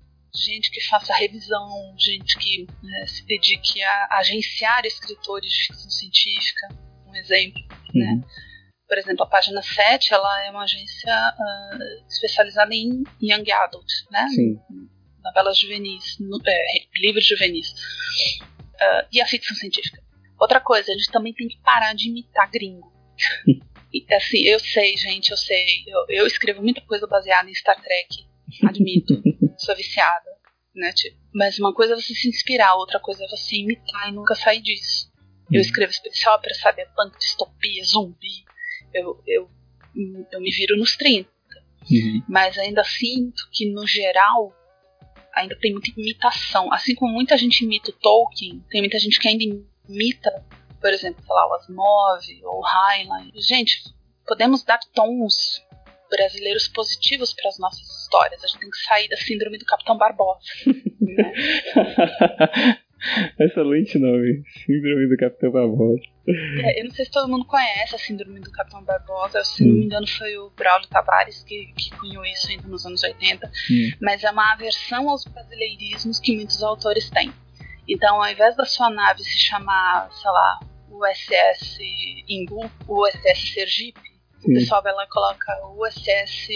gente 0.47 0.71
que 0.71 0.81
faça 0.83 1.13
revisão, 1.15 1.67
gente 1.99 2.39
que 2.39 2.67
né, 2.83 3.07
se 3.09 3.27
dedique 3.27 3.83
a 3.83 4.19
agenciar 4.19 4.85
escritores 4.87 5.51
de 5.51 5.67
ficção 5.67 5.91
científica, 5.91 6.69
um 7.09 7.17
exemplo. 7.17 7.61
Né? 7.93 8.21
Por 8.89 8.99
exemplo, 8.99 9.25
a 9.25 9.29
página 9.29 9.61
7 9.63 10.15
ela 10.15 10.45
é 10.45 10.51
uma 10.51 10.63
agência 10.63 11.13
ah, 11.13 11.79
especializada 12.09 12.75
em 12.75 13.03
young 13.21 13.51
adult, 13.53 13.87
né? 14.11 14.27
Sim. 14.29 14.59
novelas 15.25 15.59
juvenis, 15.59 16.19
no- 16.21 16.41
é, 16.47 16.65
livros 17.01 17.27
juvenis. 17.27 17.75
Ah, 18.81 19.07
e 19.13 19.21
a 19.21 19.27
ficção 19.27 19.57
científica. 19.57 20.01
Outra 20.39 20.61
coisa, 20.61 20.93
a 20.93 20.95
gente 20.95 21.11
também 21.11 21.33
tem 21.35 21.49
que 21.49 21.59
parar 21.63 21.95
de 21.95 22.09
imitar 22.09 22.51
gringo. 22.51 22.93
E, 23.95 24.05
assim, 24.15 24.43
eu 24.43 24.59
sei, 24.59 24.95
gente, 24.97 25.31
eu 25.31 25.37
sei. 25.39 25.65
Eu, 25.87 26.05
eu 26.09 26.27
escrevo 26.27 26.61
muita 26.61 26.83
coisa 26.83 27.07
baseada 27.07 27.49
em 27.49 27.55
Star 27.55 27.81
Trek, 27.81 28.27
admito. 28.69 29.23
sou 29.57 29.75
viciada, 29.75 30.29
né? 30.75 30.93
Tipo, 30.93 31.17
mas 31.33 31.59
uma 31.59 31.73
coisa 31.73 31.95
é 31.95 31.97
você 31.97 32.13
se 32.13 32.29
inspirar, 32.29 32.75
outra 32.75 33.01
coisa 33.01 33.25
é 33.25 33.29
você 33.29 33.57
imitar 33.57 34.09
e 34.11 34.13
nunca 34.13 34.35
sair 34.35 34.61
disso. 34.61 35.11
Eu 35.51 35.61
escrevo 35.63 35.93
space 35.95 36.29
opera, 36.29 36.53
sabe? 36.57 36.83
É 36.83 36.87
punk, 36.95 37.17
distopia, 37.17 37.83
zumbi. 37.85 38.45
Eu, 38.93 39.23
eu, 39.27 39.51
eu 40.33 40.41
me 40.41 40.51
viro 40.51 40.77
nos 40.77 40.97
30 40.97 41.29
Uhum. 41.91 42.21
mas 42.29 42.59
ainda 42.59 42.83
sinto 42.83 43.49
que 43.53 43.71
no 43.71 43.87
geral 43.87 44.53
ainda 45.35 45.57
tem 45.61 45.73
muita 45.73 45.91
imitação. 45.97 46.73
Assim 46.73 46.95
como 46.95 47.13
muita 47.13 47.37
gente 47.37 47.65
imita 47.65 47.91
o 47.91 47.95
Tolkien, 47.95 48.65
tem 48.71 48.81
muita 48.81 48.99
gente 48.99 49.21
que 49.21 49.29
ainda 49.29 49.45
imita, 49.89 50.45
por 50.81 50.91
exemplo, 50.93 51.23
sei 51.25 51.35
lá, 51.35 51.49
o 51.49 51.55
Asimov 51.55 52.25
ou 52.45 52.61
o 52.61 52.67
Heinlein. 52.67 53.31
Gente, 53.37 53.83
podemos 54.27 54.65
dar 54.65 54.81
tons 54.95 55.63
brasileiros 56.11 56.69
positivos 56.69 57.33
para 57.35 57.51
as 57.51 57.59
nossas 57.59 57.87
histórias. 58.03 58.43
A 58.43 58.47
gente 58.47 58.61
tem 58.61 58.71
que 58.71 58.79
sair 58.79 59.09
da 59.09 59.17
síndrome 59.17 59.59
do 59.59 59.65
Capitão 59.65 59.97
Barbosa. 59.97 60.41
né? 61.01 61.33
Excelente 63.39 63.99
nome. 63.99 64.43
Síndrome 64.65 65.09
do 65.09 65.17
Capitão 65.17 65.51
Barbosa. 65.51 66.01
É, 66.29 66.81
eu 66.81 66.85
não 66.85 66.91
sei 66.91 67.05
se 67.05 67.11
todo 67.11 67.29
mundo 67.29 67.45
conhece 67.45 67.95
a 67.95 67.99
síndrome 67.99 68.41
do 68.41 68.51
Capitão 68.51 68.83
Barbosa. 68.83 69.45
Se 69.45 69.65
não 69.65 69.75
me 69.75 69.85
engano, 69.85 70.07
foi 70.07 70.37
o 70.39 70.51
Braulio 70.51 70.89
Tavares 70.89 71.45
que, 71.45 71.73
que 71.77 71.91
cunhou 71.97 72.25
isso 72.25 72.51
ainda 72.51 72.67
nos 72.69 72.85
anos 72.87 73.03
80. 73.03 73.47
Hum. 73.47 73.91
Mas 74.01 74.25
é 74.25 74.31
uma 74.31 74.53
aversão 74.53 75.09
aos 75.11 75.25
brasileirismos 75.25 76.19
que 76.19 76.35
muitos 76.35 76.63
autores 76.63 77.11
têm. 77.11 77.33
Então, 77.89 78.21
ao 78.21 78.31
invés 78.31 78.57
da 78.57 78.65
sua 78.65 78.91
nave 78.91 79.23
se 79.23 79.39
chamar, 79.39 80.11
sei 80.11 80.31
lá, 80.31 80.59
USS 80.91 81.79
Imbu, 82.29 82.69
USS 82.89 83.53
Sergipe, 83.53 84.01
o 84.45 84.49
pessoal 84.53 84.83
vai 84.83 84.93
lá 84.93 85.05
e 85.05 85.09
coloca 85.09 85.53
USS 85.77 86.49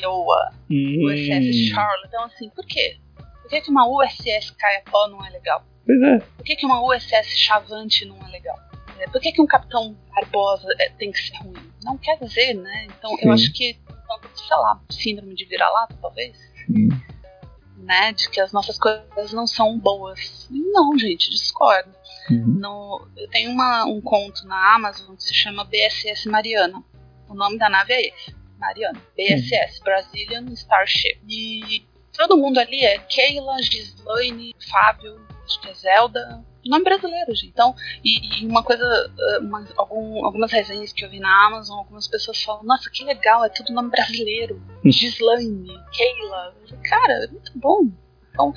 Iowa, 0.00 0.50
Hum. 0.70 1.04
USS 1.06 1.68
Charlotte. 1.68 2.06
Então, 2.08 2.24
assim, 2.24 2.48
por 2.50 2.66
quê? 2.66 2.96
Por 3.42 3.50
que, 3.50 3.60
que 3.60 3.70
uma 3.70 3.86
USS 3.86 4.50
Caiapó 4.52 5.08
não 5.08 5.24
é 5.24 5.30
legal? 5.30 5.64
Pois 5.86 6.02
é. 6.02 6.18
Por 6.18 6.44
que, 6.44 6.56
que 6.56 6.66
uma 6.66 6.82
USS 6.82 7.28
Chavante 7.36 8.04
não 8.04 8.16
é 8.26 8.30
legal? 8.30 8.58
É, 8.98 9.08
Por 9.08 9.20
que, 9.20 9.32
que 9.32 9.42
um 9.42 9.46
Capitão 9.46 9.96
Barbosa 10.14 10.68
é, 10.78 10.88
tem 10.90 11.12
que 11.12 11.18
ser 11.18 11.36
ruim? 11.36 11.54
Não 11.82 11.98
quer 11.98 12.18
dizer, 12.18 12.54
né? 12.54 12.86
Então 12.86 13.10
Sim. 13.10 13.26
eu 13.26 13.32
acho 13.32 13.52
que, 13.52 13.78
sei 14.34 14.56
lá, 14.56 14.80
síndrome 14.90 15.34
de 15.34 15.44
vira-lata, 15.44 15.96
talvez, 16.00 16.36
Sim. 16.66 16.88
né? 17.78 18.12
De 18.12 18.30
que 18.30 18.40
as 18.40 18.52
nossas 18.52 18.78
coisas 18.78 19.32
não 19.32 19.46
são 19.46 19.78
boas. 19.78 20.48
Não, 20.50 20.98
gente, 20.98 21.30
discordo. 21.30 21.90
Uhum. 22.30 22.44
No, 22.46 23.08
eu 23.16 23.28
tenho 23.28 23.50
uma, 23.50 23.84
um 23.84 24.00
conto 24.00 24.46
na 24.46 24.74
Amazon 24.74 25.14
que 25.16 25.24
se 25.24 25.34
chama 25.34 25.64
BSS 25.64 26.28
Mariana. 26.28 26.82
O 27.28 27.34
nome 27.34 27.58
da 27.58 27.68
nave 27.68 27.92
é 27.92 28.08
esse, 28.08 28.34
Mariana. 28.58 29.00
BSS, 29.16 29.82
Brazilian 29.82 30.44
Starship. 30.52 31.20
E 31.28 31.84
todo 32.16 32.38
mundo 32.38 32.58
ali 32.58 32.84
é 32.84 32.98
Keila, 32.98 33.60
Gislaine, 33.60 34.54
Fábio, 34.70 35.20
Acho 35.44 35.60
que 35.60 35.68
é 35.68 35.74
Zelda. 35.74 36.44
Nome 36.64 36.84
brasileiro, 36.84 37.34
gente. 37.34 37.48
Então, 37.48 37.74
e, 38.02 38.42
e 38.42 38.46
uma 38.46 38.62
coisa, 38.62 38.84
uh, 38.84 39.44
uma, 39.44 39.66
algum, 39.76 40.24
algumas 40.24 40.50
resenhas 40.50 40.92
que 40.92 41.04
eu 41.04 41.10
vi 41.10 41.20
na 41.20 41.46
Amazon, 41.46 41.78
algumas 41.78 42.08
pessoas 42.08 42.42
falam, 42.42 42.64
nossa, 42.64 42.90
que 42.90 43.04
legal, 43.04 43.44
é 43.44 43.50
tudo 43.50 43.72
nome 43.72 43.90
brasileiro. 43.90 44.62
Gislaine, 44.84 45.78
Keila. 45.92 46.54
Cara, 46.88 47.24
é 47.24 47.26
muito 47.26 47.52
bom. 47.58 47.90
Então, 48.30 48.54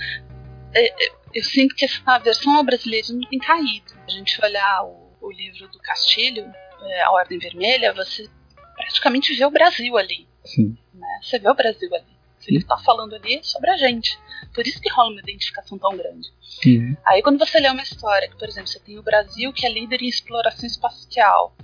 é, 0.73 0.87
é, 0.87 1.11
eu 1.33 1.43
sinto 1.43 1.75
que 1.75 1.85
essa 1.85 2.17
versão 2.19 2.55
ao 2.55 2.63
brasileiro 2.63 3.13
não 3.13 3.29
tem 3.29 3.39
caído. 3.39 3.93
A 4.07 4.11
gente 4.11 4.43
olhar 4.43 4.85
o, 4.85 5.13
o 5.21 5.31
livro 5.31 5.67
do 5.67 5.79
Castilho, 5.79 6.49
é, 6.81 7.01
A 7.03 7.11
Ordem 7.11 7.39
Vermelha, 7.39 7.93
você 7.93 8.29
praticamente 8.75 9.35
vê 9.35 9.45
o 9.45 9.51
Brasil 9.51 9.97
ali. 9.97 10.27
Sim. 10.45 10.77
Né? 10.93 11.19
Você 11.21 11.39
vê 11.39 11.49
o 11.49 11.55
Brasil 11.55 11.93
ali. 11.93 12.16
Ele 12.47 12.59
está 12.59 12.77
falando 12.77 13.15
ali 13.15 13.43
sobre 13.43 13.69
a 13.69 13.77
gente. 13.77 14.17
Por 14.53 14.65
isso 14.65 14.81
que 14.81 14.89
rola 14.89 15.11
uma 15.11 15.21
identificação 15.21 15.77
tão 15.77 15.95
grande. 15.95 16.29
Uhum. 16.65 16.95
Aí 17.05 17.21
quando 17.21 17.39
você 17.39 17.59
lê 17.59 17.69
uma 17.69 17.81
história 17.81 18.29
que, 18.29 18.37
por 18.37 18.47
exemplo, 18.47 18.67
você 18.67 18.79
tem 18.79 18.97
o 18.97 19.03
Brasil 19.03 19.51
que 19.53 19.65
é 19.65 19.69
líder 19.69 20.01
em 20.01 20.07
exploração 20.07 20.65
espacial. 20.65 21.55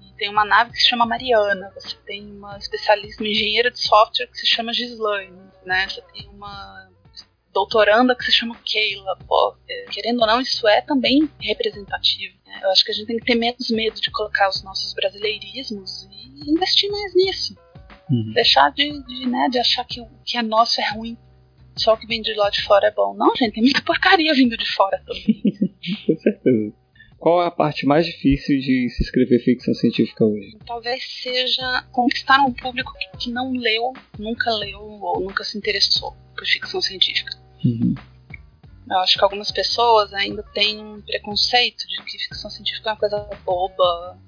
E 0.00 0.12
tem 0.14 0.28
uma 0.28 0.44
nave 0.44 0.72
que 0.72 0.78
se 0.78 0.88
chama 0.88 1.06
Mariana. 1.06 1.70
Você 1.74 1.96
tem 2.06 2.24
uma 2.30 2.56
especialista, 2.56 3.22
uma 3.22 3.30
engenheira 3.30 3.70
de 3.70 3.80
software 3.80 4.28
que 4.28 4.38
se 4.38 4.46
chama 4.46 4.72
Gislaine. 4.72 5.36
Né? 5.64 5.88
Você 5.88 6.02
tem 6.12 6.28
uma 6.28 6.88
doutoranda 7.52 8.14
que 8.14 8.24
se 8.24 8.32
chama 8.32 8.56
Keila. 8.64 9.16
Pô, 9.26 9.56
é, 9.68 9.86
querendo 9.90 10.20
ou 10.20 10.26
não, 10.26 10.40
isso 10.40 10.66
é 10.68 10.80
também 10.80 11.28
representativo. 11.40 12.36
Né? 12.46 12.60
Eu 12.62 12.70
acho 12.70 12.84
que 12.84 12.92
a 12.92 12.94
gente 12.94 13.06
tem 13.06 13.18
que 13.18 13.24
ter 13.24 13.34
menos 13.34 13.70
medo 13.70 14.00
de 14.00 14.10
colocar 14.10 14.48
os 14.48 14.62
nossos 14.62 14.94
brasileirismos 14.94 16.08
e 16.10 16.50
investir 16.50 16.90
mais 16.90 17.14
nisso. 17.14 17.56
Uhum. 18.10 18.32
Deixar 18.32 18.70
de, 18.72 19.02
de, 19.04 19.26
né, 19.26 19.48
de 19.50 19.58
achar 19.58 19.84
que 19.84 20.00
o 20.00 20.08
que 20.24 20.36
é 20.36 20.42
nosso 20.42 20.80
é 20.80 20.90
ruim. 20.90 21.16
Só 21.76 21.94
o 21.94 21.96
que 21.96 22.06
vem 22.06 22.20
de 22.20 22.34
lá 22.34 22.50
de 22.50 22.62
fora 22.62 22.88
é 22.88 22.90
bom. 22.90 23.14
Não, 23.14 23.34
gente, 23.36 23.54
tem 23.54 23.62
muita 23.62 23.82
porcaria 23.82 24.34
vindo 24.34 24.56
de 24.56 24.66
fora 24.66 25.00
também. 25.06 25.42
Com 26.06 26.16
certeza. 26.16 26.74
Qual 27.18 27.42
é 27.42 27.46
a 27.46 27.50
parte 27.50 27.84
mais 27.84 28.06
difícil 28.06 28.60
de 28.60 28.88
se 28.90 29.02
escrever 29.02 29.40
ficção 29.40 29.74
científica 29.74 30.24
hoje? 30.24 30.56
Talvez 30.64 31.04
seja 31.20 31.82
conquistar 31.90 32.44
um 32.44 32.52
público 32.52 32.92
que, 33.18 33.30
não 33.30 33.52
leu, 33.52 33.92
nunca 34.16 34.52
leu 34.54 34.80
ou 34.80 35.20
nunca 35.20 35.42
se 35.42 35.58
interessou 35.58 36.16
por 36.36 36.46
ficção 36.46 36.80
científica. 36.80 37.36
Uhum. 37.64 37.94
Eu 38.88 38.98
acho 38.98 39.18
que 39.18 39.24
algumas 39.24 39.50
pessoas 39.50 40.14
ainda 40.14 40.44
têm 40.54 40.80
um 40.80 41.02
preconceito 41.02 41.86
de 41.88 42.02
que 42.04 42.18
ficção 42.18 42.48
científica 42.48 42.90
é 42.90 42.92
uma 42.92 42.98
coisa 42.98 43.28
boba. 43.44 44.18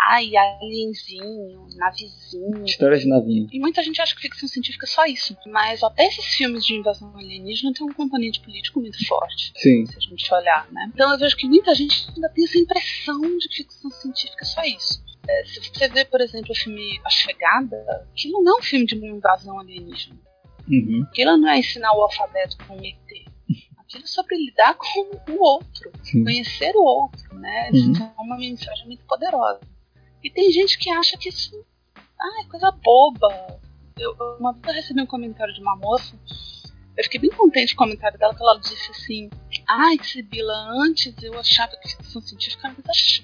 Ai, 0.00 0.30
alienzinho, 0.36 1.66
navezinho. 1.76 2.64
História 2.64 2.96
de 2.96 3.08
navinha. 3.08 3.48
E 3.52 3.58
muita 3.58 3.82
gente 3.82 4.00
acha 4.00 4.14
que 4.14 4.22
ficção 4.22 4.48
científica 4.48 4.86
é 4.86 4.88
só 4.88 5.04
isso. 5.06 5.36
Mas 5.46 5.82
até 5.82 6.06
esses 6.06 6.24
filmes 6.24 6.64
de 6.64 6.74
invasão 6.74 7.14
alienígena 7.16 7.72
tem 7.72 7.84
um 7.84 7.92
componente 7.92 8.40
político 8.40 8.80
muito 8.80 9.04
forte. 9.06 9.52
Sim. 9.56 9.84
Se 9.86 9.96
a 9.96 10.00
gente 10.00 10.34
olhar, 10.34 10.70
né? 10.70 10.90
Então 10.94 11.10
eu 11.10 11.18
vejo 11.18 11.36
que 11.36 11.48
muita 11.48 11.74
gente 11.74 12.06
ainda 12.14 12.28
tem 12.28 12.44
essa 12.44 12.58
impressão 12.58 13.20
de 13.20 13.48
que 13.48 13.56
ficção 13.56 13.90
científica 13.90 14.44
é 14.44 14.46
só 14.46 14.62
isso. 14.62 15.02
É, 15.28 15.44
se 15.44 15.60
você 15.60 15.88
vê, 15.88 16.04
por 16.04 16.20
exemplo, 16.20 16.52
o 16.52 16.54
filme 16.54 17.00
A 17.04 17.10
Chegada, 17.10 18.06
aquilo 18.12 18.42
não 18.42 18.56
é 18.56 18.60
um 18.60 18.62
filme 18.62 18.86
de 18.86 18.94
uma 18.94 19.08
invasão 19.08 19.58
alienígena. 19.58 20.16
Uhum. 20.68 21.04
Aquilo 21.08 21.36
não 21.36 21.48
é 21.48 21.58
ensinar 21.58 21.92
o 21.92 22.02
alfabeto 22.02 22.56
com 22.66 22.76
um 22.76 22.84
ET. 22.84 22.96
Aquilo 23.78 24.04
é 24.04 24.06
sobre 24.06 24.36
lidar 24.36 24.74
com 24.74 25.32
o 25.32 25.42
outro, 25.42 25.90
Sim. 26.02 26.22
conhecer 26.22 26.72
o 26.76 26.82
outro, 26.82 27.34
né? 27.34 27.70
Uhum. 27.72 27.92
Isso 27.92 28.02
é 28.02 28.22
uma 28.22 28.38
mensagem 28.38 28.86
muito 28.86 29.04
poderosa. 29.04 29.60
E 30.22 30.30
tem 30.30 30.50
gente 30.50 30.78
que 30.78 30.90
acha 30.90 31.16
que 31.16 31.28
isso 31.28 31.64
ah, 32.20 32.42
é 32.42 32.48
coisa 32.48 32.70
boba. 32.70 33.60
Eu, 33.98 34.12
uma 34.38 34.52
vez 34.52 34.66
eu 34.66 34.72
recebi 34.74 35.00
um 35.02 35.06
comentário 35.06 35.52
de 35.54 35.60
uma 35.60 35.76
moça, 35.76 36.16
eu 36.96 37.04
fiquei 37.04 37.20
bem 37.20 37.30
contente 37.30 37.74
com 37.76 37.84
o 37.84 37.86
comentário 37.86 38.18
dela, 38.18 38.34
que 38.34 38.42
ela 38.42 38.58
disse 38.58 38.90
assim: 38.90 39.30
Ai, 39.68 39.96
Sibila, 40.02 40.52
antes 40.82 41.14
eu 41.22 41.38
achava 41.38 41.76
que 41.76 41.96
ficção 41.96 42.20
científica 42.20 42.66
era 42.68 42.76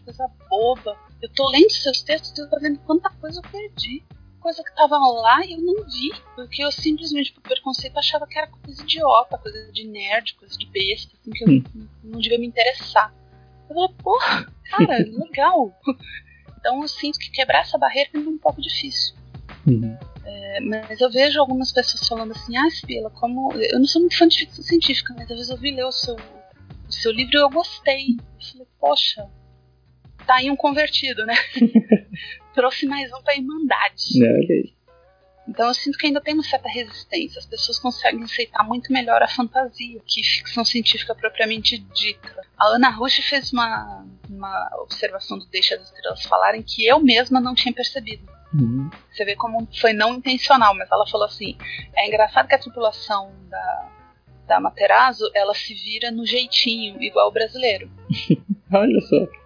coisa, 0.04 0.30
boba. 0.48 0.96
Eu 1.20 1.28
tô 1.32 1.48
lendo 1.50 1.70
seus 1.72 2.02
textos 2.02 2.38
e 2.38 2.40
eu 2.42 2.48
tô 2.48 2.58
vendo 2.60 2.78
quanta 2.80 3.10
coisa 3.10 3.40
eu 3.42 3.50
perdi. 3.50 4.04
Coisa 4.40 4.62
que 4.62 4.74
tava 4.76 4.96
lá 4.98 5.44
e 5.44 5.54
eu 5.54 5.60
não 5.60 5.84
vi. 5.86 6.12
Porque 6.36 6.62
eu 6.62 6.70
simplesmente, 6.70 7.32
por 7.32 7.42
preconceito, 7.42 7.96
achava 7.98 8.26
que 8.26 8.38
era 8.38 8.46
coisa 8.46 8.82
idiota, 8.82 9.38
coisa 9.38 9.72
de 9.72 9.88
nerd, 9.88 10.34
coisa 10.34 10.56
de 10.56 10.66
besta, 10.66 11.16
assim, 11.16 11.30
que 11.30 11.44
eu 11.44 11.48
Hum. 11.48 11.88
não 12.04 12.20
devia 12.20 12.38
me 12.38 12.46
interessar. 12.46 13.12
Eu 13.68 13.74
falei, 13.74 13.94
porra, 14.02 14.52
cara, 14.70 14.98
legal. 15.18 15.74
Então 16.64 16.80
eu 16.80 16.88
sinto 16.88 17.18
que 17.18 17.30
quebrar 17.30 17.60
essa 17.60 17.76
barreira 17.76 18.08
é 18.14 18.18
um 18.18 18.38
pouco 18.38 18.62
difícil. 18.62 19.14
Uhum. 19.66 19.98
É, 20.24 20.60
mas 20.60 20.98
eu 20.98 21.10
vejo 21.10 21.38
algumas 21.38 21.70
pessoas 21.70 22.08
falando 22.08 22.32
assim, 22.32 22.56
ah, 22.56 22.70
Sibila, 22.70 23.10
como. 23.10 23.52
Eu 23.52 23.78
não 23.78 23.86
sou 23.86 24.00
muito 24.00 24.16
fã 24.16 24.26
de 24.26 24.38
ficção 24.38 24.64
científica, 24.64 25.14
mas 25.14 25.28
eu 25.28 25.36
resolvi 25.36 25.72
ler 25.72 25.84
o 25.84 25.92
seu, 25.92 26.16
o 26.16 26.92
seu 26.92 27.12
livro 27.12 27.36
e 27.36 27.40
eu 27.40 27.50
gostei. 27.50 28.16
Eu 28.18 28.46
falei, 28.50 28.66
poxa, 28.80 29.26
tá 30.26 30.36
aí 30.36 30.50
um 30.50 30.56
convertido, 30.56 31.26
né? 31.26 31.34
Trouxe 32.54 32.86
mais 32.86 33.12
um 33.12 33.22
pra 33.22 33.36
Irmandade. 33.36 34.22
Olha 34.22 34.46
aí. 34.48 34.74
Então 35.46 35.68
eu 35.68 35.74
sinto 35.74 35.98
que 35.98 36.06
ainda 36.06 36.20
tem 36.20 36.34
uma 36.34 36.42
certa 36.42 36.68
resistência. 36.68 37.38
As 37.38 37.46
pessoas 37.46 37.78
conseguem 37.78 38.24
aceitar 38.24 38.64
muito 38.64 38.92
melhor 38.92 39.22
a 39.22 39.28
fantasia 39.28 40.00
que 40.06 40.22
ficção 40.22 40.64
científica 40.64 41.14
propriamente 41.14 41.78
dita. 41.78 42.42
A 42.58 42.68
Ana 42.68 42.88
Rush 42.88 43.16
fez 43.28 43.52
uma, 43.52 44.06
uma 44.28 44.70
observação 44.80 45.38
do 45.38 45.46
Deixa 45.46 45.74
as 45.74 45.82
Estrelas 45.82 46.22
Falarem 46.22 46.62
que 46.62 46.86
eu 46.86 46.98
mesma 46.98 47.40
não 47.40 47.54
tinha 47.54 47.74
percebido. 47.74 48.26
Uhum. 48.54 48.88
Você 49.12 49.24
vê 49.24 49.34
como 49.34 49.68
foi 49.80 49.92
não 49.92 50.14
intencional, 50.14 50.74
mas 50.74 50.90
ela 50.90 51.06
falou 51.06 51.26
assim: 51.26 51.56
é 51.94 52.06
engraçado 52.06 52.46
que 52.48 52.54
a 52.54 52.58
tripulação 52.58 53.32
da, 53.48 53.88
da 54.46 54.60
Materazo 54.60 55.28
ela 55.34 55.54
se 55.54 55.74
vira 55.74 56.10
no 56.10 56.24
jeitinho, 56.24 57.02
igual 57.02 57.28
o 57.28 57.32
brasileiro. 57.32 57.90
Olha 58.72 59.00
só. 59.02 59.43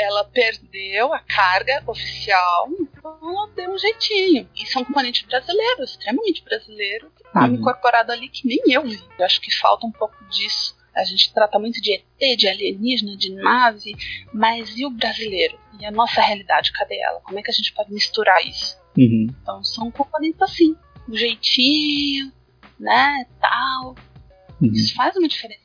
Ela 0.00 0.24
perdeu 0.24 1.12
a 1.12 1.18
carga 1.20 1.82
oficial, 1.86 2.68
então 2.80 3.18
ela 3.22 3.48
deu 3.54 3.70
um 3.70 3.78
jeitinho. 3.78 4.48
Isso 4.56 4.78
é 4.78 4.82
um 4.82 4.84
componente 4.84 5.26
brasileiro, 5.26 5.84
extremamente 5.84 6.42
brasileiro, 6.42 7.10
que 7.16 7.22
tá 7.32 7.46
Uhum. 7.46 7.54
incorporado 7.54 8.10
ali 8.12 8.28
que 8.28 8.46
nem 8.46 8.58
eu 8.66 8.82
vi. 8.82 9.00
Eu 9.18 9.24
acho 9.26 9.40
que 9.40 9.54
falta 9.54 9.86
um 9.86 9.92
pouco 9.92 10.16
disso. 10.30 10.76
A 10.94 11.04
gente 11.04 11.32
trata 11.32 11.58
muito 11.58 11.80
de 11.80 11.92
ET, 12.18 12.36
de 12.38 12.48
alienígena, 12.48 13.16
de 13.16 13.30
nave, 13.34 13.92
mas 14.32 14.76
e 14.76 14.84
o 14.84 14.90
brasileiro? 14.90 15.58
E 15.78 15.84
a 15.86 15.90
nossa 15.90 16.20
realidade, 16.20 16.72
cadê 16.72 16.98
ela? 17.00 17.20
Como 17.20 17.38
é 17.38 17.42
que 17.42 17.50
a 17.50 17.54
gente 17.54 17.72
pode 17.72 17.92
misturar 17.92 18.44
isso? 18.44 18.76
Uhum. 18.98 19.28
Então 19.42 19.62
são 19.62 19.90
componentes 19.90 20.42
assim, 20.42 20.74
o 21.08 21.16
jeitinho, 21.16 22.32
né, 22.78 23.26
tal. 23.40 23.94
Uhum. 24.60 24.72
Isso 24.72 24.94
faz 24.94 25.14
uma 25.16 25.28
diferença. 25.28 25.60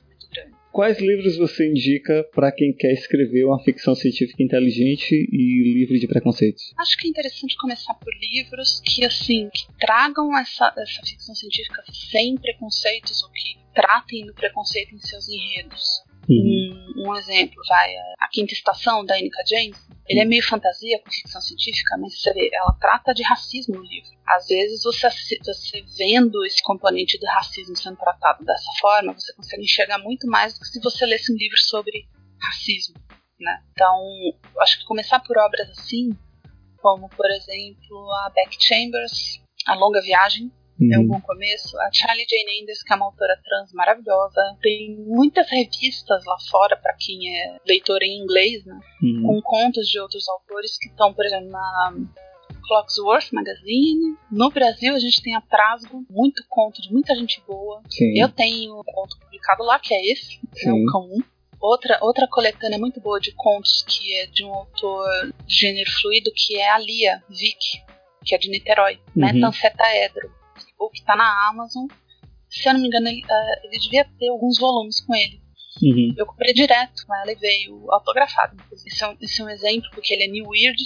Quais 0.75 0.99
livros 0.99 1.37
você 1.37 1.69
indica 1.69 2.27
para 2.35 2.51
quem 2.51 2.73
quer 2.73 2.91
escrever 2.91 3.45
uma 3.45 3.63
ficção 3.63 3.95
científica 3.95 4.43
inteligente 4.43 5.15
e 5.15 5.73
livre 5.73 5.97
de 5.97 6.05
preconceitos? 6.05 6.73
Acho 6.77 6.97
que 6.97 7.07
é 7.07 7.09
interessante 7.09 7.55
começar 7.55 7.93
por 7.93 8.13
livros 8.19 8.81
que 8.83 9.05
assim, 9.05 9.49
que 9.53 9.65
tragam 9.79 10.37
essa, 10.37 10.73
essa 10.77 11.01
ficção 11.01 11.33
científica 11.33 11.81
sem 11.93 12.35
preconceitos 12.35 13.23
ou 13.23 13.29
que 13.29 13.64
tratem 13.75 14.25
do 14.25 14.33
preconceito 14.33 14.95
em 14.95 14.99
seus 14.99 15.27
enredos. 15.29 16.03
Uhum. 16.27 16.93
Um, 16.97 17.09
um 17.09 17.15
exemplo, 17.15 17.61
vai, 17.67 17.95
a 18.19 18.27
Quinta 18.31 18.53
Estação 18.53 19.05
da 19.05 19.15
Annika 19.15 19.43
James. 19.47 19.77
Ele 20.07 20.19
é 20.19 20.25
meio 20.25 20.43
fantasia 20.43 20.99
com 20.99 21.11
ficção 21.11 21.41
científica, 21.41 21.97
mas 21.97 22.19
você 22.19 22.33
vê, 22.33 22.49
ela 22.53 22.73
trata 22.79 23.13
de 23.13 23.23
racismo 23.23 23.75
no 23.75 23.83
livro. 23.83 24.09
Às 24.27 24.47
vezes 24.47 24.83
você, 24.83 25.07
você 25.43 25.83
vendo 25.97 26.43
esse 26.45 26.61
componente 26.63 27.19
do 27.19 27.25
racismo 27.27 27.75
sendo 27.75 27.97
tratado 27.97 28.43
dessa 28.43 28.71
forma, 28.79 29.13
você 29.13 29.33
consegue 29.33 29.63
enxergar 29.63 29.99
muito 29.99 30.27
mais 30.27 30.53
do 30.53 30.59
que 30.59 30.67
se 30.67 30.79
você 30.79 31.05
lesse 31.05 31.31
um 31.31 31.35
livro 31.35 31.57
sobre 31.57 32.07
racismo. 32.39 32.95
Né? 33.39 33.63
Então, 33.71 34.01
acho 34.61 34.79
que 34.79 34.85
começar 34.85 35.19
por 35.19 35.37
obras 35.37 35.69
assim, 35.71 36.17
como 36.77 37.09
por 37.09 37.29
exemplo 37.31 38.11
a 38.11 38.31
Beck 38.33 38.57
Chambers, 38.59 39.41
A 39.67 39.75
Longa 39.75 40.01
Viagem, 40.01 40.51
é 40.91 40.97
um 40.99 41.01
Uhum. 41.03 41.07
bom 41.07 41.21
começo. 41.21 41.77
A 41.79 41.89
Charlie 41.93 42.25
Jane 42.29 42.61
Anders, 42.61 42.83
que 42.83 42.91
é 42.93 42.95
uma 42.95 43.05
autora 43.05 43.39
trans 43.43 43.71
maravilhosa. 43.73 44.57
Tem 44.61 44.95
muitas 44.97 45.49
revistas 45.49 46.23
lá 46.25 46.35
fora 46.49 46.75
para 46.77 46.93
quem 46.99 47.35
é 47.37 47.57
leitor 47.67 48.01
em 48.03 48.21
inglês, 48.21 48.65
né? 48.65 48.79
Uhum. 49.01 49.23
Com 49.23 49.41
contos 49.41 49.87
de 49.87 49.99
outros 49.99 50.27
autores 50.27 50.77
que 50.77 50.87
estão, 50.89 51.13
por 51.13 51.25
exemplo, 51.25 51.49
na 51.49 51.93
Clocksworth 52.67 53.31
Magazine. 53.31 54.17
No 54.31 54.49
Brasil 54.49 54.95
a 54.95 54.99
gente 54.99 55.21
tem 55.21 55.35
a 55.35 55.41
Trasgo, 55.41 56.05
muito 56.09 56.43
conto 56.49 56.81
de 56.81 56.91
muita 56.91 57.15
gente 57.15 57.41
boa. 57.47 57.81
Sim. 57.89 58.19
Eu 58.19 58.29
tenho 58.29 58.79
um 58.79 58.83
conto 58.83 59.17
publicado 59.19 59.63
lá, 59.63 59.79
que 59.79 59.93
é 59.93 60.11
esse, 60.11 60.39
é 60.57 60.59
Sim. 60.61 60.83
o 60.83 60.91
Cão 60.91 61.01
1. 61.03 61.23
Outra, 61.61 61.97
outra 62.01 62.27
coletânea 62.27 62.77
muito 62.77 62.99
boa 62.99 63.19
de 63.19 63.31
contos 63.31 63.83
que 63.87 64.13
é 64.17 64.25
de 64.27 64.43
um 64.43 64.53
autor 64.53 65.07
de 65.47 65.55
gênero 65.55 65.89
fluido, 66.01 66.31
que 66.35 66.57
é 66.57 66.69
a 66.69 66.77
Lia 66.77 67.23
Vick, 67.29 67.81
que 68.23 68.35
é 68.35 68.37
de 68.37 68.49
Niterói, 68.49 68.99
Uhum. 69.15 69.21
O 70.77 70.89
que 70.89 70.99
está 70.99 71.15
na 71.15 71.49
Amazon. 71.49 71.85
Se 72.49 72.67
eu 72.69 72.73
não 72.73 72.81
me 72.81 72.87
engano, 72.87 73.07
ele, 73.07 73.21
ah, 73.29 73.61
ele 73.63 73.79
devia 73.79 74.05
ter 74.17 74.29
alguns 74.29 74.57
volumes 74.59 74.99
com 75.01 75.13
ele. 75.15 75.41
Uhum. 75.83 76.13
Eu 76.17 76.25
comprei 76.25 76.53
direto, 76.53 77.03
mas 77.07 77.27
ele 77.27 77.35
veio 77.37 77.91
autografado. 77.91 78.55
Isso 78.85 79.03
é, 79.03 79.09
um, 79.09 79.17
isso 79.19 79.41
é 79.41 79.45
um 79.45 79.49
exemplo, 79.49 79.89
porque 79.93 80.13
ele 80.13 80.23
é 80.23 80.27
New 80.27 80.47
Weird, 80.47 80.77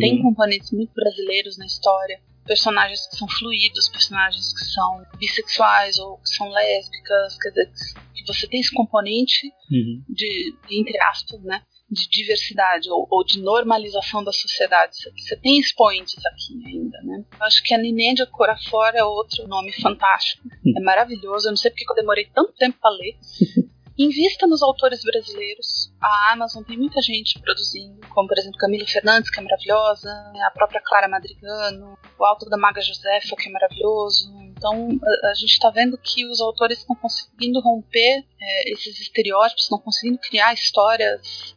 tem 0.00 0.16
Uhum. 0.16 0.22
componentes 0.22 0.72
muito 0.72 0.92
brasileiros 0.94 1.56
na 1.58 1.66
história. 1.66 2.20
personagens 2.44 3.06
que 3.06 3.16
são 3.16 3.28
fluidos, 3.28 3.88
personagens 3.88 4.52
que 4.52 4.64
são 4.64 5.00
bissexuais 5.16 5.96
ou 6.00 6.18
que 6.18 6.28
são 6.28 6.48
lésbicas, 6.50 7.38
quer 7.40 7.50
dizer, 7.50 7.72
que 8.16 8.26
você 8.26 8.48
tem 8.48 8.58
esse 8.58 8.74
componente 8.74 9.46
Uhum. 9.70 10.02
de, 10.08 10.52
entre 10.72 11.00
aspas, 11.02 11.40
né, 11.44 11.62
de 11.92 12.08
diversidade 12.08 12.90
ou, 12.90 13.06
ou 13.10 13.22
de 13.22 13.40
normalização 13.40 14.24
da 14.24 14.32
sociedade. 14.32 14.96
Você, 14.96 15.36
tem 15.36 15.60
expoentes 15.60 16.24
aqui 16.24 16.66
ainda, 16.66 16.98
né? 17.02 17.24
Eu 17.38 17.46
acho 17.46 17.62
que 17.62 17.74
a 17.74 17.78
Ninédia 17.78 18.26
Corafor 18.26 18.92
é 18.94 19.04
outro 19.04 19.46
nome 19.46 19.72
fantástico. 19.72 20.42
É 20.74 20.80
maravilhoso. 20.80 21.46
Eu 21.46 21.50
não 21.50 21.56
sei 21.56 21.70
porque 21.70 21.84
que 21.84 21.92
eu 21.92 21.96
demorei 21.96 22.26
tanto 22.34 22.54
tempo 22.54 22.78
para 22.80 22.90
ler. 22.90 23.18
Invista 23.98 24.46
nos 24.46 24.62
autores 24.62 25.02
brasileiros. 25.04 25.92
A 26.00 26.32
Amazon 26.32 26.62
tem 26.64 26.78
muita 26.78 27.02
gente 27.02 27.38
produzindo, 27.40 28.00
como 28.08 28.26
por 28.26 28.38
exemplo 28.38 28.58
Camila 28.58 28.86
Fernandes, 28.86 29.30
que 29.30 29.38
é 29.38 29.42
maravilhosa, 29.42 30.10
a 30.46 30.50
própria 30.50 30.80
Clara 30.80 31.08
Madrigano, 31.08 31.98
o 32.18 32.24
autor 32.24 32.48
da 32.48 32.56
Maga 32.56 32.80
Josefa, 32.80 33.36
que 33.36 33.48
é 33.48 33.52
maravilhoso. 33.52 34.32
Então 34.56 34.88
a, 35.24 35.30
a 35.30 35.34
gente 35.34 35.52
está 35.52 35.68
vendo 35.68 35.98
que 35.98 36.24
os 36.26 36.40
autores 36.40 36.78
estão 36.78 36.96
conseguindo 36.96 37.60
romper 37.60 38.24
é, 38.40 38.72
esses 38.72 38.98
estereótipos, 38.98 39.64
estão 39.64 39.78
conseguindo 39.78 40.18
criar 40.18 40.54
histórias. 40.54 41.54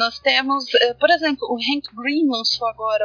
Nós 0.00 0.18
temos, 0.18 0.64
é, 0.76 0.94
por 0.94 1.10
exemplo, 1.10 1.46
o 1.50 1.56
Hank 1.56 1.94
Green 1.94 2.26
lançou 2.26 2.66
agora 2.68 3.04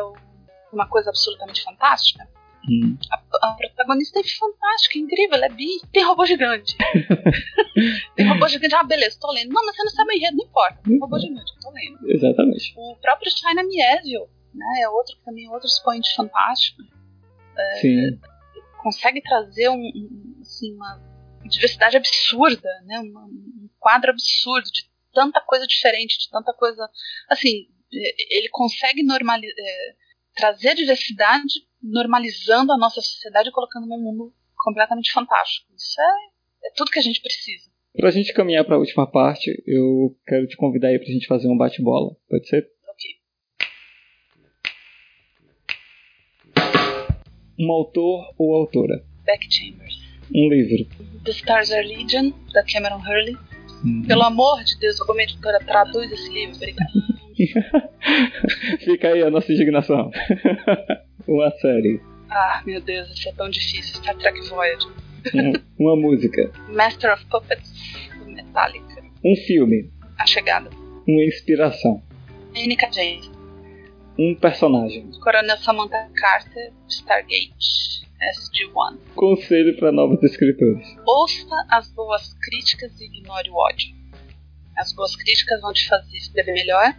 uma 0.72 0.88
coisa 0.88 1.10
absolutamente 1.10 1.62
fantástica. 1.62 2.26
Hum. 2.70 2.98
A, 3.12 3.50
a 3.50 3.54
protagonista 3.54 4.18
é 4.22 4.24
fantástica, 4.24 4.98
incrível, 4.98 5.36
ela 5.36 5.48
é 5.48 5.50
bi. 5.50 5.68
Tem 5.92 6.06
robô 6.06 6.26
gigante. 6.26 6.74
tem 8.16 8.28
robô 8.30 8.48
gigante. 8.48 8.74
Ah, 8.76 8.84
beleza, 8.84 9.18
tô 9.20 9.30
lendo. 9.34 9.52
Não, 9.52 9.66
mas 9.66 9.76
você 9.76 9.84
não 9.84 9.92
sabe 9.92 10.14
o 10.14 10.16
enredo, 10.18 10.38
não 10.38 10.46
importa. 10.46 10.80
Tem 10.86 10.98
robô 10.98 11.20
gigante, 11.20 11.52
eu 11.54 11.60
tô 11.62 11.70
lendo. 11.72 12.00
Exatamente. 12.10 12.74
O 12.78 12.96
próprio 13.02 13.30
China 13.30 13.62
Mieville, 13.62 14.26
né? 14.54 14.66
É 14.84 14.90
outro 14.90 15.18
que 15.18 15.26
também 15.26 15.46
é 15.48 15.50
outro 15.50 15.68
expoente 15.68 16.16
fantástico. 16.16 16.82
Sim. 17.82 18.18
Consegue 18.82 19.22
trazer 19.22 19.68
um, 19.70 19.76
um- 19.76 20.38
assim, 20.42 20.74
uma 20.76 21.02
diversidade 21.44 21.98
absurda, 21.98 22.70
né? 22.86 23.00
uma- 23.00 23.26
um 23.26 23.70
quadro 23.80 24.12
absurdo 24.12 24.64
de 24.72 24.84
tanta 25.16 25.42
coisa 25.42 25.66
diferente, 25.66 26.20
de 26.20 26.30
tanta 26.30 26.54
coisa. 26.54 26.88
Assim, 27.30 27.68
eh, 27.92 28.38
ele 28.38 28.50
consegue 28.50 29.02
eh, 29.02 29.96
trazer 30.36 30.70
a 30.70 30.76
diversidade, 30.76 31.54
normalizando 31.82 32.74
a 32.74 32.78
nossa 32.78 33.02
sociedade 33.02 33.50
e 33.50 33.52
colocando 33.54 33.88
num 33.88 33.98
mundo 33.98 34.34
completamente 34.58 35.12
fantástico. 35.12 35.74
Isso 35.74 36.00
é, 36.00 36.68
é 36.68 36.72
tudo 36.76 36.92
que 36.92 37.00
a 37.00 37.04
gente 37.04 37.22
precisa. 37.22 37.74
Pra 37.96 38.12
gente 38.12 38.34
caminhar 38.34 38.66
pra 38.66 38.78
última 38.78 39.10
parte, 39.10 39.64
eu 39.66 40.18
quero 40.28 40.46
te 40.48 40.58
convidar 40.58 40.90
aí 40.90 41.00
pra 41.00 41.08
gente 41.08 41.28
fazer 41.28 41.48
um 41.48 41.58
bate-bola. 41.58 42.14
Pode 42.30 42.48
ser? 42.48 42.68
Ok. 42.90 43.10
Um 47.58 47.72
autor 47.72 48.36
ou 48.38 48.54
autora? 48.54 49.02
Beck 49.24 49.48
Chambers. 49.50 49.96
Um 50.34 50.50
livro. 50.50 50.86
The 51.24 51.32
Stars 51.32 51.72
Are 51.72 51.88
Legion, 51.88 52.32
da 52.52 52.64
Cameron 52.66 53.00
Hurley. 53.00 53.38
Hum. 53.86 54.04
Pelo 54.08 54.24
amor 54.24 54.64
de 54.64 54.78
Deus, 54.80 55.00
alguma 55.02 55.22
editora 55.24 55.60
traduz 55.60 56.12
esse 56.12 56.30
livro, 56.32 56.56
obrigada. 56.56 56.92
Fica 58.84 59.10
aí 59.10 59.22
a 59.24 59.30
nossa 59.30 59.52
indignação. 59.52 60.10
Uma 61.28 61.52
série. 61.52 62.02
Ah, 62.30 62.62
meu 62.66 62.82
Deus, 62.82 63.10
isso 63.12 63.30
é 63.30 63.32
tão 63.34 63.50
difícil. 63.50 63.96
Star 63.96 64.16
Trek 64.18 64.40
Voyager. 64.50 64.90
Um- 65.34 65.54
uma 65.80 65.96
música. 65.96 66.52
Master 66.70 67.14
of 67.14 67.26
Puppets, 67.26 67.74
Metallica. 68.26 69.04
Um 69.24 69.36
filme. 69.36 69.90
A 70.18 70.26
Chegada. 70.26 70.70
Uma 71.08 71.24
inspiração. 71.24 72.02
N.K. 72.54 72.92
James. 72.94 73.32
Um 74.18 74.34
personagem. 74.36 75.10
Coronel 75.22 75.58
Samantha 75.58 76.08
Carter, 76.16 76.72
Stargate. 76.88 78.05
SG-1. 78.22 78.98
Conselho 79.16 79.78
para 79.78 79.92
novos 79.92 80.22
escritores. 80.24 80.88
Ouça 81.06 81.56
as 81.70 81.90
boas 81.92 82.34
críticas 82.42 83.00
e 83.00 83.06
ignore 83.06 83.50
o 83.50 83.56
ódio. 83.56 83.96
As 84.78 84.94
boas 84.94 85.16
críticas 85.16 85.62
vão 85.62 85.74
te 85.74 85.88
fazer 85.88 86.18
escrever 86.18 86.54
melhor. 86.54 86.96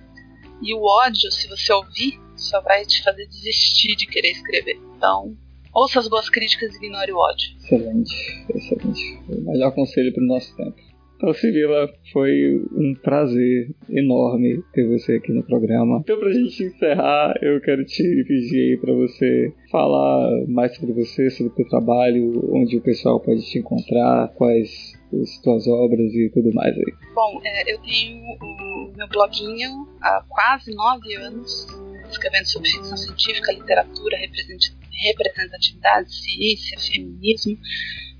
E 0.62 0.74
o 0.74 0.82
ódio, 0.82 1.30
se 1.30 1.48
você 1.48 1.72
ouvir, 1.72 2.18
só 2.36 2.60
vai 2.62 2.84
te 2.84 3.02
fazer 3.02 3.26
desistir 3.26 3.94
de 3.96 4.06
querer 4.06 4.30
escrever. 4.30 4.78
Então, 4.96 5.36
ouça 5.74 5.98
as 5.98 6.08
boas 6.08 6.30
críticas 6.30 6.74
e 6.74 6.76
ignore 6.78 7.12
o 7.12 7.18
ódio. 7.18 7.56
Excelente, 7.56 8.46
excelente. 8.54 9.20
O 9.28 9.50
melhor 9.50 9.72
conselho 9.72 10.12
para 10.14 10.22
o 10.22 10.26
nosso 10.26 10.54
tempo. 10.56 10.85
Então, 11.16 11.32
Cirila, 11.32 11.88
foi 12.12 12.60
um 12.72 12.94
prazer 13.02 13.70
enorme 13.88 14.62
ter 14.74 14.86
você 14.86 15.14
aqui 15.14 15.32
no 15.32 15.42
programa. 15.42 16.00
Então, 16.02 16.18
pra 16.20 16.30
gente 16.30 16.62
encerrar, 16.62 17.34
eu 17.40 17.58
quero 17.62 17.84
te 17.86 18.02
pedir 18.28 18.72
aí 18.72 18.76
pra 18.76 18.92
você 18.92 19.50
falar 19.70 20.28
mais 20.46 20.76
sobre 20.76 20.92
você, 20.92 21.30
sobre 21.30 21.52
o 21.52 21.54
teu 21.54 21.66
trabalho, 21.68 22.50
onde 22.54 22.76
o 22.76 22.82
pessoal 22.82 23.18
pode 23.18 23.40
te 23.50 23.58
encontrar, 23.58 24.28
quais 24.34 24.92
as 25.22 25.40
tuas 25.42 25.66
obras 25.66 26.12
e 26.12 26.30
tudo 26.34 26.52
mais 26.52 26.76
aí. 26.76 26.92
Bom, 27.14 27.40
é, 27.44 27.72
eu 27.72 27.78
tenho 27.80 28.18
o 28.18 28.92
meu 28.94 29.08
bloguinho 29.08 29.88
há 30.02 30.22
quase 30.28 30.74
nove 30.74 31.14
anos, 31.14 31.66
escrevendo 32.10 32.44
sobre 32.44 32.68
ficção 32.68 32.96
científica, 32.96 33.52
literatura, 33.52 34.18
represent- 34.18 34.76
representatividade, 35.02 36.14
ciência, 36.14 36.78
feminismo, 36.78 37.56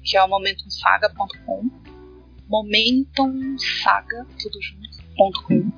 que 0.03 0.17
é 0.17 0.23
o 0.23 0.29
momentumsaga.com. 0.29 1.86
Momentumsaga, 2.49 4.27
tudo 4.41 4.63
junto, 4.63 5.17
ponto 5.17 5.43
.com. 5.45 5.73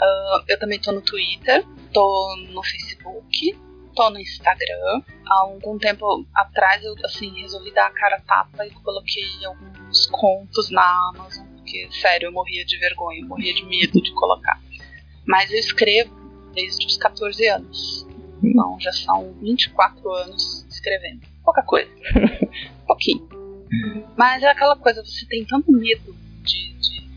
Ah, 0.00 0.44
eu 0.48 0.58
também 0.58 0.80
tô 0.80 0.92
no 0.92 1.00
Twitter, 1.00 1.64
tô 1.92 2.36
no 2.50 2.62
Facebook, 2.62 3.58
tô 3.94 4.10
no 4.10 4.18
Instagram. 4.20 5.02
Há 5.26 5.40
algum 5.40 5.78
tempo 5.78 6.26
atrás 6.34 6.84
eu 6.84 6.94
assim 7.04 7.32
resolvi 7.40 7.72
dar 7.72 7.86
a 7.86 7.90
cara 7.90 8.20
tapa 8.20 8.66
e 8.66 8.70
coloquei 8.70 9.24
alguns 9.44 10.06
contos 10.06 10.70
na 10.70 11.10
Amazon, 11.14 11.46
porque 11.56 11.88
sério, 11.90 12.28
eu 12.28 12.32
morria 12.32 12.64
de 12.64 12.78
vergonha, 12.78 13.20
eu 13.20 13.26
morria 13.26 13.54
de 13.54 13.64
medo 13.64 14.00
de 14.00 14.12
colocar. 14.12 14.60
Mas 15.26 15.50
eu 15.50 15.58
escrevo 15.58 16.14
desde 16.54 16.86
os 16.86 16.96
14 16.96 17.46
anos. 17.48 18.06
Então 18.42 18.78
já 18.78 18.92
são 18.92 19.32
24 19.40 20.12
anos 20.12 20.64
escrevendo. 20.68 21.20
Pouca 21.44 21.62
coisa. 21.62 21.90
Pouquinho. 22.86 23.35
Mas 24.16 24.42
é 24.42 24.48
aquela 24.48 24.76
coisa, 24.76 25.04
você 25.04 25.26
tem 25.26 25.44
tanto 25.44 25.72
medo 25.72 26.14
de, 26.42 26.72
de, 26.74 27.08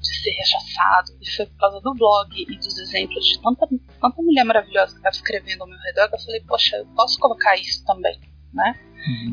de 0.00 0.22
ser 0.22 0.30
rechaçado. 0.30 1.12
E 1.20 1.30
foi 1.30 1.46
por 1.46 1.56
causa 1.58 1.80
do 1.80 1.94
blog 1.94 2.28
e 2.36 2.56
dos 2.56 2.78
exemplos 2.78 3.24
de 3.26 3.40
tanta, 3.40 3.66
tanta 4.00 4.22
mulher 4.22 4.44
maravilhosa 4.44 4.92
que 4.92 4.98
estava 4.98 5.14
escrevendo 5.14 5.62
ao 5.62 5.68
meu 5.68 5.78
redor 5.78 6.08
que 6.08 6.14
eu 6.16 6.20
falei, 6.20 6.40
poxa, 6.42 6.76
eu 6.76 6.86
posso 6.94 7.18
colocar 7.18 7.56
isso 7.56 7.84
também, 7.84 8.18
né? 8.52 8.78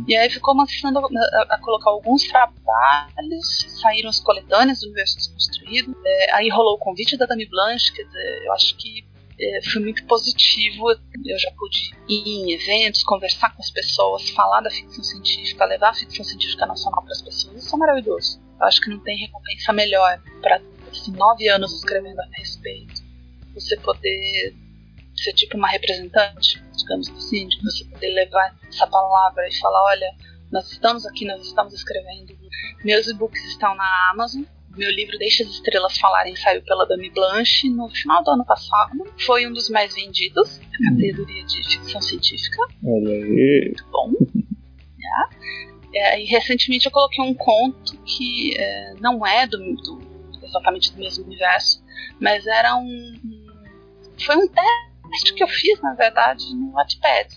E 0.07 0.15
aí 0.15 0.29
ficou 0.29 0.53
começando 0.53 0.97
a, 0.97 1.41
a 1.49 1.57
colocar 1.59 1.91
alguns 1.91 2.27
trabalhos, 2.27 3.79
saíram 3.81 4.09
as 4.09 4.19
coletâneas 4.19 4.81
do 4.81 4.87
Universo 4.87 5.15
Desconstruído, 5.15 5.95
é, 6.05 6.33
aí 6.33 6.49
rolou 6.49 6.75
o 6.75 6.77
convite 6.77 7.15
da 7.15 7.25
Dami 7.25 7.47
Blanche, 7.47 7.93
quer 7.93 8.03
dizer, 8.03 8.43
eu 8.45 8.53
acho 8.53 8.75
que 8.75 9.05
é, 9.41 9.61
foi 9.71 9.81
muito 9.81 10.05
positivo. 10.05 10.91
Eu 10.91 11.39
já 11.39 11.51
pude 11.57 11.91
ir 12.07 12.27
em 12.27 12.53
eventos, 12.53 13.03
conversar 13.03 13.55
com 13.55 13.61
as 13.61 13.71
pessoas, 13.71 14.29
falar 14.29 14.61
da 14.61 14.69
ficção 14.69 15.03
científica, 15.03 15.65
levar 15.65 15.89
a 15.89 15.93
ficção 15.93 16.23
científica 16.23 16.65
nacional 16.65 17.01
para 17.03 17.13
as 17.13 17.21
pessoas. 17.21 17.63
Isso 17.63 17.75
é 17.75 17.79
maravilhoso. 17.79 18.39
Eu 18.59 18.65
acho 18.67 18.79
que 18.81 18.89
não 18.89 18.99
tem 18.99 19.17
recompensa 19.17 19.73
melhor 19.73 20.21
para 20.41 20.61
assim, 20.91 21.11
nove 21.13 21.47
anos 21.49 21.73
escrevendo 21.73 22.19
a 22.19 22.27
respeito. 22.37 23.01
Você 23.55 23.75
poder 23.77 24.55
ser 25.15 25.33
tipo 25.33 25.57
uma 25.57 25.69
representante, 25.69 26.63
digamos 26.77 27.09
assim, 27.09 27.47
de 27.47 27.61
você 27.63 27.83
poder 27.85 28.09
levar 28.13 28.55
essa 28.67 28.87
palavra 28.87 29.47
e 29.47 29.55
falar, 29.55 29.83
olha, 29.85 30.15
nós 30.51 30.71
estamos 30.71 31.05
aqui, 31.05 31.25
nós 31.25 31.45
estamos 31.45 31.73
escrevendo. 31.73 32.37
Meus 32.83 33.07
e-books 33.07 33.43
estão 33.45 33.73
na 33.75 34.11
Amazon. 34.11 34.43
Meu 34.77 34.89
livro 34.91 35.17
Deixa 35.17 35.43
as 35.43 35.49
Estrelas 35.49 35.97
Falarem 35.97 36.35
saiu 36.35 36.61
pela 36.63 36.85
Dami 36.87 37.09
Blanche 37.11 37.69
no 37.69 37.89
final 37.89 38.23
do 38.23 38.31
ano 38.31 38.45
passado. 38.45 38.91
Foi 39.25 39.45
um 39.47 39.51
dos 39.53 39.69
mais 39.69 39.93
vendidos 39.93 40.59
na 40.79 40.91
categoria 40.91 41.43
de 41.45 41.63
ficção 41.69 42.01
científica. 42.01 42.57
Olha 42.83 43.09
aí. 43.11 43.63
Muito 43.65 43.85
bom. 43.91 44.11
É, 45.93 46.21
e 46.21 46.25
recentemente 46.25 46.85
eu 46.85 46.91
coloquei 46.91 47.21
um 47.21 47.33
conto 47.33 47.97
que 48.03 48.55
é, 48.57 48.93
não 49.01 49.25
é 49.27 49.45
do, 49.45 49.57
do- 49.57 50.01
exatamente 50.41 50.89
do 50.93 50.97
mesmo 50.99 51.25
universo, 51.25 51.83
mas 52.17 52.47
era 52.47 52.77
um, 52.77 52.85
um- 52.85 53.45
Foi 54.23 54.37
um 54.37 54.47
teste 54.47 55.33
que 55.35 55.43
eu 55.43 55.49
fiz, 55.49 55.81
na 55.81 55.93
verdade, 55.95 56.45
no 56.55 56.71
Wattpad. 56.71 57.27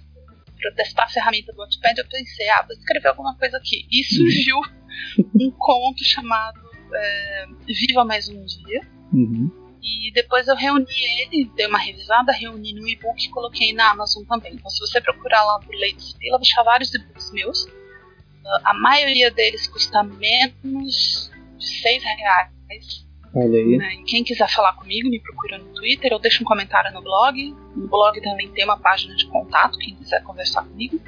Para 0.60 0.72
testar 0.76 1.02
a 1.02 1.08
ferramenta 1.08 1.52
do 1.52 1.58
Wattpad, 1.58 1.98
eu 1.98 2.06
pensei, 2.08 2.48
ah, 2.50 2.62
vou 2.62 2.76
escrever 2.76 3.08
alguma 3.08 3.36
coisa 3.36 3.56
aqui. 3.56 3.88
E 3.90 4.04
surgiu 4.04 4.56
um 5.34 5.50
conto 5.50 6.04
chamado 6.04 6.60
é, 6.94 7.46
Viva 7.66 8.04
Mais 8.04 8.28
Um 8.28 8.44
Dia. 8.44 8.80
Uhum. 9.12 9.50
E 9.82 10.10
depois 10.12 10.48
eu 10.48 10.56
reuni 10.56 10.86
ele, 10.88 11.50
dei 11.54 11.66
uma 11.66 11.78
revisada, 11.78 12.32
reuni 12.32 12.72
no 12.72 12.88
e-book 12.88 13.22
e 13.22 13.28
coloquei 13.28 13.72
na 13.74 13.90
Amazon 13.90 14.24
também. 14.24 14.54
Então 14.54 14.70
se 14.70 14.80
você 14.80 15.00
procurar 15.00 15.44
lá 15.44 15.58
por 15.60 15.74
Lady 15.74 16.02
Spila, 16.02 16.38
vou 16.38 16.42
achar 16.42 16.62
vários 16.62 16.94
e-books 16.94 17.32
meus. 17.32 17.64
Uh, 17.64 18.60
A 18.64 18.74
maioria 18.74 19.30
deles 19.30 19.66
custa 19.66 20.02
menos 20.02 21.30
de 21.58 21.66
6 21.66 22.02
reais. 22.02 23.03
Olha 23.34 23.58
aí. 23.58 23.76
Né? 23.76 23.94
E 23.94 24.04
quem 24.04 24.22
quiser 24.22 24.48
falar 24.48 24.74
comigo, 24.74 25.10
me 25.10 25.20
procura 25.20 25.58
no 25.58 25.72
Twitter 25.74 26.12
ou 26.12 26.20
deixa 26.20 26.42
um 26.42 26.46
comentário 26.46 26.92
no 26.92 27.02
blog. 27.02 27.54
No 27.74 27.88
blog 27.88 28.20
também 28.22 28.48
tem 28.50 28.64
uma 28.64 28.78
página 28.78 29.14
de 29.16 29.26
contato, 29.26 29.78
quem 29.78 29.96
quiser 29.96 30.22
conversar 30.22 30.64
comigo. 30.64 31.00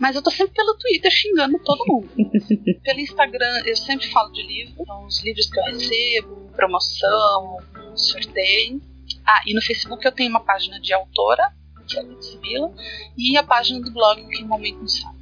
Mas 0.00 0.16
eu 0.16 0.22
tô 0.22 0.30
sempre 0.30 0.54
pelo 0.54 0.76
Twitter 0.76 1.10
xingando 1.10 1.58
todo 1.60 1.84
mundo. 1.86 2.08
pelo 2.82 3.00
Instagram 3.00 3.62
eu 3.64 3.76
sempre 3.76 4.08
falo 4.08 4.32
de 4.32 4.42
livros, 4.42 4.74
então, 4.80 5.04
os 5.06 5.22
livros 5.22 5.48
que 5.48 5.60
eu 5.60 5.64
recebo, 5.64 6.50
promoção, 6.56 7.58
sorteio. 7.94 8.80
Ah, 9.24 9.42
e 9.46 9.54
no 9.54 9.62
Facebook 9.62 10.04
eu 10.04 10.12
tenho 10.12 10.30
uma 10.30 10.40
página 10.40 10.80
de 10.80 10.92
autora, 10.92 11.52
que 11.86 11.98
é 11.98 12.00
a 12.00 12.20
Sibila, 12.20 12.72
e 13.16 13.36
a 13.36 13.42
página 13.42 13.80
do 13.80 13.92
blog, 13.92 14.26
que 14.28 14.42
é 14.42 14.44
Momento 14.44 14.78
no 14.78 14.88
Sábado. 14.88 15.20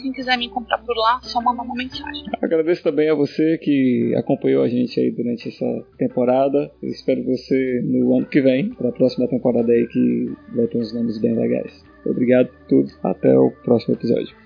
Quem 0.00 0.12
quiser 0.12 0.36
me 0.36 0.46
encontrar 0.46 0.78
por 0.78 0.96
lá, 0.96 1.20
só 1.22 1.40
mandar 1.40 1.62
uma 1.62 1.74
mensagem. 1.74 2.24
Agradeço 2.42 2.82
também 2.82 3.08
a 3.08 3.14
você 3.14 3.58
que 3.58 4.14
acompanhou 4.16 4.62
a 4.62 4.68
gente 4.68 4.98
aí 5.00 5.10
durante 5.10 5.48
essa 5.48 5.66
temporada. 5.98 6.70
Eu 6.82 6.90
espero 6.90 7.24
você 7.24 7.80
no 7.84 8.16
ano 8.16 8.26
que 8.26 8.40
vem, 8.40 8.74
para 8.74 8.88
a 8.88 8.92
próxima 8.92 9.28
temporada 9.28 9.72
aí 9.72 9.86
que 9.86 10.32
vai 10.54 10.66
ter 10.66 10.78
uns 10.78 10.92
nomes 10.92 11.18
bem 11.18 11.34
legais. 11.34 11.84
Obrigado 12.04 12.48
por 12.48 12.66
tudo. 12.66 12.90
Até 13.02 13.36
o 13.38 13.50
próximo 13.50 13.94
episódio. 13.94 14.36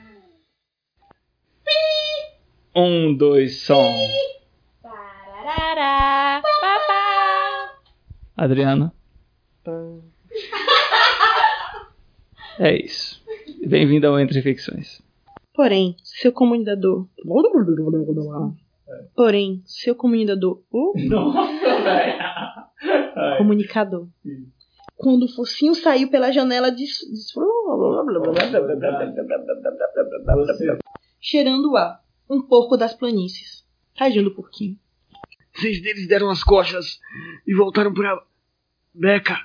Um, 2.76 3.16
dois, 3.16 3.57
som. 3.62 3.92
Adriana. 8.36 8.92
É 12.61 12.76
isso. 12.76 13.20
Bem-vindo 13.66 14.07
ao 14.07 14.18
Entre 14.18 14.40
Ficções. 14.42 15.03
Porém, 15.59 15.96
seu 16.04 16.32
comunicador. 16.32 17.09
Porém, 19.12 19.61
seu 19.66 19.92
comunicador. 19.96 20.62
Uh, 20.72 20.92
Nossa, 21.09 21.82
velho. 21.82 23.38
comunicador. 23.38 24.06
Quando 24.94 25.24
o 25.24 25.28
focinho 25.28 25.74
saiu 25.74 26.09
pela 26.11 26.30
janela 26.30 26.70
de. 26.70 26.84
Cheirando 31.20 31.72
o 31.72 31.76
ar. 31.76 32.04
Um 32.30 32.40
porco 32.40 32.76
das 32.76 32.94
planícies. 32.94 33.66
Tadinho 33.96 34.26
do 34.26 34.34
porquinho. 34.36 34.78
Seis 35.56 35.82
deles 35.82 36.06
deram 36.06 36.30
as 36.30 36.44
costas 36.44 37.00
e 37.44 37.52
voltaram 37.52 37.92
pra 37.92 38.22
Beca. 38.94 39.44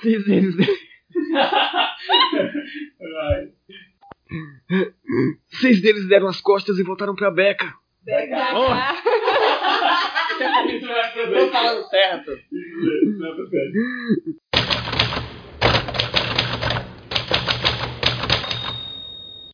Seis 0.00 0.24
deles. 0.24 0.56
Seis 5.48 5.80
deles 5.82 6.08
deram 6.08 6.28
as 6.28 6.40
costas 6.40 6.78
e 6.78 6.82
voltaram 6.82 7.14
pra 7.14 7.30
Beca. 7.30 7.74
Tô 11.34 11.50
falando 11.50 11.88
certo. 11.88 12.32